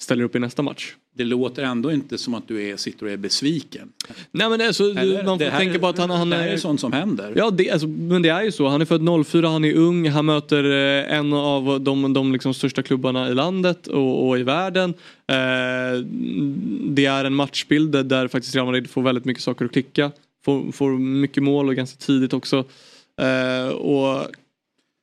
ställer 0.00 0.24
upp 0.24 0.36
i 0.36 0.38
nästa 0.38 0.62
match. 0.62 0.94
Det 1.14 1.24
låter 1.24 1.62
ändå 1.62 1.92
inte 1.92 2.18
som 2.18 2.34
att 2.34 2.48
du 2.48 2.62
är, 2.70 2.76
sitter 2.76 3.06
och 3.06 3.12
är 3.12 3.16
besviken. 3.16 3.88
Nej 4.30 4.48
men 4.50 4.58
det 4.58 4.64
är 4.64 4.72
så, 4.72 4.90
Eller? 4.90 5.24
man 5.24 5.38
får 5.38 5.44
här 5.44 5.58
tänka 5.58 5.74
är- 5.74 5.78
på 5.78 5.86
att 5.88 5.98
han, 5.98 6.10
han 6.10 6.30
det 6.30 6.36
här 6.36 6.48
är 6.48 6.56
sånt 6.56 6.80
som 6.80 6.92
händer. 6.92 7.32
Ja 7.36 7.50
det, 7.50 7.70
alltså, 7.70 7.88
men 7.88 8.22
det 8.22 8.28
är 8.28 8.42
ju 8.42 8.52
så. 8.52 8.68
Han 8.68 8.80
är 8.80 8.84
född 8.84 9.26
04, 9.26 9.48
han 9.48 9.64
är 9.64 9.74
ung, 9.74 10.08
han 10.08 10.26
möter 10.26 10.64
eh, 10.64 11.16
en 11.18 11.32
av 11.32 11.80
de, 11.80 12.12
de 12.12 12.32
liksom 12.32 12.54
största 12.54 12.82
klubbarna 12.82 13.28
i 13.30 13.34
landet 13.34 13.86
och, 13.86 14.28
och 14.28 14.38
i 14.38 14.42
världen. 14.42 14.90
Eh, 15.28 15.98
det 16.88 17.06
är 17.06 17.24
en 17.24 17.34
matchbild 17.34 17.92
där, 17.92 18.02
där 18.02 18.28
faktiskt 18.28 18.54
Real 18.54 18.66
Madrid 18.66 18.90
får 18.90 19.02
väldigt 19.02 19.24
mycket 19.24 19.42
saker 19.42 19.64
att 19.64 19.72
klicka. 19.72 20.10
Får, 20.44 20.72
får 20.72 20.90
mycket 20.98 21.42
mål 21.42 21.68
och 21.68 21.74
ganska 21.76 21.96
tidigt 22.06 22.32
också. 22.32 22.64
Eh, 23.20 23.68
och 23.68 24.26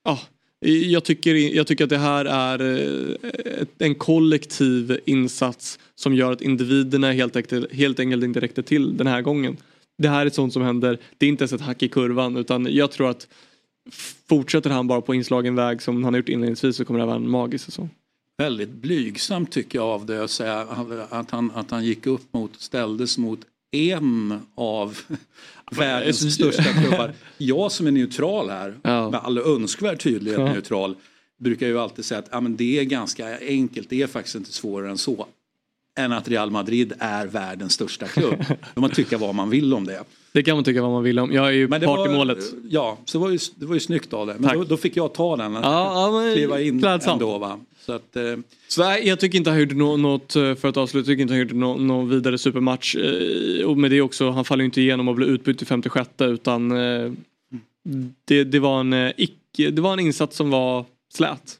ja, 0.06 0.20
jag 0.62 1.04
tycker, 1.04 1.36
jag 1.36 1.68
tycker 1.68 1.84
att 1.84 1.90
det 1.90 1.98
här 1.98 2.26
är 2.26 2.60
eh, 2.62 3.68
en 3.78 3.96
kollektiv 3.96 5.00
insats 5.06 5.80
som 5.96 6.16
gör 6.16 6.32
att 6.32 6.42
individerna 6.42 7.12
helt 7.12 7.36
enkelt, 7.36 7.74
helt 7.74 8.00
enkelt 8.00 8.24
inte 8.24 8.40
räckte 8.40 8.64
till 8.64 8.98
den 8.98 9.08
här 9.08 9.22
gången. 9.22 9.58
Det 9.98 10.10
här 10.10 10.26
är 10.26 10.30
sånt 10.30 10.54
som 10.54 10.62
händer, 10.62 10.98
det 11.18 11.26
är 11.26 11.30
inte 11.30 11.42
ens 11.42 11.54
ett 11.54 11.62
hack 11.62 11.84
i 11.84 11.88
kurvan 11.88 12.38
utan 12.38 12.68
jag 12.70 12.92
tror 12.92 13.10
att 13.10 13.28
fortsätter 14.30 14.70
han 14.70 14.88
bara 14.88 15.02
på 15.02 15.16
inslagen 15.16 15.56
väg 15.56 15.82
som 15.82 16.04
han 16.04 16.14
har 16.14 16.20
gjort 16.20 16.30
inledningsvis 16.30 16.76
så 16.76 16.86
kommer 16.86 17.00
det 17.00 17.04
här 17.04 17.08
vara 17.08 17.18
en 17.18 17.30
magisk 17.30 17.66
säsong. 17.66 17.90
Väldigt 18.38 18.70
blygsamt 18.70 19.52
tycker 19.52 19.80
jag 19.80 19.88
av 19.88 20.06
det 20.06 20.24
att 20.24 20.32
säga 20.32 20.60
att 21.10 21.32
han, 21.32 21.52
att 21.56 21.72
han 21.72 21.86
gick 21.86 22.08
upp 22.08 22.34
mot, 22.34 22.56
ställdes 22.56 23.18
mot 23.18 23.40
en 23.72 24.40
av 24.56 24.98
världens 25.72 26.34
största 26.34 26.64
klubbar. 26.64 27.14
Jag 27.38 27.72
som 27.72 27.88
är 27.88 27.92
neutral 27.92 28.50
här, 28.50 28.74
med 29.12 29.20
all 29.24 29.38
önskvärd 29.38 30.00
tydlighet 30.04 30.40
Ja. 30.40 30.54
neutral, 30.54 30.96
brukar 31.40 31.68
ju 31.68 31.80
alltid 31.80 32.06
säga 32.06 32.20
att 32.20 32.28
ja, 32.32 32.42
men 32.42 32.56
det 32.56 32.80
är 32.80 32.84
ganska 32.84 33.40
enkelt, 33.48 33.90
det 33.90 34.02
är 34.02 34.08
faktiskt 34.08 34.36
inte 34.36 34.52
svårare 34.54 34.90
än 34.92 34.98
så. 34.98 35.26
Än 35.98 36.12
att 36.12 36.28
Real 36.28 36.52
Madrid 36.52 36.94
är 37.00 37.26
världens 37.28 37.74
största 37.74 38.08
klubb. 38.08 38.46
Då 38.76 38.82
man 38.82 38.90
tycka 38.90 39.18
vad 39.18 39.36
man 39.36 39.50
vill 39.50 39.74
om 39.74 39.86
det. 39.86 40.04
Det 40.32 40.44
kan 40.44 40.56
man 40.58 40.64
tycka 40.64 40.82
vad 40.82 40.92
man 40.92 41.04
vill 41.04 41.20
om. 41.20 41.32
Jag 41.32 41.48
är 41.48 41.52
ju 41.52 41.68
Men 41.68 41.82
det 41.82 41.88
part 41.88 42.06
i 42.08 42.10
var- 42.10 42.18
målet. 42.18 42.38
Ja, 42.70 42.98
så 43.06 43.18
det 43.18 43.22
var 43.22 43.30
ju, 43.32 43.40
det 43.56 43.66
var 43.66 43.74
ju 43.74 43.80
snyggt 43.80 44.14
av 44.14 44.28
det. 44.28 44.36
Men 44.40 44.58
då, 44.58 44.64
då 44.64 44.78
fick 44.78 44.98
jag 44.98 45.14
ta 45.14 45.36
den. 45.38 45.54
Ja, 45.54 45.62
ja, 45.64 46.12
men 46.22 46.34
kliva 46.36 46.62
in 46.62 46.80
klädsamt. 46.82 47.22
ändå 47.22 47.38
va. 47.38 47.60
Så 47.86 47.94
att, 47.94 48.16
eh, 48.16 48.24
Så 48.68 48.84
nej, 48.84 49.08
jag 49.08 49.20
tycker 49.20 49.38
inte 49.38 49.50
han 49.50 49.60
gjorde 49.60 49.76
nå- 49.76 49.98
något, 49.98 50.36
eh, 50.36 50.56
för 50.56 50.68
att 50.68 50.78
avsluta, 50.78 50.98
jag 51.00 51.06
tycker 51.06 51.22
inte 51.22 51.34
han 51.34 51.40
gjorde 51.42 51.54
någon 51.56 51.88
nå 51.88 52.02
vidare 52.04 52.38
supermatch. 52.38 52.96
Eh, 52.96 53.66
Och 53.66 53.78
med 53.78 53.92
det 53.92 54.02
också, 54.02 54.30
han 54.30 54.46
faller 54.46 54.62
ju 54.62 54.66
inte 54.66 54.82
igenom 54.82 55.08
och 55.08 55.16
blir 55.16 55.28
utbytt 55.28 55.62
i 55.62 55.66
56 55.66 56.10
utan 56.20 56.72
eh, 56.72 57.12
det, 58.26 58.44
det, 58.44 58.60
var 58.60 58.80
en, 58.80 58.94
eh, 58.94 59.12
icke, 59.18 59.70
det 59.72 59.82
var 59.82 59.94
en 59.94 60.00
insats 60.00 60.38
som 60.38 60.50
var 60.50 60.86
slät. 61.14 61.56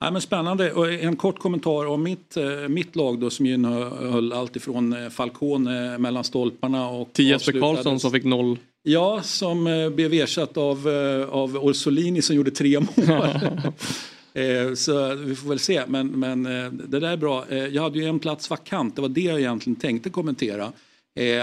Ja, 0.00 0.10
men 0.10 0.20
spännande. 0.22 0.72
Och 0.72 0.92
en 0.92 1.16
kort 1.16 1.38
kommentar 1.38 1.86
om 1.86 2.02
mitt, 2.02 2.36
mitt 2.68 2.96
lag 2.96 3.18
då 3.20 3.30
som 3.30 3.46
innehöll 3.46 4.32
allt 4.32 4.56
ifrån 4.56 4.94
Falcon 5.10 5.66
eh, 5.66 5.98
mellan 5.98 6.24
stolparna 6.24 6.88
och 6.88 7.12
Till 7.12 7.26
Jesper 7.28 7.52
Karlsson 7.60 8.00
som 8.00 8.10
fick 8.10 8.24
noll. 8.24 8.58
Ja, 8.82 9.20
som 9.22 9.64
blev 9.94 10.12
ersatt 10.12 10.56
av, 10.56 10.88
av 11.30 11.56
Orsolini 11.56 12.22
som 12.22 12.36
gjorde 12.36 12.50
tre 12.50 12.80
mål. 12.80 12.88
Eh, 14.36 14.74
Så 14.74 15.14
vi 15.14 15.34
får 15.34 15.48
väl 15.48 15.58
se, 15.58 15.82
men, 15.88 16.06
men 16.06 16.46
eh, 16.46 16.72
det 16.72 17.00
där 17.00 17.08
är 17.12 17.16
bra. 17.16 17.44
Eh, 17.50 17.66
Jag 17.66 17.82
hade 17.82 17.98
ju 17.98 18.04
en 18.04 18.18
plats 18.18 18.50
vakant, 18.50 18.96
det 18.96 19.02
var 19.02 19.08
det 19.08 19.20
jag 19.20 19.38
egentligen 19.38 19.76
tänkte 19.76 20.10
kommentera. 20.10 20.72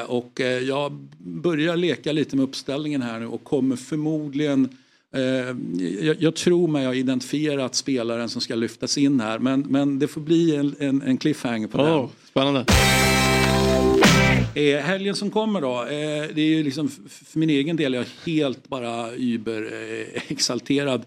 Och 0.08 0.40
jag 0.68 0.92
börjar 1.18 1.78
leka 1.78 2.12
lite 2.12 2.36
med 2.36 2.44
uppställningen 2.44 3.02
här 3.02 3.20
nu 3.20 3.28
och 3.28 3.44
kommer 3.44 3.76
förmodligen 3.76 4.70
jag, 6.02 6.16
jag 6.20 6.36
tror 6.36 6.68
mig 6.68 6.86
ha 6.86 6.94
identifierat 6.94 7.76
spelaren 7.76 8.30
som 8.30 8.42
ska 8.42 8.56
lyftas 8.56 8.98
in 8.98 9.20
här 9.20 9.40
men, 9.40 9.60
men 9.70 10.00
det 10.00 10.08
får 10.08 10.22
bli 10.22 10.56
en, 10.56 10.76
en, 10.80 11.02
en 11.02 11.18
cliffhanger 11.18 11.68
på 11.68 11.78
den. 11.78 11.88
Oh, 11.88 12.10
spännande. 12.30 12.66
Eh, 14.56 14.80
helgen 14.80 15.16
som 15.16 15.32
kommer 15.32 15.62
då, 15.62 15.82
eh, 15.82 16.36
det 16.36 16.42
är 16.42 16.56
ju 16.56 16.64
liksom 16.64 16.90
för 17.10 17.40
min 17.40 17.50
egen 17.50 17.76
del 17.76 17.94
är 17.94 17.98
jag 17.98 18.34
helt 18.34 18.68
bara 18.70 19.12
über 19.16 19.62
eh, 19.62 20.22
exalterad. 20.32 21.00
Eh, 21.00 21.06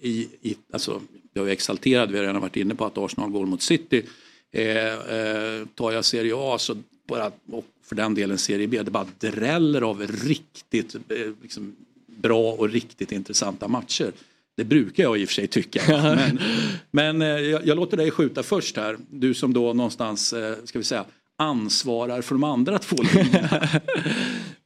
i, 0.00 0.28
i, 0.42 0.56
alltså, 0.72 1.00
jag 1.34 1.48
är 1.48 1.52
exalterad, 1.52 2.10
vi 2.10 2.18
har 2.18 2.24
redan 2.24 2.42
varit 2.42 2.56
inne 2.56 2.74
på 2.74 2.84
att 2.84 2.98
Arsenal 2.98 3.30
går 3.30 3.46
mot 3.46 3.62
City. 3.62 4.02
Eh, 4.52 5.16
eh, 5.16 5.66
tar 5.74 5.92
jag 5.92 6.04
Serie 6.04 6.34
A 6.36 6.58
så 6.58 6.76
bara, 7.08 7.32
och 7.52 7.64
för 7.84 7.96
den 7.96 8.14
delen 8.14 8.38
Serie 8.38 8.66
B, 8.66 8.82
det 8.82 8.90
bara 8.90 9.06
dräller 9.18 9.82
av 9.82 10.06
riktigt 10.06 10.94
eh, 10.94 11.00
liksom, 11.42 11.76
bra 12.06 12.52
och 12.52 12.70
riktigt 12.70 13.12
intressanta 13.12 13.68
matcher. 13.68 14.12
Det 14.56 14.64
brukar 14.64 15.02
jag 15.02 15.18
i 15.18 15.24
och 15.24 15.28
för 15.28 15.34
sig 15.34 15.46
tycka. 15.46 15.82
Men, 16.16 16.38
men 16.90 17.22
eh, 17.22 17.28
jag, 17.28 17.66
jag 17.66 17.76
låter 17.76 17.96
dig 17.96 18.10
skjuta 18.10 18.42
först 18.42 18.76
här. 18.76 18.96
Du 19.10 19.34
som 19.34 19.52
då 19.52 19.72
någonstans, 19.72 20.32
eh, 20.32 20.56
ska 20.64 20.78
vi 20.78 20.84
säga, 20.84 21.04
ansvarar 21.36 22.22
för 22.22 22.34
de 22.34 22.44
andra 22.44 22.78
två 22.78 22.96
ligorna. 23.02 23.68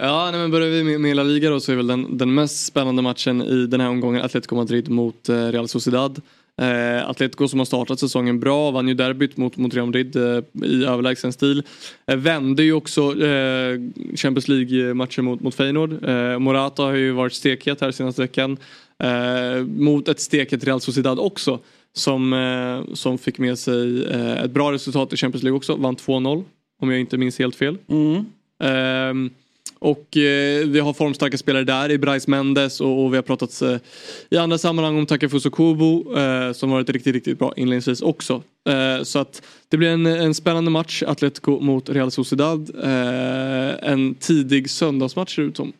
Ja, 0.00 0.30
nej, 0.30 0.40
men 0.40 0.50
börjar 0.50 0.68
vi 0.68 0.84
med, 0.84 1.00
med 1.00 1.16
La 1.16 1.22
Liga 1.22 1.50
då 1.50 1.60
så 1.60 1.72
är 1.72 1.76
väl 1.76 1.86
den, 1.86 2.18
den 2.18 2.34
mest 2.34 2.66
spännande 2.66 3.02
matchen 3.02 3.42
i 3.42 3.66
den 3.66 3.80
här 3.80 3.88
omgången 3.88 4.22
Atletico 4.22 4.54
Madrid 4.54 4.88
mot 4.88 5.28
eh, 5.28 5.46
Real 5.46 5.68
Sociedad. 5.68 6.20
Eh, 6.60 7.08
Atletico 7.08 7.48
som 7.48 7.58
har 7.58 7.64
startat 7.66 8.00
säsongen 8.00 8.40
bra, 8.40 8.70
vann 8.70 8.88
ju 8.88 8.94
derbyt 8.94 9.36
mot, 9.36 9.56
mot 9.56 9.74
Real 9.74 9.86
Madrid 9.86 10.16
eh, 10.16 10.42
i 10.64 10.84
överlägsen 10.84 11.32
stil. 11.32 11.62
Eh, 12.06 12.16
vände 12.16 12.62
ju 12.62 12.72
också 12.72 13.24
eh, 13.24 13.80
Champions 14.16 14.48
League-matchen 14.48 15.24
mot, 15.24 15.40
mot 15.40 15.54
Feyenoord. 15.54 16.04
Eh, 16.04 16.38
Morata 16.38 16.82
har 16.82 16.94
ju 16.94 17.12
varit 17.12 17.32
stekhet 17.32 17.80
här 17.80 17.90
senaste 17.90 18.22
veckan. 18.22 18.56
Eh, 18.98 19.64
mot 19.66 20.08
ett 20.08 20.20
steket 20.20 20.64
Real 20.64 20.80
Sociedad 20.80 21.18
också. 21.18 21.58
Som, 21.92 22.84
som 22.94 23.18
fick 23.18 23.38
med 23.38 23.58
sig 23.58 24.04
ett 24.44 24.50
bra 24.50 24.72
resultat 24.72 25.12
i 25.12 25.16
Champions 25.16 25.42
League 25.42 25.56
också, 25.56 25.76
vann 25.76 25.96
2-0. 25.96 26.44
Om 26.82 26.90
jag 26.90 27.00
inte 27.00 27.16
minns 27.16 27.38
helt 27.38 27.56
fel. 27.56 27.78
Ehm, 28.62 29.30
och 29.78 30.16
eh, 30.16 30.66
vi 30.66 30.80
har 30.80 30.92
formstarka 30.92 31.38
spelare 31.38 31.64
där 31.64 31.90
i 31.90 31.98
Bryce 31.98 32.30
Mendes 32.30 32.80
och, 32.80 33.04
och 33.04 33.12
vi 33.12 33.16
har 33.16 33.22
pratat 33.22 33.62
eh, 33.62 33.76
i 34.30 34.36
andra 34.36 34.58
sammanhang 34.58 34.98
om 34.98 35.06
Takafuso 35.06 35.50
Kubo 35.50 36.16
eh, 36.16 36.52
som 36.52 36.70
varit 36.70 36.90
riktigt, 36.90 37.14
riktigt 37.14 37.38
bra 37.38 37.52
inledningsvis 37.56 38.02
också. 38.02 38.42
Eh, 38.68 39.02
så 39.02 39.18
att 39.18 39.42
det 39.68 39.76
blir 39.76 39.88
en, 39.88 40.06
en 40.06 40.34
spännande 40.34 40.70
match, 40.70 41.02
Atletico 41.06 41.60
mot 41.60 41.88
Real 41.88 42.10
Sociedad. 42.10 42.70
Eh, 42.84 43.90
en 43.90 44.14
tidig 44.14 44.70
söndagsmatch 44.70 45.34
ser 45.34 45.42
det 45.42 45.48
ut 45.48 45.56
som. 45.56 45.72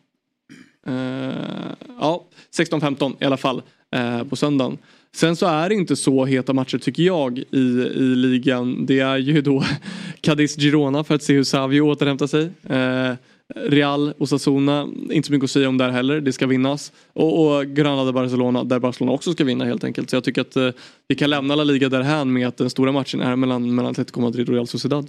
Eh, 0.87 1.73
ja, 1.99 2.25
16-15 2.57 3.15
i 3.19 3.25
alla 3.25 3.37
fall 3.37 3.61
eh, 3.95 4.23
på 4.23 4.35
söndagen. 4.35 4.77
Sen 5.15 5.35
så 5.35 5.45
är 5.45 5.69
det 5.69 5.75
inte 5.75 5.95
så 5.95 6.25
heta 6.25 6.53
matcher 6.53 6.77
tycker 6.77 7.03
jag 7.03 7.37
i, 7.37 7.57
i 7.95 8.15
ligan. 8.15 8.85
Det 8.85 8.99
är 8.99 9.17
ju 9.17 9.41
då 9.41 9.63
Cadiz 10.21 10.55
Girona 10.55 11.03
för 11.03 11.15
att 11.15 11.23
se 11.23 11.33
hur 11.33 11.43
Savio 11.43 11.81
återhämtar 11.81 12.27
sig. 12.27 12.49
Eh, 12.69 13.13
Eh, 13.55 13.61
Real 13.61 14.09
och 14.09 14.21
Osasuna, 14.21 14.87
inte 15.11 15.25
så 15.27 15.31
mycket 15.33 15.43
att 15.43 15.51
säga 15.51 15.69
om 15.69 15.77
där 15.77 15.89
heller. 15.89 16.21
Det 16.21 16.33
ska 16.33 16.47
vinnas. 16.47 16.91
Och, 17.13 17.45
och 17.57 17.65
Granada 17.65 18.11
Barcelona, 18.11 18.63
där 18.63 18.79
Barcelona 18.79 19.11
också 19.11 19.31
ska 19.33 19.43
vinna 19.43 19.65
helt 19.65 19.83
enkelt. 19.83 20.09
Så 20.09 20.15
jag 20.15 20.23
tycker 20.23 20.41
att 20.41 20.55
eh, 20.55 20.69
vi 21.07 21.15
kan 21.15 21.29
lämna 21.29 21.55
La 21.55 21.63
Liga 21.63 21.89
därhän 21.89 22.33
med 22.33 22.47
att 22.47 22.57
den 22.57 22.69
stora 22.69 22.91
matchen 22.91 23.21
är 23.21 23.35
mellan, 23.35 23.75
mellan 23.75 23.91
Atletico 23.91 24.21
Madrid 24.21 24.49
och 24.49 24.55
Real 24.55 24.67
Sociedad. 24.67 25.07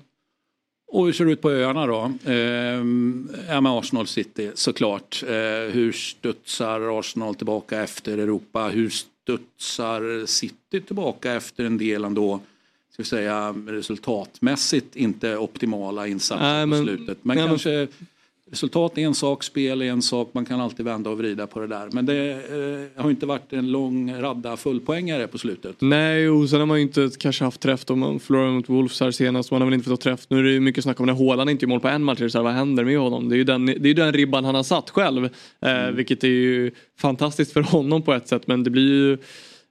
Och 0.93 1.07
hur 1.07 1.12
ser 1.12 1.24
det 1.24 1.32
ut 1.32 1.41
på 1.43 1.51
öarna 1.51 1.86
då? 1.86 2.12
Ehm, 2.24 3.28
ja, 3.49 3.61
med 3.61 3.72
Arsenal 3.72 4.07
City 4.07 4.51
såklart. 4.55 5.22
Eh, 5.26 5.72
hur 5.72 5.93
studsar 5.93 6.99
Arsenal 6.99 7.34
tillbaka 7.34 7.82
efter 7.82 8.18
Europa? 8.18 8.68
Hur 8.68 8.91
studsar 8.91 10.26
City 10.26 10.80
tillbaka 10.80 11.32
efter 11.32 11.64
en 11.64 11.78
del 11.78 12.05
ändå 12.05 12.41
ska 12.93 13.05
säga, 13.05 13.55
resultatmässigt 13.66 14.97
inte 14.97 15.36
optimala 15.36 16.07
insatser 16.07 16.45
Nej, 16.45 16.66
men- 16.66 16.78
på 16.80 16.84
slutet? 16.86 17.18
Men 17.22 17.36
nej, 17.36 17.47
men- 17.47 17.49
kanske 17.49 17.88
Resultat 18.51 18.99
är 18.99 19.03
en 19.03 19.15
sak, 19.15 19.45
spel 19.45 19.83
är 19.83 19.87
en 19.87 20.03
sak, 20.03 20.31
man 20.33 20.45
kan 20.45 20.61
alltid 20.61 20.87
vända 20.87 21.11
och 21.11 21.19
vrida 21.19 21.47
på 21.47 21.61
det 21.61 21.67
där. 21.67 21.89
Men 21.93 22.07
det 22.07 22.31
eh, 22.97 23.03
har 23.03 23.11
inte 23.11 23.27
varit 23.27 23.53
en 23.53 23.73
lång 23.73 24.15
radda 24.15 24.57
fullpoängare 24.57 25.27
på 25.27 25.39
slutet. 25.39 25.77
Nej, 25.79 26.29
och 26.29 26.51
sen 26.51 26.61
har 26.61 26.67
man 26.67 26.77
ju 26.77 26.83
inte 26.83 27.11
kanske 27.19 27.45
haft 27.45 27.61
träff 27.61 27.85
då 27.85 27.97
man 27.97 28.21
förlorade 28.21 28.53
mot 28.53 28.69
Wolves 28.69 29.01
här 29.01 29.11
senast. 29.11 29.51
Man 29.51 29.61
har 29.61 29.67
väl 29.67 29.75
inte 29.75 29.89
fått 29.89 30.01
träff. 30.01 30.21
Nu 30.29 30.39
är 30.39 30.43
det 30.43 30.51
ju 30.51 30.61
mycket 30.61 30.85
snack 30.85 31.01
om 31.01 31.07
när 31.07 31.15
Haaland 31.15 31.51
inte 31.51 31.65
gör 31.65 31.69
mål 31.69 31.81
på 31.81 31.89
en 31.89 32.05
match. 32.05 32.19
Så 32.19 32.39
här, 32.39 32.43
vad 32.43 32.53
händer 32.53 32.85
med 32.85 32.99
honom? 32.99 33.29
Det 33.29 33.35
är 33.35 33.39
ju 33.39 33.45
den, 33.45 33.67
det 33.67 33.89
är 33.89 33.95
den 33.95 34.13
ribban 34.13 34.45
han 34.45 34.55
har 34.55 34.63
satt 34.63 34.91
själv. 34.91 35.29
Eh, 35.61 35.91
vilket 35.91 36.25
är 36.25 36.29
ju 36.29 36.71
fantastiskt 36.99 37.53
för 37.53 37.63
honom 37.63 38.03
på 38.03 38.15
ett 38.15 38.29
sätt. 38.29 38.47
Men 38.47 38.65
det 38.65 38.71
blir 38.71 38.93
ju 38.93 39.19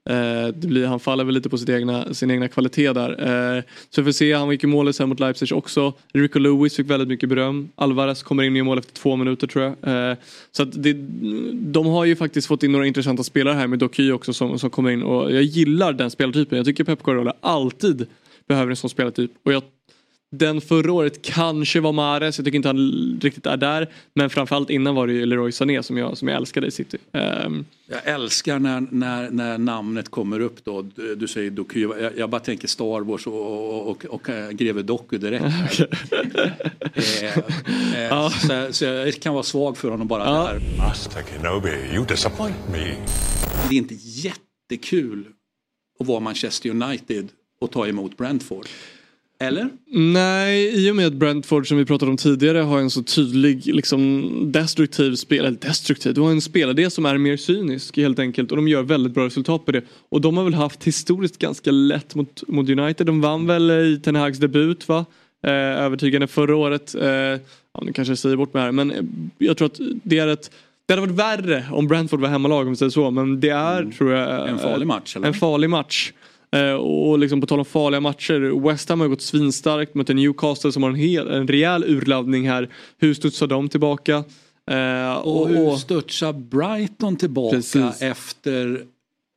Eh, 0.09 0.47
det 0.47 0.67
blir, 0.67 0.85
han 0.85 0.99
faller 0.99 1.23
väl 1.23 1.35
lite 1.35 1.49
på 1.49 1.57
sitt 1.57 1.69
egna, 1.69 2.13
sin 2.13 2.31
egna 2.31 2.47
kvalitet 2.47 2.93
där. 2.93 3.09
Eh, 3.57 3.63
så 3.89 4.01
vi 4.01 4.05
får 4.05 4.11
se, 4.11 4.33
han 4.33 4.51
gick 4.51 4.63
ju 4.63 4.69
mål 4.69 4.93
sen 4.93 5.09
mot 5.09 5.19
Leipzig 5.19 5.57
också. 5.57 5.93
Rico 6.13 6.39
Lewis 6.39 6.75
fick 6.75 6.89
väldigt 6.89 7.07
mycket 7.07 7.29
beröm. 7.29 7.69
Alvarez 7.75 8.23
kommer 8.23 8.43
in 8.43 8.55
i 8.55 8.61
mål 8.61 8.79
efter 8.79 8.93
två 8.93 9.15
minuter 9.15 9.47
tror 9.47 9.63
jag. 9.63 10.09
Eh, 10.11 10.17
så 10.51 10.63
att 10.63 10.83
det, 10.83 10.93
de 11.53 11.85
har 11.85 12.05
ju 12.05 12.15
faktiskt 12.15 12.47
fått 12.47 12.63
in 12.63 12.71
några 12.71 12.87
intressanta 12.87 13.23
spelare 13.23 13.53
här 13.53 13.67
med 13.67 13.79
Doky 13.79 14.11
också 14.11 14.33
som, 14.33 14.59
som 14.59 14.69
kommer 14.69 14.89
in 14.89 15.03
och 15.03 15.31
jag 15.31 15.43
gillar 15.43 15.93
den 15.93 16.11
spelartypen. 16.11 16.57
Jag 16.57 16.65
tycker 16.65 16.83
Pep 16.83 17.03
Guardiola 17.03 17.33
alltid 17.41 18.05
behöver 18.47 18.69
en 18.69 18.75
sån 18.75 18.89
spelartyp. 18.89 19.31
Och 19.45 19.53
jag 19.53 19.63
den 20.31 20.61
förra 20.61 20.93
året 20.93 21.21
kanske 21.21 21.79
var 21.79 21.91
Mares, 21.91 22.37
jag 22.37 22.45
tycker 22.45 22.55
inte 22.55 22.69
han 22.69 23.19
riktigt 23.21 23.45
är 23.45 23.57
där. 23.57 23.89
Men 24.13 24.29
framförallt 24.29 24.69
innan 24.69 24.95
var 24.95 25.07
det 25.07 25.13
ju 25.13 25.25
Leroy 25.25 25.51
Sané 25.51 25.83
som 25.83 25.97
jag, 25.97 26.17
som 26.17 26.27
jag 26.27 26.37
älskade 26.37 26.67
i 26.67 26.71
City. 26.71 26.97
Um, 27.11 27.65
jag 27.87 28.07
älskar 28.07 28.59
när, 28.59 28.87
när, 28.91 29.29
när 29.29 29.57
namnet 29.57 30.09
kommer 30.09 30.39
upp 30.39 30.65
då. 30.65 30.81
Du, 30.81 31.15
du 31.15 31.27
säger 31.27 31.51
Doku, 31.51 31.81
jag, 31.81 32.17
jag, 32.17 32.29
bara 32.29 32.41
tänker 32.41 32.67
Star 32.67 33.01
Wars 33.01 33.27
och, 33.27 33.33
och, 33.33 33.89
och, 33.89 34.05
och 34.05 34.29
äh, 34.29 34.49
greve 34.49 34.81
Doku 34.81 35.17
direkt. 35.17 35.43
eh, 36.93 37.37
eh, 37.37 38.03
ja. 38.09 38.29
så, 38.29 38.73
så, 38.73 38.85
jag 38.85 39.13
kan 39.13 39.33
vara 39.33 39.43
svag 39.43 39.77
för 39.77 39.89
honom 39.89 40.07
bara 40.07 40.23
ja. 40.25 40.43
där. 40.43 40.61
Master 40.77 41.23
Kenobi, 41.23 41.95
you 41.95 42.05
disappoint 42.05 42.69
me. 42.71 42.95
Det 43.69 43.75
är 43.75 43.77
inte 43.77 43.95
jättekul 43.99 45.25
att 45.99 46.07
vara 46.07 46.19
Manchester 46.19 46.69
United 46.69 47.27
och 47.61 47.71
ta 47.71 47.87
emot 47.87 48.17
Brentford. 48.17 48.67
Eller? 49.41 49.69
Nej, 49.87 50.87
i 50.87 50.91
och 50.91 50.95
med 50.95 51.07
att 51.07 51.13
Brentford 51.13 51.67
som 51.67 51.77
vi 51.77 51.85
pratade 51.85 52.11
om 52.11 52.17
tidigare 52.17 52.57
har 52.57 52.79
en 52.79 52.89
så 52.89 53.03
tydlig 53.03 53.65
liksom, 53.65 54.31
destruktiv 54.51 55.15
spel, 55.15 55.45
eller 55.45 55.57
destruktiv, 55.57 56.13
du 56.13 56.21
har 56.21 56.31
en 56.31 56.41
spelare 56.41 56.89
som 56.89 57.05
är 57.05 57.17
mer 57.17 57.37
cynisk 57.37 57.97
helt 57.97 58.19
enkelt 58.19 58.51
och 58.51 58.57
de 58.57 58.67
gör 58.67 58.83
väldigt 58.83 59.13
bra 59.13 59.25
resultat 59.25 59.65
på 59.65 59.71
det. 59.71 59.81
Och 60.09 60.21
de 60.21 60.37
har 60.37 60.43
väl 60.43 60.53
haft 60.53 60.83
historiskt 60.83 61.37
ganska 61.37 61.71
lätt 61.71 62.15
mot, 62.15 62.43
mot 62.47 62.69
United. 62.69 63.07
De 63.07 63.21
vann 63.21 63.47
väl 63.47 63.71
i 63.71 63.99
Ten 64.03 64.15
Hags 64.15 64.37
debut 64.39 64.87
va? 64.87 65.05
Eh, 65.43 65.51
övertygande 65.53 66.27
förra 66.27 66.55
året. 66.55 66.95
Eh, 66.95 67.09
ja, 67.09 67.81
nu 67.81 67.93
kanske 67.93 68.11
jag 68.11 68.17
säger 68.17 68.35
bort 68.35 68.53
mig 68.53 68.63
här 68.63 68.71
men 68.71 68.91
eh, 68.91 69.03
jag 69.37 69.57
tror 69.57 69.65
att 69.65 69.79
det 70.03 70.19
är 70.19 70.27
ett 70.27 70.51
det 70.85 70.93
hade 70.93 71.07
varit 71.07 71.19
värre 71.19 71.65
om 71.71 71.87
Brentford 71.87 72.19
var 72.19 72.29
hemmalag 72.29 72.61
om 72.65 72.69
vi 72.69 72.75
säger 72.75 72.89
så 72.89 73.11
men 73.11 73.39
det 73.39 73.49
är 73.49 73.79
mm. 73.79 73.91
tror 73.91 74.11
jag 74.11 74.49
en 74.49 74.59
farlig 74.59 74.87
match. 74.87 75.15
Eller? 75.15 75.27
En 75.27 75.33
farlig 75.33 75.69
match. 75.69 76.13
Eh, 76.55 76.73
och 76.73 77.19
liksom 77.19 77.41
på 77.41 77.47
tal 77.47 77.59
om 77.59 77.65
farliga 77.65 78.01
matcher, 78.01 78.67
West 78.67 78.89
Ham 78.89 78.99
har 78.99 79.07
gått 79.07 79.21
svinstarkt 79.21 79.95
mot 79.95 80.07
Newcastle 80.07 80.71
som 80.71 80.83
har 80.83 80.89
en, 80.89 80.95
hel, 80.95 81.27
en 81.27 81.47
rejäl 81.47 81.83
urladdning 81.83 82.49
här. 82.49 82.69
Hur 82.97 83.13
studsar 83.13 83.47
de 83.47 83.69
tillbaka? 83.69 84.23
Eh, 84.71 85.17
och, 85.17 85.41
och 85.41 85.49
hur 85.49 85.75
studsar 85.75 86.33
Brighton 86.33 87.15
tillbaka 87.15 87.55
precis. 87.55 88.01
efter 88.01 88.85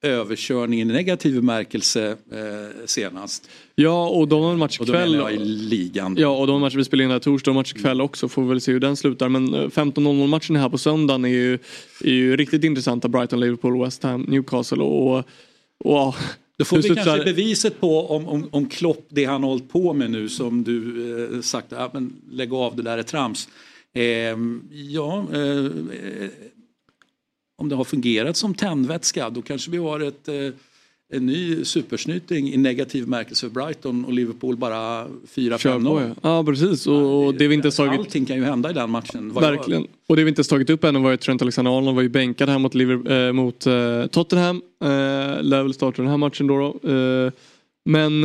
överkörningen 0.02 0.90
i 0.90 0.92
negativ 0.92 1.34
bemärkelse 1.34 2.08
eh, 2.10 2.86
senast. 2.86 3.50
Ja 3.74 4.08
och 4.08 4.28
de 4.28 4.42
har 4.42 4.52
en 4.52 4.58
match 4.58 4.80
ikväll. 4.80 5.20
Och 5.20 5.22
då 5.22 5.30
i 5.30 5.38
ligan. 5.44 6.16
Ja 6.18 6.28
och 6.28 6.46
de 6.46 6.60
matcher 6.60 6.76
vi 6.76 6.84
spelar 6.84 7.04
in 7.04 7.10
här 7.10 7.18
torsdag 7.18 7.50
och 7.50 7.54
match 7.54 7.72
ikväll 7.76 8.00
också. 8.00 8.28
Får 8.28 8.42
vi 8.42 8.48
väl 8.48 8.60
se 8.60 8.72
hur 8.72 8.80
den 8.80 8.96
slutar. 8.96 9.28
Men 9.28 9.54
15.00 9.54 10.26
matchen 10.26 10.56
här 10.56 10.68
på 10.68 10.78
söndagen 10.78 11.24
är 11.24 11.28
ju, 11.28 11.54
är 12.00 12.12
ju 12.12 12.36
riktigt 12.36 12.64
intressanta. 12.64 13.08
Brighton, 13.08 13.40
Liverpool, 13.40 13.84
West 13.84 14.02
Ham, 14.02 14.22
Newcastle 14.22 14.82
och, 14.82 15.16
och, 15.16 15.24
och 15.84 16.14
då 16.62 16.66
får 16.66 16.88
vi 16.88 16.94
kanske 16.94 17.24
beviset 17.24 17.80
på 17.80 18.10
om, 18.10 18.28
om, 18.28 18.48
om 18.52 18.68
Klopp, 18.68 19.06
det 19.08 19.24
han 19.24 19.42
har 19.42 19.50
hållit 19.50 19.68
på 19.68 19.92
med 19.92 20.10
nu 20.10 20.28
som 20.28 20.64
du 20.64 21.34
eh, 21.34 21.40
sagt, 21.40 21.66
ja, 21.70 21.90
men 21.92 22.12
lägg 22.30 22.52
av 22.52 22.76
det 22.76 22.82
där 22.82 22.98
är 22.98 23.02
trams. 23.02 23.48
Eh, 23.92 24.36
ja, 24.70 25.26
eh, 25.32 25.70
om 27.58 27.68
det 27.68 27.74
har 27.74 27.84
fungerat 27.84 28.36
som 28.36 28.54
tändvätska 28.54 29.30
då 29.30 29.42
kanske 29.42 29.70
vi 29.70 29.78
har 29.78 30.00
ett 30.00 30.28
eh, 30.28 30.48
en 31.12 31.26
ny 31.26 31.64
supersnyting 31.64 32.52
i 32.52 32.56
negativ 32.56 33.08
märkelse 33.08 33.46
för 33.46 33.54
Brighton 33.54 34.04
och 34.04 34.12
Liverpool 34.12 34.56
bara 34.56 35.06
4-5-0. 35.34 36.08
Ja. 36.08 36.14
ja 36.22 36.44
precis 36.44 36.86
och, 36.86 37.26
och 37.26 37.34
det 37.34 37.48
vi 37.48 37.54
inte 37.54 37.70
tagit... 37.70 38.00
Allting 38.00 38.26
kan 38.26 38.36
ju 38.36 38.44
hända 38.44 38.70
i 38.70 38.72
den 38.72 38.90
matchen. 38.90 39.32
Verkligen. 39.32 39.86
Och 40.08 40.16
det 40.16 40.24
vi 40.24 40.28
inte 40.28 40.44
tagit 40.44 40.70
upp 40.70 40.84
ännu 40.84 40.98
var 40.98 41.10
ju 41.10 41.16
Trent 41.16 41.42
Alexander-Arnold 41.42 41.94
var 41.94 42.02
ju 42.02 42.08
bänkad 42.08 42.48
här 42.48 42.58
mot, 42.58 42.74
Liverpool, 42.74 43.12
äh, 43.12 43.32
mot 43.32 43.66
äh, 43.66 44.06
Tottenham. 44.06 44.62
Äh, 44.82 44.88
lär 45.42 45.62
väl 45.62 45.74
starta 45.74 46.02
den 46.02 46.10
här 46.10 46.16
matchen 46.16 46.46
då. 46.46 46.58
då. 46.58 46.88
Men 47.84 48.24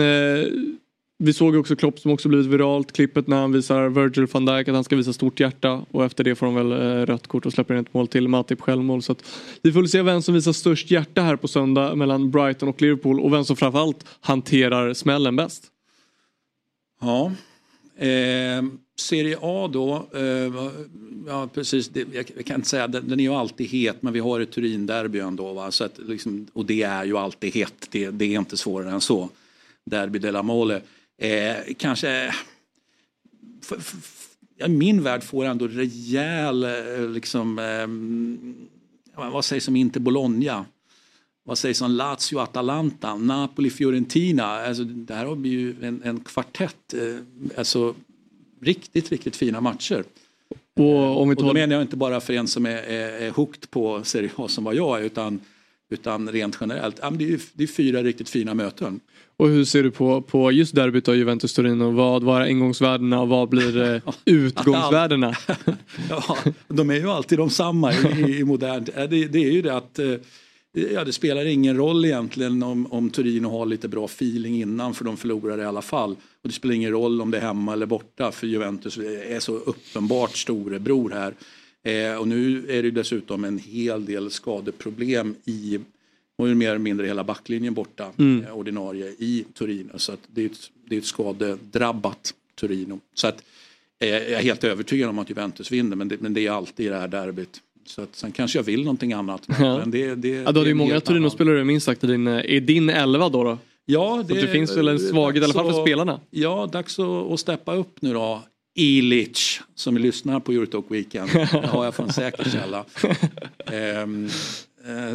vi 1.19 1.33
såg 1.33 1.55
också 1.55 1.75
Klopp 1.75 1.99
som 1.99 2.11
också 2.11 2.29
blivit 2.29 2.47
viralt, 2.47 2.91
klippet 2.91 3.27
när 3.27 3.37
han 3.37 3.51
visar 3.51 3.89
Virgil 3.89 4.27
van 4.31 4.45
Dijk 4.45 4.67
att 4.67 4.75
han 4.75 4.83
ska 4.83 4.95
visa 4.95 5.13
stort 5.13 5.39
hjärta 5.39 5.85
och 5.91 6.05
efter 6.05 6.23
det 6.23 6.35
får 6.35 6.45
de 6.45 6.55
väl 6.55 6.71
eh, 6.71 7.05
rött 7.05 7.27
kort 7.27 7.45
och 7.45 7.53
släpper 7.53 7.73
in 7.73 7.79
ett 7.79 7.93
mål 7.93 8.07
till, 8.07 8.27
Matip 8.27 8.61
självmål. 8.61 9.01
Så 9.01 9.11
att 9.11 9.25
vi 9.61 9.71
får 9.71 9.79
väl 9.79 9.89
se 9.89 10.01
vem 10.01 10.21
som 10.21 10.33
visar 10.33 10.53
störst 10.53 10.91
hjärta 10.91 11.21
här 11.21 11.35
på 11.35 11.47
söndag 11.47 11.95
mellan 11.95 12.31
Brighton 12.31 12.69
och 12.69 12.81
Liverpool 12.81 13.19
och 13.19 13.33
vem 13.33 13.45
som 13.45 13.55
framförallt 13.55 14.05
hanterar 14.21 14.93
smällen 14.93 15.35
bäst. 15.35 15.63
Ja, 17.01 17.31
eh, 17.97 18.63
Serie 18.99 19.37
A 19.41 19.69
då, 19.73 20.07
eh, 20.13 20.71
ja 21.27 21.49
precis, 21.53 21.89
det, 21.89 21.99
jag, 22.13 22.31
jag, 22.35 22.45
kan 22.45 22.55
inte 22.55 22.69
säga, 22.69 22.87
den, 22.87 23.07
den, 23.07 23.19
är 23.19 23.23
ju 23.23 23.33
alltid 23.33 23.67
het 23.67 24.01
men 24.01 24.13
vi 24.13 24.19
har 24.19 24.39
ett 24.39 24.51
Turin-derby 24.51 25.19
ändå 25.19 25.53
va? 25.53 25.71
Så 25.71 25.83
att, 25.83 25.99
liksom, 26.07 26.47
och 26.53 26.65
det 26.65 26.83
är 26.83 27.05
ju 27.05 27.17
alltid 27.17 27.53
hett, 27.53 27.87
det, 27.91 28.09
det 28.09 28.25
är 28.25 28.39
inte 28.39 28.57
svårare 28.57 28.91
än 28.91 29.01
så. 29.01 29.29
Derby 29.85 30.19
de 30.19 30.31
la 30.31 30.43
Mole. 30.43 30.81
Eh, 31.17 31.73
kanske... 31.77 32.33
För, 33.61 33.79
för, 33.79 33.97
I 34.65 34.69
min 34.69 35.03
värld 35.03 35.23
får 35.23 35.45
ändå 35.45 35.67
rejäl, 35.67 36.63
eh, 36.63 37.09
liksom, 37.09 37.59
eh, 37.59 39.31
vad 39.31 39.45
sägs 39.45 39.67
om 39.67 39.75
inte 39.75 39.99
Bologna? 39.99 40.65
Vad 41.43 41.57
sägs 41.57 41.81
om 41.81 41.91
Lazio, 41.91 42.39
Atalanta, 42.39 43.15
Napoli, 43.15 43.69
Fiorentina? 43.69 44.45
Alltså, 44.45 44.83
det 44.83 45.13
här 45.13 45.25
har 45.25 45.35
ju 45.35 45.75
en, 45.81 46.01
en 46.03 46.19
kvartett, 46.19 46.93
eh, 46.93 47.57
alltså 47.57 47.95
riktigt, 48.61 49.11
riktigt 49.11 49.35
fina 49.35 49.61
matcher. 49.61 50.03
Och, 50.75 51.21
om 51.21 51.29
vi 51.29 51.35
tar... 51.35 51.43
och 51.43 51.47
då 51.47 51.53
menar 51.53 51.75
jag 51.75 51.81
inte 51.81 51.95
bara 51.95 52.19
för 52.19 52.33
en 52.33 52.47
som 52.47 52.65
är, 52.65 52.77
är, 52.77 53.09
är 53.09 53.31
hooked 53.31 53.69
på 53.69 54.03
Serie 54.03 54.31
A 54.35 54.47
som 54.47 54.63
var 54.63 54.73
jag 54.73 55.01
utan, 55.01 55.39
utan 55.89 56.31
rent 56.31 56.57
generellt. 56.61 56.95
Det, 56.95 57.33
är, 57.33 57.39
det 57.53 57.63
är 57.63 57.67
fyra 57.67 58.03
riktigt 58.03 58.29
fina 58.29 58.53
möten. 58.53 58.99
Och 59.37 59.49
hur 59.49 59.65
ser 59.65 59.83
du 59.83 59.91
på, 59.91 60.21
på 60.21 60.51
just 60.51 60.75
derbyt 60.75 61.07
av 61.07 61.15
Juventus 61.15 61.53
Torino? 61.53 61.91
Vad 61.91 62.23
var 62.23 62.45
ingångsvärdena 62.45 63.21
och 63.21 63.27
vad 63.27 63.49
blir 63.49 63.93
eh, 63.93 64.01
utgångsvärdena? 64.25 65.35
ja, 66.09 66.37
de 66.67 66.89
är 66.89 66.95
ju 66.95 67.09
alltid 67.09 67.37
de 67.37 67.49
samma 67.49 67.93
i, 67.93 68.37
i 68.39 68.43
modernt. 68.43 68.85
Det, 68.95 69.07
det 69.07 69.45
är 69.45 69.51
ju 69.51 69.61
det 69.61 69.75
att 69.77 69.99
eh, 69.99 70.15
ja, 70.93 71.03
det 71.03 71.13
spelar 71.13 71.45
ingen 71.45 71.77
roll 71.77 72.05
egentligen 72.05 72.63
om, 72.63 72.91
om 72.91 73.09
Torino 73.09 73.49
har 73.49 73.65
lite 73.65 73.87
bra 73.87 74.05
feeling 74.05 74.61
innan 74.61 74.93
för 74.93 75.05
de 75.05 75.17
förlorar 75.17 75.57
i 75.57 75.65
alla 75.65 75.81
fall. 75.81 76.11
Och 76.11 76.49
det 76.49 76.51
spelar 76.51 76.75
ingen 76.75 76.91
roll 76.91 77.21
om 77.21 77.31
det 77.31 77.37
är 77.37 77.41
hemma 77.41 77.73
eller 77.73 77.85
borta 77.85 78.31
för 78.31 78.47
Juventus 78.47 78.97
är 78.97 79.39
så 79.39 79.55
uppenbart 79.55 80.37
storebror 80.37 81.09
här. 81.09 81.33
Eh, 81.87 82.15
och 82.15 82.27
nu 82.27 82.65
är 82.69 82.83
det 82.83 82.91
dessutom 82.91 83.43
en 83.43 83.59
hel 83.59 84.05
del 84.05 84.31
skadeproblem 84.31 85.35
i 85.45 85.79
och 86.37 86.47
mer 86.47 86.69
eller 86.69 86.79
mindre 86.79 87.07
hela 87.07 87.23
backlinjen 87.23 87.73
borta, 87.73 88.11
mm. 88.17 88.45
Eh, 88.45 88.57
ordinarie, 88.57 89.05
i 89.17 89.45
Torino. 89.53 89.99
Så 89.99 90.11
att 90.11 90.19
det, 90.27 90.41
är 90.41 90.45
ett, 90.45 90.71
det 90.85 90.95
är 90.95 90.99
ett 90.99 91.05
skadedrabbat 91.05 92.33
Torino. 92.55 92.99
Så 93.13 93.27
att, 93.27 93.43
eh, 93.99 94.09
jag 94.09 94.31
är 94.31 94.41
helt 94.41 94.63
övertygad 94.63 95.09
om 95.09 95.19
att 95.19 95.29
Juventus 95.29 95.71
vinner 95.71 95.95
men 95.95 96.07
det, 96.07 96.21
men 96.21 96.33
det 96.33 96.47
är 96.47 96.51
alltid 96.51 96.85
i 96.85 96.89
det 96.89 96.97
här 96.97 97.07
derbyt. 97.07 97.61
Så 97.85 98.01
att, 98.01 98.15
sen 98.15 98.31
kanske 98.31 98.59
jag 98.59 98.63
vill 98.63 98.83
någonting 98.83 99.13
annat. 99.13 99.47
Ja. 99.59 99.77
Men 99.77 99.91
det, 99.91 100.15
det, 100.15 100.29
ja, 100.29 100.51
då 100.51 100.59
är 100.59 100.63
det 100.63 100.69
ju 100.69 100.75
många 100.75 100.99
Torino-spelare 100.99 101.63
minst 101.63 101.85
sagt 101.85 102.03
i 102.03 102.07
din, 102.07 102.27
i 102.27 102.59
din 102.59 102.89
elva 102.89 103.29
då. 103.29 103.43
då. 103.43 103.57
Ja, 103.85 104.25
det, 104.27 104.41
det 104.41 104.47
finns 104.47 104.77
väl 104.77 104.87
en 104.87 104.99
svaghet 104.99 105.41
i 105.41 105.43
alla 105.43 105.53
fall 105.53 105.73
för 105.73 105.81
spelarna. 105.81 106.19
Ja, 106.29 106.69
dags 106.71 106.99
att, 106.99 107.31
att 107.31 107.39
steppa 107.39 107.75
upp 107.75 108.01
nu 108.01 108.13
då. 108.13 108.43
Ilic 108.79 109.61
som 109.75 109.97
lyssnar 109.97 110.39
på 110.39 110.51
Eurotalk 110.51 110.85
Weekend. 110.89 111.29
Det 111.33 111.67
har 111.67 111.85
jag 111.85 111.95
från 111.95 112.13
säker 112.13 112.43
källa. 112.49 112.85
um, 114.03 114.29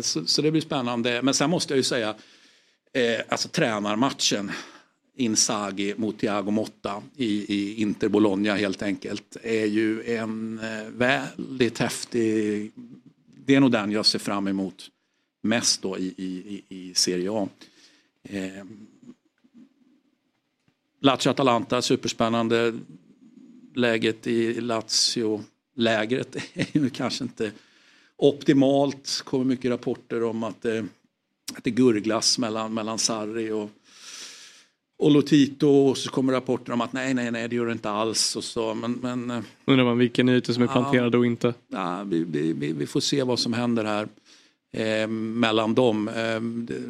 så, 0.03 0.27
så, 0.27 0.43
det 0.43 0.51
blir 0.51 0.61
spännande. 0.61 1.23
Men 1.23 1.35
sen 1.35 1.51
måste 1.51 1.73
jag 1.73 1.77
ju 1.77 1.83
säga, 1.83 2.15
eh, 2.93 3.21
alltså 3.29 3.49
tränarmatchen 3.49 4.53
Inzaghi 5.17 5.95
mot 5.97 6.19
Thiago 6.19 6.51
Motta 6.51 7.03
i, 7.17 7.55
i 7.55 7.81
Inter 7.83 8.09
Bologna 8.09 8.55
helt 8.55 8.83
enkelt 8.83 9.37
är 9.43 9.67
ju 9.67 10.15
en 10.17 10.59
eh, 10.59 10.89
väldigt 10.91 11.79
häftig, 11.79 12.73
det 13.47 13.55
är 13.55 13.61
nog 13.61 13.73
den 13.73 13.93
jag 13.93 14.07
ser 14.07 14.19
fram 14.19 14.49
emot 14.49 14.89
mest 15.43 15.83
då 15.83 15.99
i, 15.99 16.15
i, 16.17 16.63
i 16.69 16.95
Serie 16.95 17.31
A. 17.33 17.49
Eh, 18.23 18.65
Lazio-Atalanta, 21.01 21.83
superspännande. 21.83 22.73
Läget 23.75 24.27
i 24.27 24.61
Lazio 24.61 25.45
lägret 25.77 26.37
är 26.55 26.67
ju 26.73 26.91
kanske 26.91 27.25
inte 27.25 27.53
optimalt. 28.17 29.05
Det 29.19 29.25
kommer 29.25 29.45
mycket 29.45 29.71
rapporter 29.71 30.23
om 30.23 30.43
att 30.43 30.63
det, 30.63 30.87
att 31.55 31.65
det 31.65 31.71
gurglas 31.71 32.39
mellan, 32.39 32.75
mellan 32.75 32.99
Sarri 32.99 33.51
och, 33.51 33.71
och 34.99 35.11
Lotito 35.11 35.69
och 35.69 35.99
så 35.99 36.11
kommer 36.11 36.33
rapporter 36.33 36.73
om 36.73 36.81
att 36.81 36.93
nej, 36.93 37.15
nej, 37.15 37.31
nej, 37.31 37.49
det 37.49 37.57
gör 37.57 37.67
det 37.67 37.73
inte 37.73 37.91
alls. 37.91 38.37
Och 38.37 38.45
så, 38.45 38.75
men, 38.75 38.93
men, 38.93 39.31
eh, 39.31 39.43
Undrar 39.65 39.85
man 39.85 39.99
vilken 39.99 40.29
ytor 40.29 40.53
som 40.53 40.63
är 40.63 40.67
Ja. 40.67 40.73
planterade 40.73 41.19
och 41.19 41.27
inte. 41.27 41.55
ja, 41.69 42.03
vi, 42.03 42.25
vi, 42.25 42.53
vi, 42.53 42.73
vi 42.73 42.87
får 42.87 43.01
se 43.01 43.23
vad 43.23 43.39
som 43.39 43.53
händer 43.53 43.85
här 43.85 44.09
eh, 44.73 45.09
mellan 45.09 45.75
dem. 45.75 46.09
Eh, 46.09 46.41
det, 46.41 46.83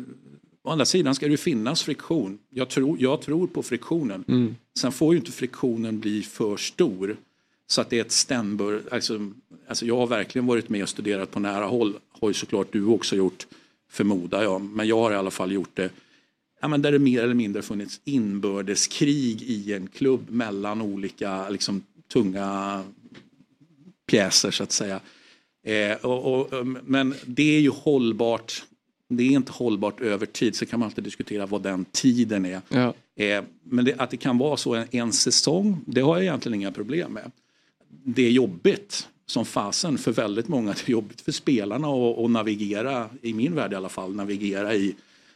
å 0.65 0.71
andra 0.71 0.85
sidan 0.85 1.15
ska 1.15 1.29
det 1.29 1.37
finnas 1.37 1.83
friktion. 1.83 2.39
Jag 2.51 2.69
tror, 2.69 2.97
jag 3.01 3.21
tror 3.21 3.47
på 3.47 3.63
friktionen. 3.63 4.25
Mm. 4.29 4.57
Sen 4.79 4.93
får 4.93 5.15
ju 5.15 5.19
inte 5.19 5.33
friktionen 5.33 6.01
bli 6.01 6.23
för 6.23 6.57
stor. 6.57 7.17
Så 7.67 7.81
att 7.81 7.91
det 7.91 7.97
är 7.97 8.01
ett 8.01 8.13
stämbör. 8.13 8.83
Alltså, 8.91 9.31
alltså 9.69 9.87
jag 9.87 9.97
har 9.97 10.07
verkligen 10.07 10.47
varit 10.47 10.69
med 10.69 10.83
och 10.83 10.89
studerat 10.89 11.31
på 11.31 11.41
nära 11.41 11.65
håll. 11.65 11.95
Har 12.21 12.29
ju 12.29 12.35
såklart 12.35 12.73
du 12.73 12.87
också 12.87 13.17
gjort, 13.17 13.47
förmodar 13.91 14.43
jag. 14.43 14.61
Men 14.61 14.89
jag 14.89 14.97
har 14.97 15.13
i 15.13 15.15
alla 15.15 15.31
fall 15.31 15.53
gjort 15.53 15.77
det. 15.77 15.91
Ja, 16.61 16.69
men 16.69 16.83
där 16.83 16.93
det 16.93 16.99
mer 16.99 17.23
eller 17.23 17.35
mindre 17.35 17.63
funnits 17.63 18.01
inbördeskrig 18.05 19.43
i 19.43 19.73
en 19.73 19.87
klubb 19.87 20.31
mellan 20.31 20.83
olika 20.83 21.49
liksom, 21.49 21.83
tunga 22.13 22.83
pjäser 24.07 24.51
så 24.51 24.63
att 24.63 24.73
säga. 24.73 25.01
Eh, 25.65 25.97
och, 25.97 26.41
och, 26.41 26.67
men 26.85 27.15
det 27.27 27.57
är 27.57 27.61
ju 27.61 27.71
hållbart. 27.71 28.65
Det 29.17 29.23
är 29.23 29.31
inte 29.31 29.53
hållbart 29.53 30.01
över 30.01 30.27
tid. 30.27 30.57
Så 30.57 30.67
kan 30.67 30.81
man 30.81 30.87
alltid 30.87 31.05
diskutera 31.05 31.47
vad 31.47 31.63
den 31.63 31.85
tiden 31.85 32.47
är. 32.47 32.61
Ja. 32.69 32.95
Eh, 33.17 33.45
men 33.65 33.85
det, 33.85 33.95
att 33.99 34.11
det 34.11 34.17
kan 34.17 34.39
vara 34.39 34.57
så 34.57 34.75
en, 34.75 34.87
en 34.91 35.13
säsong, 35.13 35.81
det 35.87 36.01
har 36.01 36.17
jag 36.17 36.23
egentligen 36.23 36.55
inga 36.61 36.73
problem 36.73 37.13
med. 37.13 37.31
Det 38.05 38.23
är 38.23 38.31
jobbigt 38.31 39.09
som 39.27 39.45
fasen 39.45 39.99
för 39.99 40.13
väldigt 40.13 40.49
många. 40.49 40.73
Det 40.87 40.89
är 40.89 40.93
jobbigt 40.93 41.21
för 41.21 41.33
spelarna 41.33 41.89
att 42.25 42.31
navigera, 42.31 43.09
i 43.23 43.35
min 43.35 43.55
värld 43.55 43.73
i 43.73 43.77
alla 43.77 43.89
fall, 43.89 44.15
navigera 44.15 44.75
i 44.75 44.95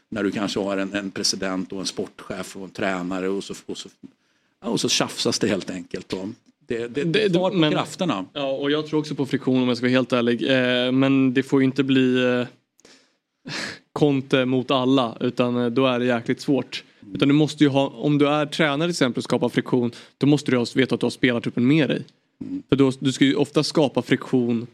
när 0.09 0.25
du 0.25 0.31
kanske 0.31 0.61
har 0.61 0.77
en, 0.77 0.95
en 0.95 1.11
president 1.11 1.73
och 1.73 1.81
en 1.81 1.87
sportchef 1.87 2.57
och 2.57 2.65
en 2.65 2.71
tränare 2.71 3.29
och 3.29 3.45
så, 3.45 3.55
och 3.67 3.79
så, 3.79 3.89
och 4.61 4.81
så 4.81 4.89
tjafsas 4.89 5.39
det 5.39 5.49
helt 5.49 5.71
enkelt. 5.71 6.13
Och 6.13 6.29
det, 6.67 6.89
det, 6.89 7.05
det 7.05 7.31
tar 7.31 7.51
på 7.51 7.57
men- 7.57 7.73
krafterna. 7.73 8.25
Ja, 8.33 8.51
och 8.51 8.71
jag 8.71 8.87
tror 8.87 9.01
också 9.01 9.15
på 9.15 9.27
friktion 9.27 9.63
om 9.63 9.69
jag 9.69 9.77
ska 9.77 9.85
vara 9.85 9.93
helt 9.93 10.13
ärlig. 10.13 10.51
Eh, 10.51 10.93
men 10.93 11.35
det 11.35 11.43
får 11.43 11.61
ju 11.61 11.65
inte 11.65 11.85
bli 11.85 12.25
eh, 12.25 12.47
Conte 13.93 14.45
mot 14.45 14.71
alla 14.71 15.17
utan 15.21 15.57
eh, 15.57 15.67
då 15.67 15.87
är 15.87 15.99
det 15.99 16.05
jäkligt 16.07 16.41
svårt. 16.41 16.85
Utan 17.15 17.29
du 17.29 17.35
måste 17.35 17.65
ju 17.65 17.71
ha, 17.71 17.89
om 17.89 18.19
du 18.19 18.29
är 18.29 18.47
tränare 18.47 18.89
till 18.89 18.91
exempel 18.91 19.19
och 19.19 19.25
skapar 19.25 19.49
friktion 19.49 19.91
då 20.19 20.27
måste 20.27 20.51
du 20.51 20.57
ha- 20.57 20.67
veta 20.75 20.95
att 20.95 21.01
du 21.01 21.05
har 21.07 21.11
spelartruppen 21.11 21.67
med 21.67 21.89
dig. 21.89 22.05
För 22.69 22.77
då, 22.77 22.93
du 22.99 23.13
ska 23.13 23.25
ju 23.25 23.35
ofta 23.35 23.63
skapa 23.63 24.03
friktion 24.03 24.67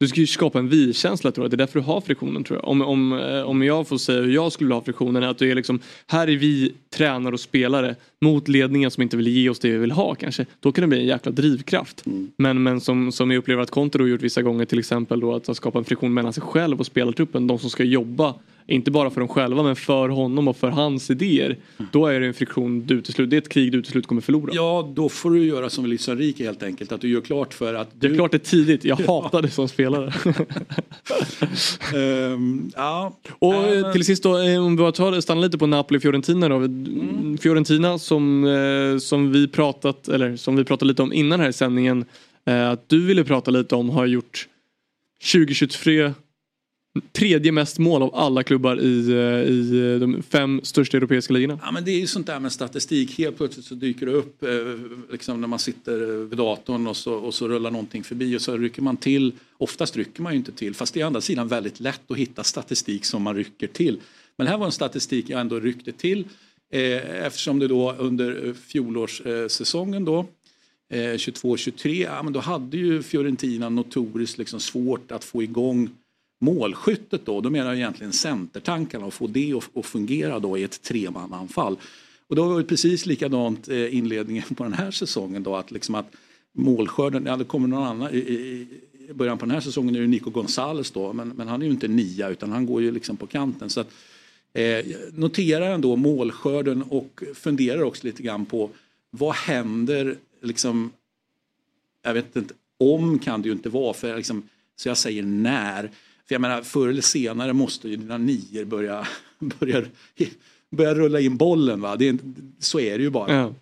du 0.00 0.08
ska 0.08 0.20
ju 0.20 0.26
skapa 0.26 0.58
en 0.58 0.68
vi-känsla 0.68 1.32
tror 1.32 1.44
jag. 1.44 1.50
Det 1.50 1.54
är 1.54 1.58
därför 1.58 1.80
du 1.80 1.86
har 1.86 2.00
friktionen 2.00 2.44
tror 2.44 2.58
jag. 2.58 2.68
Om, 2.68 2.82
om, 2.82 3.12
eh, 3.12 3.42
om 3.42 3.62
jag 3.62 3.88
får 3.88 3.98
säga 3.98 4.22
hur 4.22 4.32
jag 4.32 4.52
skulle 4.52 4.74
ha 4.74 4.84
friktionen 4.84 5.22
är 5.22 5.28
att 5.28 5.38
det 5.38 5.50
är 5.50 5.54
liksom 5.54 5.80
här 6.06 6.28
är 6.28 6.36
vi 6.36 6.72
tränare 6.90 7.34
och 7.34 7.40
spelare 7.40 7.96
mot 8.20 8.48
ledningen 8.48 8.90
som 8.90 9.02
inte 9.02 9.16
vill 9.16 9.28
ge 9.28 9.48
oss 9.48 9.58
det 9.58 9.70
vi 9.70 9.78
vill 9.78 9.90
ha 9.90 10.14
kanske. 10.14 10.46
Då 10.60 10.72
kan 10.72 10.82
det 10.82 10.88
bli 10.88 10.98
en 10.98 11.06
jäkla 11.06 11.32
drivkraft. 11.32 12.04
Men, 12.36 12.62
men 12.62 12.80
som, 12.80 13.12
som 13.12 13.30
jag 13.30 13.38
upplever 13.38 13.62
att 13.62 13.70
Conte 13.70 13.98
då 13.98 14.08
gjort 14.08 14.22
vissa 14.22 14.42
gånger 14.42 14.64
till 14.64 14.78
exempel 14.78 15.20
då 15.20 15.34
att 15.34 15.56
skapa 15.56 15.78
en 15.78 15.84
friktion 15.84 16.14
mellan 16.14 16.32
sig 16.32 16.42
själv 16.42 16.80
och 16.80 16.86
spelartruppen. 16.86 17.46
De 17.46 17.58
som 17.58 17.70
ska 17.70 17.84
jobba 17.84 18.34
inte 18.66 18.90
bara 18.90 19.10
för 19.10 19.20
dem 19.20 19.28
själva 19.28 19.62
men 19.62 19.76
för 19.76 20.08
honom 20.08 20.48
och 20.48 20.56
för 20.56 20.68
hans 20.68 21.10
idéer. 21.10 21.56
Då 21.92 22.06
är 22.06 22.20
det 22.20 22.26
en 22.26 22.34
friktion 22.34 22.86
du 22.86 23.02
till 23.02 23.12
slut, 23.12 23.30
det 23.30 23.36
är 23.36 23.38
ett 23.38 23.48
krig 23.48 23.72
du 23.72 23.82
till 23.82 23.92
slut 23.92 24.06
kommer 24.06 24.20
förlora. 24.20 24.50
Ja, 24.54 24.92
då 24.94 25.08
får 25.08 25.30
du 25.30 25.44
göra 25.44 25.70
som 25.70 25.86
Luis 25.86 26.08
Enrique 26.08 26.44
helt 26.44 26.62
enkelt. 26.62 26.92
Att 26.92 27.00
du 27.00 27.08
gör 27.08 27.20
klart 27.20 27.54
för 27.54 27.74
att... 27.74 27.90
Jag 28.00 28.12
är 28.12 28.16
klart 28.16 28.32
det 28.32 28.38
tidigt, 28.38 28.84
jag 28.84 28.96
hatar 29.06 29.42
det 29.42 29.50
som 29.50 29.68
spelare. 29.68 30.12
Ehm, 31.94 32.70
ja. 32.76 33.18
Och 33.38 33.52
men- 33.52 33.92
till 33.92 34.04
sist 34.04 34.22
då, 34.22 34.38
eh, 34.38 34.64
om 34.64 34.76
vi 34.76 34.92
tar, 34.92 35.20
stannar 35.20 35.42
lite 35.42 35.58
på 35.58 35.66
Napoli-Fiorentina 35.66 36.48
då. 36.48 36.56
Mm. 36.56 37.38
Fiorentina 37.38 37.98
som, 37.98 38.44
eh, 38.44 38.98
som, 38.98 39.32
vi 39.32 39.48
pratat, 39.48 40.08
eller, 40.08 40.36
som 40.36 40.56
vi 40.56 40.64
pratade 40.64 40.88
lite 40.88 41.02
om 41.02 41.12
innan 41.12 41.40
här 41.40 41.48
i 41.48 41.52
sändningen. 41.52 42.04
Att 42.44 42.88
du 42.88 43.06
ville 43.06 43.24
prata 43.24 43.50
lite 43.50 43.74
om 43.74 43.90
har 43.90 44.06
gjort 44.06 44.48
2023 45.32 46.12
tredje 47.12 47.52
mest 47.52 47.78
mål 47.78 48.02
av 48.02 48.14
alla 48.14 48.42
klubbar 48.42 48.80
i, 48.80 49.10
eh, 49.10 49.52
i 49.52 49.92
eh, 49.92 50.00
de 50.00 50.22
fem 50.22 50.60
största 50.62 50.96
europeiska 50.96 51.32
ligorna. 51.32 51.58
Ja, 51.62 51.70
men 51.70 51.84
det 51.84 51.90
är 51.90 52.00
ju 52.00 52.06
sånt 52.06 52.26
där 52.26 52.40
med 52.40 52.52
statistik. 52.52 53.18
Helt 53.18 53.36
plötsligt 53.36 53.66
så 53.66 53.74
dyker 53.74 54.06
det 54.06 54.12
upp 54.12 54.42
eh, 54.42 54.50
liksom 55.12 55.40
när 55.40 55.48
man 55.48 55.58
sitter 55.58 56.24
vid 56.24 56.38
datorn 56.38 56.86
och 56.86 56.96
så, 56.96 57.14
och 57.14 57.34
så 57.34 57.48
rullar 57.48 57.70
någonting 57.70 58.04
förbi 58.04 58.36
och 58.36 58.40
så 58.40 58.56
rycker 58.56 58.82
man 58.82 58.96
till. 58.96 59.32
Oftast 59.58 59.96
rycker 59.96 60.22
man 60.22 60.32
ju 60.32 60.38
inte 60.38 60.52
till 60.52 60.74
fast 60.74 60.94
det 60.94 61.00
är 61.00 61.04
å 61.04 61.06
andra 61.06 61.20
sidan 61.20 61.48
väldigt 61.48 61.80
lätt 61.80 62.10
att 62.10 62.16
hitta 62.16 62.44
statistik 62.44 63.04
som 63.04 63.22
man 63.22 63.36
rycker 63.36 63.66
till. 63.66 64.00
Men 64.36 64.46
här 64.46 64.58
var 64.58 64.66
en 64.66 64.72
statistik 64.72 65.30
jag 65.30 65.40
ändå 65.40 65.60
ryckte 65.60 65.92
till 65.92 66.24
eh, 66.72 67.24
eftersom 67.26 67.58
det 67.58 67.68
då 67.68 67.92
under 67.92 68.54
fjolårssäsongen 68.66 70.04
då 70.04 70.26
22-23, 70.92 72.04
ja, 72.04 72.22
men 72.22 72.32
då 72.32 72.40
hade 72.40 72.76
ju 72.76 73.02
Fiorentina 73.02 73.68
notoriskt 73.68 74.38
liksom 74.38 74.60
svårt 74.60 75.12
att 75.12 75.24
få 75.24 75.42
igång 75.42 75.90
målskyttet 76.40 77.26
då. 77.26 77.40
Då 77.40 77.50
menar 77.50 77.66
jag 77.66 77.76
egentligen 77.76 78.12
centertankarna 78.12 79.06
och 79.06 79.14
få 79.14 79.26
det 79.26 79.54
att, 79.74 79.86
fungera 79.86 80.38
då 80.38 80.58
i 80.58 80.62
ett 80.62 80.82
tremananfall. 80.82 81.76
Och 82.26 82.36
då 82.36 82.48
var 82.48 82.58
det 82.58 82.64
precis 82.64 83.06
likadant 83.06 83.68
eh, 83.68 83.96
inledningen 83.96 84.54
på 84.56 84.64
den 84.64 84.72
här 84.72 84.90
säsongen 84.90 85.42
då 85.42 85.56
att 85.56 85.70
liksom 85.70 85.94
att 85.94 86.12
målskörden, 86.52 87.26
ja 87.26 87.36
det 87.36 87.44
kommer 87.44 87.68
någon 87.68 87.82
annan 87.82 88.14
i, 88.14 88.18
i, 88.18 88.66
i 89.08 89.12
början 89.12 89.38
på 89.38 89.44
den 89.44 89.54
här 89.54 89.60
säsongen 89.60 89.96
är 89.96 90.00
det 90.00 90.06
Nico 90.06 90.30
Gonzales 90.30 90.90
då 90.90 91.12
men, 91.12 91.28
men 91.28 91.48
han 91.48 91.62
är 91.62 91.66
ju 91.66 91.72
inte 91.72 91.88
nia 91.88 92.28
utan 92.28 92.52
han 92.52 92.66
går 92.66 92.82
ju 92.82 92.90
liksom 92.90 93.16
på 93.16 93.26
kanten. 93.26 93.70
Så 93.70 93.80
att, 93.80 93.92
eh, 94.52 94.86
notera 95.12 95.66
ändå 95.66 95.96
målskörden 95.96 96.82
och 96.82 97.22
funderar 97.34 97.82
också 97.82 98.06
lite 98.06 98.22
grann 98.22 98.46
på 98.46 98.70
vad 99.10 99.34
händer 99.34 100.16
liksom 100.42 100.90
jag 102.02 102.14
vet 102.14 102.36
inte, 102.36 102.54
om 102.78 103.18
kan 103.18 103.42
det 103.42 103.48
ju 103.48 103.52
inte 103.52 103.68
vara, 103.68 103.94
för 103.94 104.16
liksom, 104.16 104.42
så 104.76 104.88
jag 104.88 104.98
säger 104.98 105.22
när. 105.22 105.90
För 106.30 106.34
jag 106.34 106.40
menar, 106.40 106.62
förr 106.62 106.88
eller 106.88 107.02
senare 107.02 107.52
måste 107.52 107.88
ju 107.88 107.96
dina 107.96 108.18
nior 108.18 108.64
börja, 108.64 109.06
börja, 109.38 109.84
börja 110.70 110.94
rulla 110.94 111.20
in 111.20 111.36
bollen. 111.36 111.80
Va? 111.80 111.96
Det 111.96 112.08
är, 112.08 112.18
så 112.58 112.80
är 112.80 112.98
det 112.98 113.04
ju 113.04 113.10
bara. 113.10 113.32
Ja. 113.34 113.54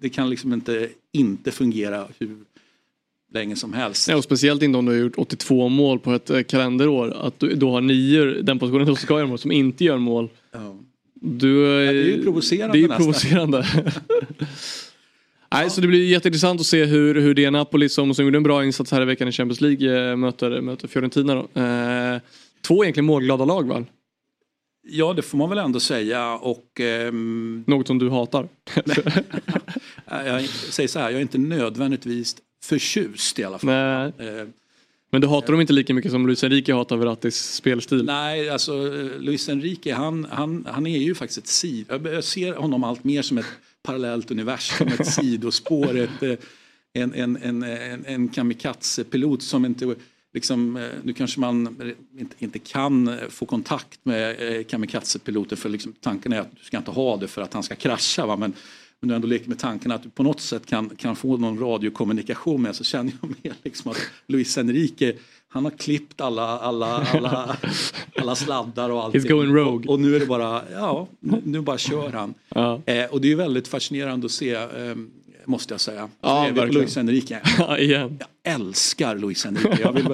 Det, 0.00 0.08
kan 0.08 0.30
liksom 0.30 0.52
inte 0.52 0.88
inte 1.12 1.50
fungera 1.50 2.06
hur 2.18 2.36
länge 3.32 3.56
som 3.56 3.72
helst. 3.72 4.08
Ja, 4.08 4.16
och 4.16 4.24
speciellt 4.24 4.62
inte 4.62 4.78
om 4.78 4.84
du 4.84 4.92
har 4.92 4.98
gjort 4.98 5.14
82 5.16 5.68
mål 5.68 5.98
på 5.98 6.12
ett 6.12 6.30
eh, 6.30 6.42
kalenderår. 6.42 7.10
Att 7.10 7.40
du 7.40 7.54
då 7.54 7.70
har 7.70 7.80
nior, 7.80 8.26
den 8.42 8.58
positionen 8.58 8.86
som 8.86 8.96
ska 8.96 9.14
göra 9.14 9.26
mål, 9.26 9.38
som 9.38 9.52
inte 9.52 9.84
gör 9.84 9.98
mål. 9.98 10.28
Ja. 10.52 10.76
Du, 11.14 11.66
eh, 11.66 11.84
Ja, 11.84 11.92
det 11.92 11.98
är 11.98 12.16
ju 12.16 12.22
provocerande 12.22 12.78
Det 12.78 12.84
är 12.84 12.96
provocerande. 12.96 13.66
Nej, 15.52 15.70
så 15.70 15.80
det 15.80 15.86
blir 15.86 16.08
jätteintressant 16.08 16.60
att 16.60 16.66
se 16.66 16.84
hur, 16.84 17.14
hur 17.14 17.34
det 17.34 17.44
är 17.44 17.50
Napoli 17.50 17.88
som, 17.88 18.14
som 18.14 18.24
gjorde 18.24 18.36
en 18.36 18.42
bra 18.42 18.64
insats 18.64 18.92
här 18.92 19.02
i 19.02 19.04
veckan 19.04 19.28
i 19.28 19.32
Champions 19.32 19.60
League 19.60 20.10
eh, 20.10 20.16
möter, 20.16 20.60
möter 20.60 20.88
Fiorentina. 20.88 21.34
Då. 21.34 21.60
Eh, 21.60 22.20
två 22.62 22.84
egentligen 22.84 23.06
målglada 23.06 23.44
lag 23.44 23.68
va? 23.68 23.84
Ja, 24.88 25.12
det 25.12 25.22
får 25.22 25.38
man 25.38 25.48
väl 25.48 25.58
ändå 25.58 25.80
säga. 25.80 26.34
Och, 26.34 26.80
ehm, 26.80 27.64
Något 27.66 27.86
som 27.86 27.98
du 27.98 28.10
hatar. 28.10 28.48
jag 30.10 30.48
säger 30.48 30.88
så 30.88 30.98
här, 30.98 31.10
jag 31.10 31.16
är 31.16 31.22
inte 31.22 31.38
nödvändigtvis 31.38 32.36
förtjust 32.64 33.38
i 33.38 33.44
alla 33.44 33.58
fall. 33.58 33.70
Nej. 33.70 34.12
Eh, 34.18 34.46
Men 35.10 35.20
du 35.20 35.26
hatar 35.26 35.52
dem 35.52 35.60
inte 35.60 35.72
lika 35.72 35.94
mycket 35.94 36.12
som 36.12 36.26
Luis 36.26 36.44
Enrique 36.44 36.74
hatar 36.74 36.96
Verrattis 36.96 37.54
spelstil? 37.54 38.04
Nej, 38.04 38.50
alltså 38.50 38.72
eh, 38.72 39.20
Luis 39.20 39.48
Enrique 39.48 39.94
han, 39.94 40.26
han, 40.30 40.66
han 40.70 40.86
är 40.86 40.98
ju 40.98 41.14
faktiskt 41.14 41.64
ett. 41.64 41.70
Jag 41.88 42.14
jag 42.14 42.24
ser 42.24 42.54
honom 42.54 42.84
allt 42.84 43.04
mer 43.04 43.22
som 43.22 43.38
ett 43.38 43.46
parallellt 43.86 44.30
universum, 44.30 44.88
ett 44.88 45.12
sidospår, 45.12 45.96
ett, 45.96 46.22
eh, 46.22 46.34
en, 46.92 47.14
en, 47.14 47.36
en, 47.36 47.62
en, 47.62 48.04
en 48.06 48.28
kamikaze-pilot 48.28 49.42
som 49.42 49.64
inte 49.64 49.94
Liksom, 50.36 50.76
eh, 50.76 50.88
nu 51.02 51.12
kanske 51.12 51.40
man 51.40 51.76
inte, 52.18 52.36
inte 52.38 52.58
kan 52.58 53.08
eh, 53.08 53.28
få 53.28 53.46
kontakt 53.46 54.00
med 54.02 54.36
kamikazepiloten 54.36 54.66
kamikaze-piloter 54.66 55.56
för 55.56 55.68
liksom, 55.68 55.92
tanken 56.00 56.32
är 56.32 56.40
att 56.40 56.56
du 56.56 56.64
ska 56.64 56.76
inte 56.76 56.90
ha 56.90 57.16
det 57.16 57.28
för 57.28 57.42
att 57.42 57.54
han 57.54 57.62
ska 57.62 57.74
krascha. 57.74 58.26
Va? 58.26 58.36
Men 58.36 58.52
om 59.02 59.08
du 59.08 59.14
ändå 59.14 59.28
leker 59.28 59.48
med 59.48 59.58
tanken 59.58 59.92
att 59.92 60.02
du 60.02 60.10
på 60.10 60.22
något 60.22 60.40
sätt 60.40 60.66
kan, 60.66 60.88
kan 60.88 61.16
få 61.16 61.36
någon 61.36 61.58
radiokommunikation 61.58 62.62
med 62.62 62.76
så 62.76 62.84
känner 62.84 63.12
jag 63.20 63.34
mer 63.42 63.54
liksom 63.62 63.90
att 63.90 64.00
Luis 64.26 64.58
Enrique 64.58 65.14
han 65.56 65.64
har 65.64 65.70
klippt 65.70 66.20
alla, 66.20 66.58
alla, 66.58 66.86
alla, 66.86 67.56
alla 68.20 68.34
sladdar 68.34 68.90
och 68.90 69.04
allting. 69.04 69.20
He's 69.20 69.28
going 69.28 69.54
rogue. 69.54 69.88
Och, 69.88 69.94
och 69.94 70.00
nu 70.00 70.16
är 70.16 70.20
det 70.20 70.26
bara, 70.26 70.62
ja, 70.72 71.06
nu, 71.20 71.42
nu 71.44 71.60
bara 71.60 71.78
kör 71.78 72.10
han. 72.10 72.34
Ja. 72.48 72.80
Eh, 72.86 73.04
och 73.04 73.20
det 73.20 73.32
är 73.32 73.36
väldigt 73.36 73.68
fascinerande 73.68 74.24
att 74.26 74.30
se, 74.32 74.52
eh, 74.54 74.68
måste 75.44 75.74
jag 75.74 75.80
säga. 75.80 76.08
Ja, 76.20 76.28
Så 76.28 76.42
är 76.42 76.48
vi 76.48 76.54
på 76.54 76.60
verkligen. 76.60 76.82
Luis 76.82 76.96
Enrique. 76.96 77.40
Ja, 77.58 77.78
igen. 77.78 78.18
Jag 78.44 78.54
älskar 78.54 79.16
Luis 79.16 79.46
Enrique. 79.46 79.78
Jag 79.82 79.92
vill, 79.92 80.06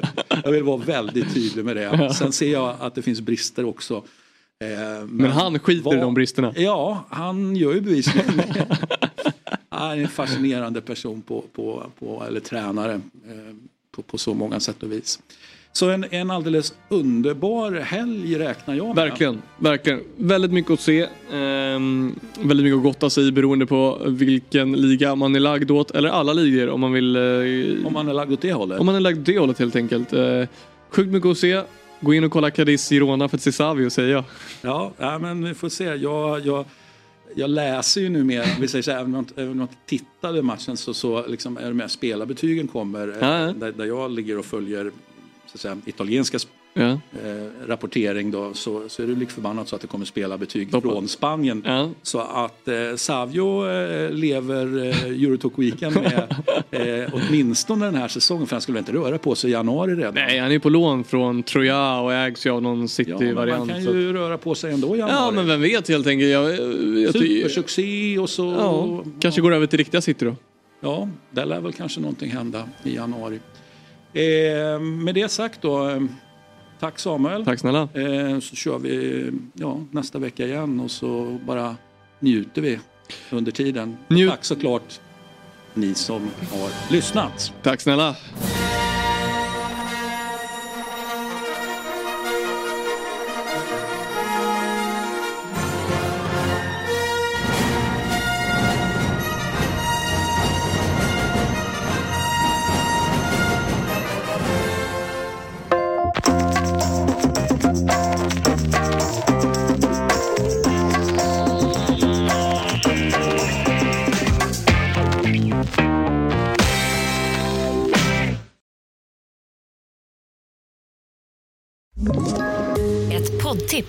jag 0.44 0.50
vill 0.52 0.62
vara 0.62 0.76
väldigt 0.76 1.34
tydlig 1.34 1.64
med 1.64 1.76
det. 1.76 2.14
Sen 2.14 2.32
ser 2.32 2.52
jag 2.52 2.74
att 2.80 2.94
det 2.94 3.02
finns 3.02 3.20
brister 3.20 3.64
också. 3.64 3.94
Eh, 4.64 5.06
Men 5.06 5.30
han 5.30 5.58
skiter 5.58 5.94
i 5.96 6.00
de 6.00 6.14
bristerna. 6.14 6.52
Ja, 6.56 7.04
han 7.10 7.56
gör 7.56 7.74
ju 7.74 7.80
bevisligen 7.80 8.36
det. 8.54 8.78
Han 9.68 9.90
är 9.98 10.02
en 10.02 10.08
fascinerande 10.08 10.80
person 10.80 11.22
på, 11.22 11.44
på, 11.52 11.86
på, 11.98 12.24
eller 12.28 12.40
tränare 12.40 12.92
eh, 12.92 13.54
på, 13.96 14.02
på 14.02 14.18
så 14.18 14.34
många 14.34 14.60
sätt 14.60 14.82
och 14.82 14.92
vis. 14.92 15.18
Så 15.74 15.90
en, 15.90 16.04
en 16.10 16.30
alldeles 16.30 16.74
underbar 16.88 17.72
helg 17.72 18.38
räknar 18.38 18.74
jag 18.74 18.86
med. 18.86 18.96
Verkligen, 18.96 19.42
verkligen. 19.58 20.00
Väldigt 20.16 20.52
mycket 20.52 20.70
att 20.72 20.80
se. 20.80 21.06
Ehm, 21.32 22.14
väldigt 22.40 22.64
mycket 22.64 22.76
att 22.76 22.82
gotta 22.82 23.10
sig 23.10 23.28
i 23.28 23.32
beroende 23.32 23.66
på 23.66 23.98
vilken 24.06 24.72
liga 24.72 25.14
man 25.14 25.36
är 25.36 25.40
lagd 25.40 25.70
åt. 25.70 25.90
Eller 25.90 26.08
alla 26.08 26.32
ligor 26.32 26.68
om 26.70 26.80
man 26.80 26.92
vill. 26.92 27.16
eh, 27.16 27.86
Om 27.86 27.92
man 27.92 28.08
är 28.08 28.12
lagd 28.12 28.32
åt 28.32 28.40
det 28.42 28.52
hållet. 28.52 28.80
Om 28.80 28.86
man 28.86 28.94
är 28.94 29.00
lagd 29.00 29.18
åt 29.18 29.26
det 29.26 29.38
hållet 29.38 29.58
helt 29.58 29.76
enkelt. 29.76 30.12
Eh, 30.12 30.42
sjukt 30.90 31.10
mycket 31.12 31.30
att 31.30 31.38
se. 31.38 31.62
Gå 32.00 32.14
in 32.14 32.24
och 32.24 32.30
kolla 32.32 32.50
Cadiz 32.50 32.88
Girona 32.88 33.28
för 33.28 33.36
att 33.36 33.42
se 33.42 33.52
Savio 33.52 33.90
säger 33.90 34.10
jag. 34.12 34.24
Ja, 34.62 34.92
ja, 34.98 35.18
men 35.18 35.44
vi 35.44 35.54
får 35.54 35.68
se. 35.68 35.84
Jag, 35.84 36.46
jag, 36.46 36.64
jag 37.34 37.50
läser 37.50 38.00
ju 38.00 38.08
numera, 38.08 38.44
vi 38.60 38.68
säger 38.68 38.82
så 38.82 38.90
här, 38.90 38.98
även 39.00 39.14
om 39.14 39.26
jag- 39.36 39.50
inte 39.64 39.74
tittade 39.86 40.42
matchen 40.42 40.76
så, 40.76 40.94
så 40.94 41.26
liksom 41.26 41.56
är 41.56 41.62
det 41.68 41.74
med 41.74 41.90
spelarbetygen 41.90 42.68
kommer. 42.68 43.08
eh, 43.08 43.14
Ja, 43.20 43.40
ja. 43.46 43.52
Där, 43.52 43.72
där 43.72 43.84
jag 43.84 44.10
ligger 44.10 44.38
och 44.38 44.44
följer 44.44 44.84
så 45.46 45.54
att 45.54 45.60
säga, 45.60 45.78
italienska 45.86 46.38
Ja. 46.74 46.82
eh, 46.90 46.98
rapportering 47.66 48.30
då, 48.30 48.54
så, 48.54 48.82
så 48.88 49.02
är 49.02 49.06
det 49.06 49.14
lik 49.14 49.30
förbannat 49.30 49.68
så 49.68 49.76
att 49.76 49.82
det 49.82 49.88
kommer 49.88 50.04
spelarbetyg 50.04 50.70
från 50.70 51.08
Spanien. 51.08 51.64
Så 52.02 52.20
att 52.20 52.68
eh, 52.68 52.74
Savio 52.96 53.70
eh, 53.70 54.10
lever 54.10 54.86
eh, 54.86 55.04
Eurotalk 55.04 55.52
Weekend 55.58 55.94
med 55.96 56.34
eh, 57.04 57.10
åtminstone 57.14 57.84
den 57.84 57.94
här 57.94 58.08
säsongen, 58.08 58.46
för 58.46 58.56
han 58.56 58.60
skulle 58.60 58.74
väl 58.80 58.88
inte 58.88 58.92
röra 59.08 59.18
på 59.18 59.34
sig 59.34 59.50
i 59.50 59.52
januari 59.52 59.94
redan? 59.94 60.14
Nej, 60.14 60.38
han 60.38 60.52
är 60.52 60.58
på 60.58 60.68
lån 60.68 61.04
från 61.04 61.42
Troja 61.42 62.00
och 62.00 62.12
ägs 62.14 62.46
ju 62.46 62.50
av 62.50 62.62
någon 62.62 62.80
Ja, 62.80 62.88
City-variant. 62.88 63.58
man 63.58 63.68
kan 63.68 63.84
så- 63.84 63.92
ju 63.92 64.12
röra 64.12 64.38
på 64.38 64.54
sig 64.54 64.72
ändå 64.72 64.96
i 64.96 64.98
januari. 64.98 65.16
Ja, 65.24 65.30
men 65.30 65.46
vem 65.46 65.60
vet 65.60 65.88
helt 65.88 66.06
enkelt. 66.06 66.30
Jag, 66.30 66.50
jag, 66.98 67.12
Supersuccé 67.12 68.18
och 68.18 68.30
så... 68.30 68.44
Ja, 68.58 69.04
kanske 69.20 69.40
går 69.40 69.54
över 69.54 69.66
till 69.66 69.78
riktiga 69.78 70.00
City 70.00 70.24
då. 70.24 70.36
Ja, 70.80 71.08
där 71.30 71.46
lär 71.46 71.60
väl 71.60 71.72
kanske 71.72 72.00
någonting 72.00 72.30
hända 72.30 72.68
i 72.84 72.94
januari. 72.94 73.40
Eh, 74.12 74.80
med 74.80 75.14
det 75.14 75.28
sagt 75.30 75.62
då, 75.62 75.88
eh, 75.88 76.00
tack 76.82 76.98
Samuel. 76.98 77.44
Tack 77.44 77.58
snälla. 77.58 77.88
Eh, 77.94 78.40
så 78.40 78.56
kör 78.56 78.78
vi 78.78 79.30
ja, 79.54 79.80
nästa 79.90 80.18
vecka 80.18 80.46
igen 80.46 80.80
och 80.80 80.90
så 80.90 81.38
bara 81.46 81.76
njuter 82.20 82.62
vi 82.62 82.78
under 83.30 83.52
tiden. 83.52 83.96
Njut. 84.08 84.30
Tack 84.30 84.44
såklart 84.44 85.00
ni 85.74 85.94
som 85.94 86.30
har 86.50 86.92
lyssnat. 86.92 87.52
Tack 87.62 87.80
snälla. 87.80 88.16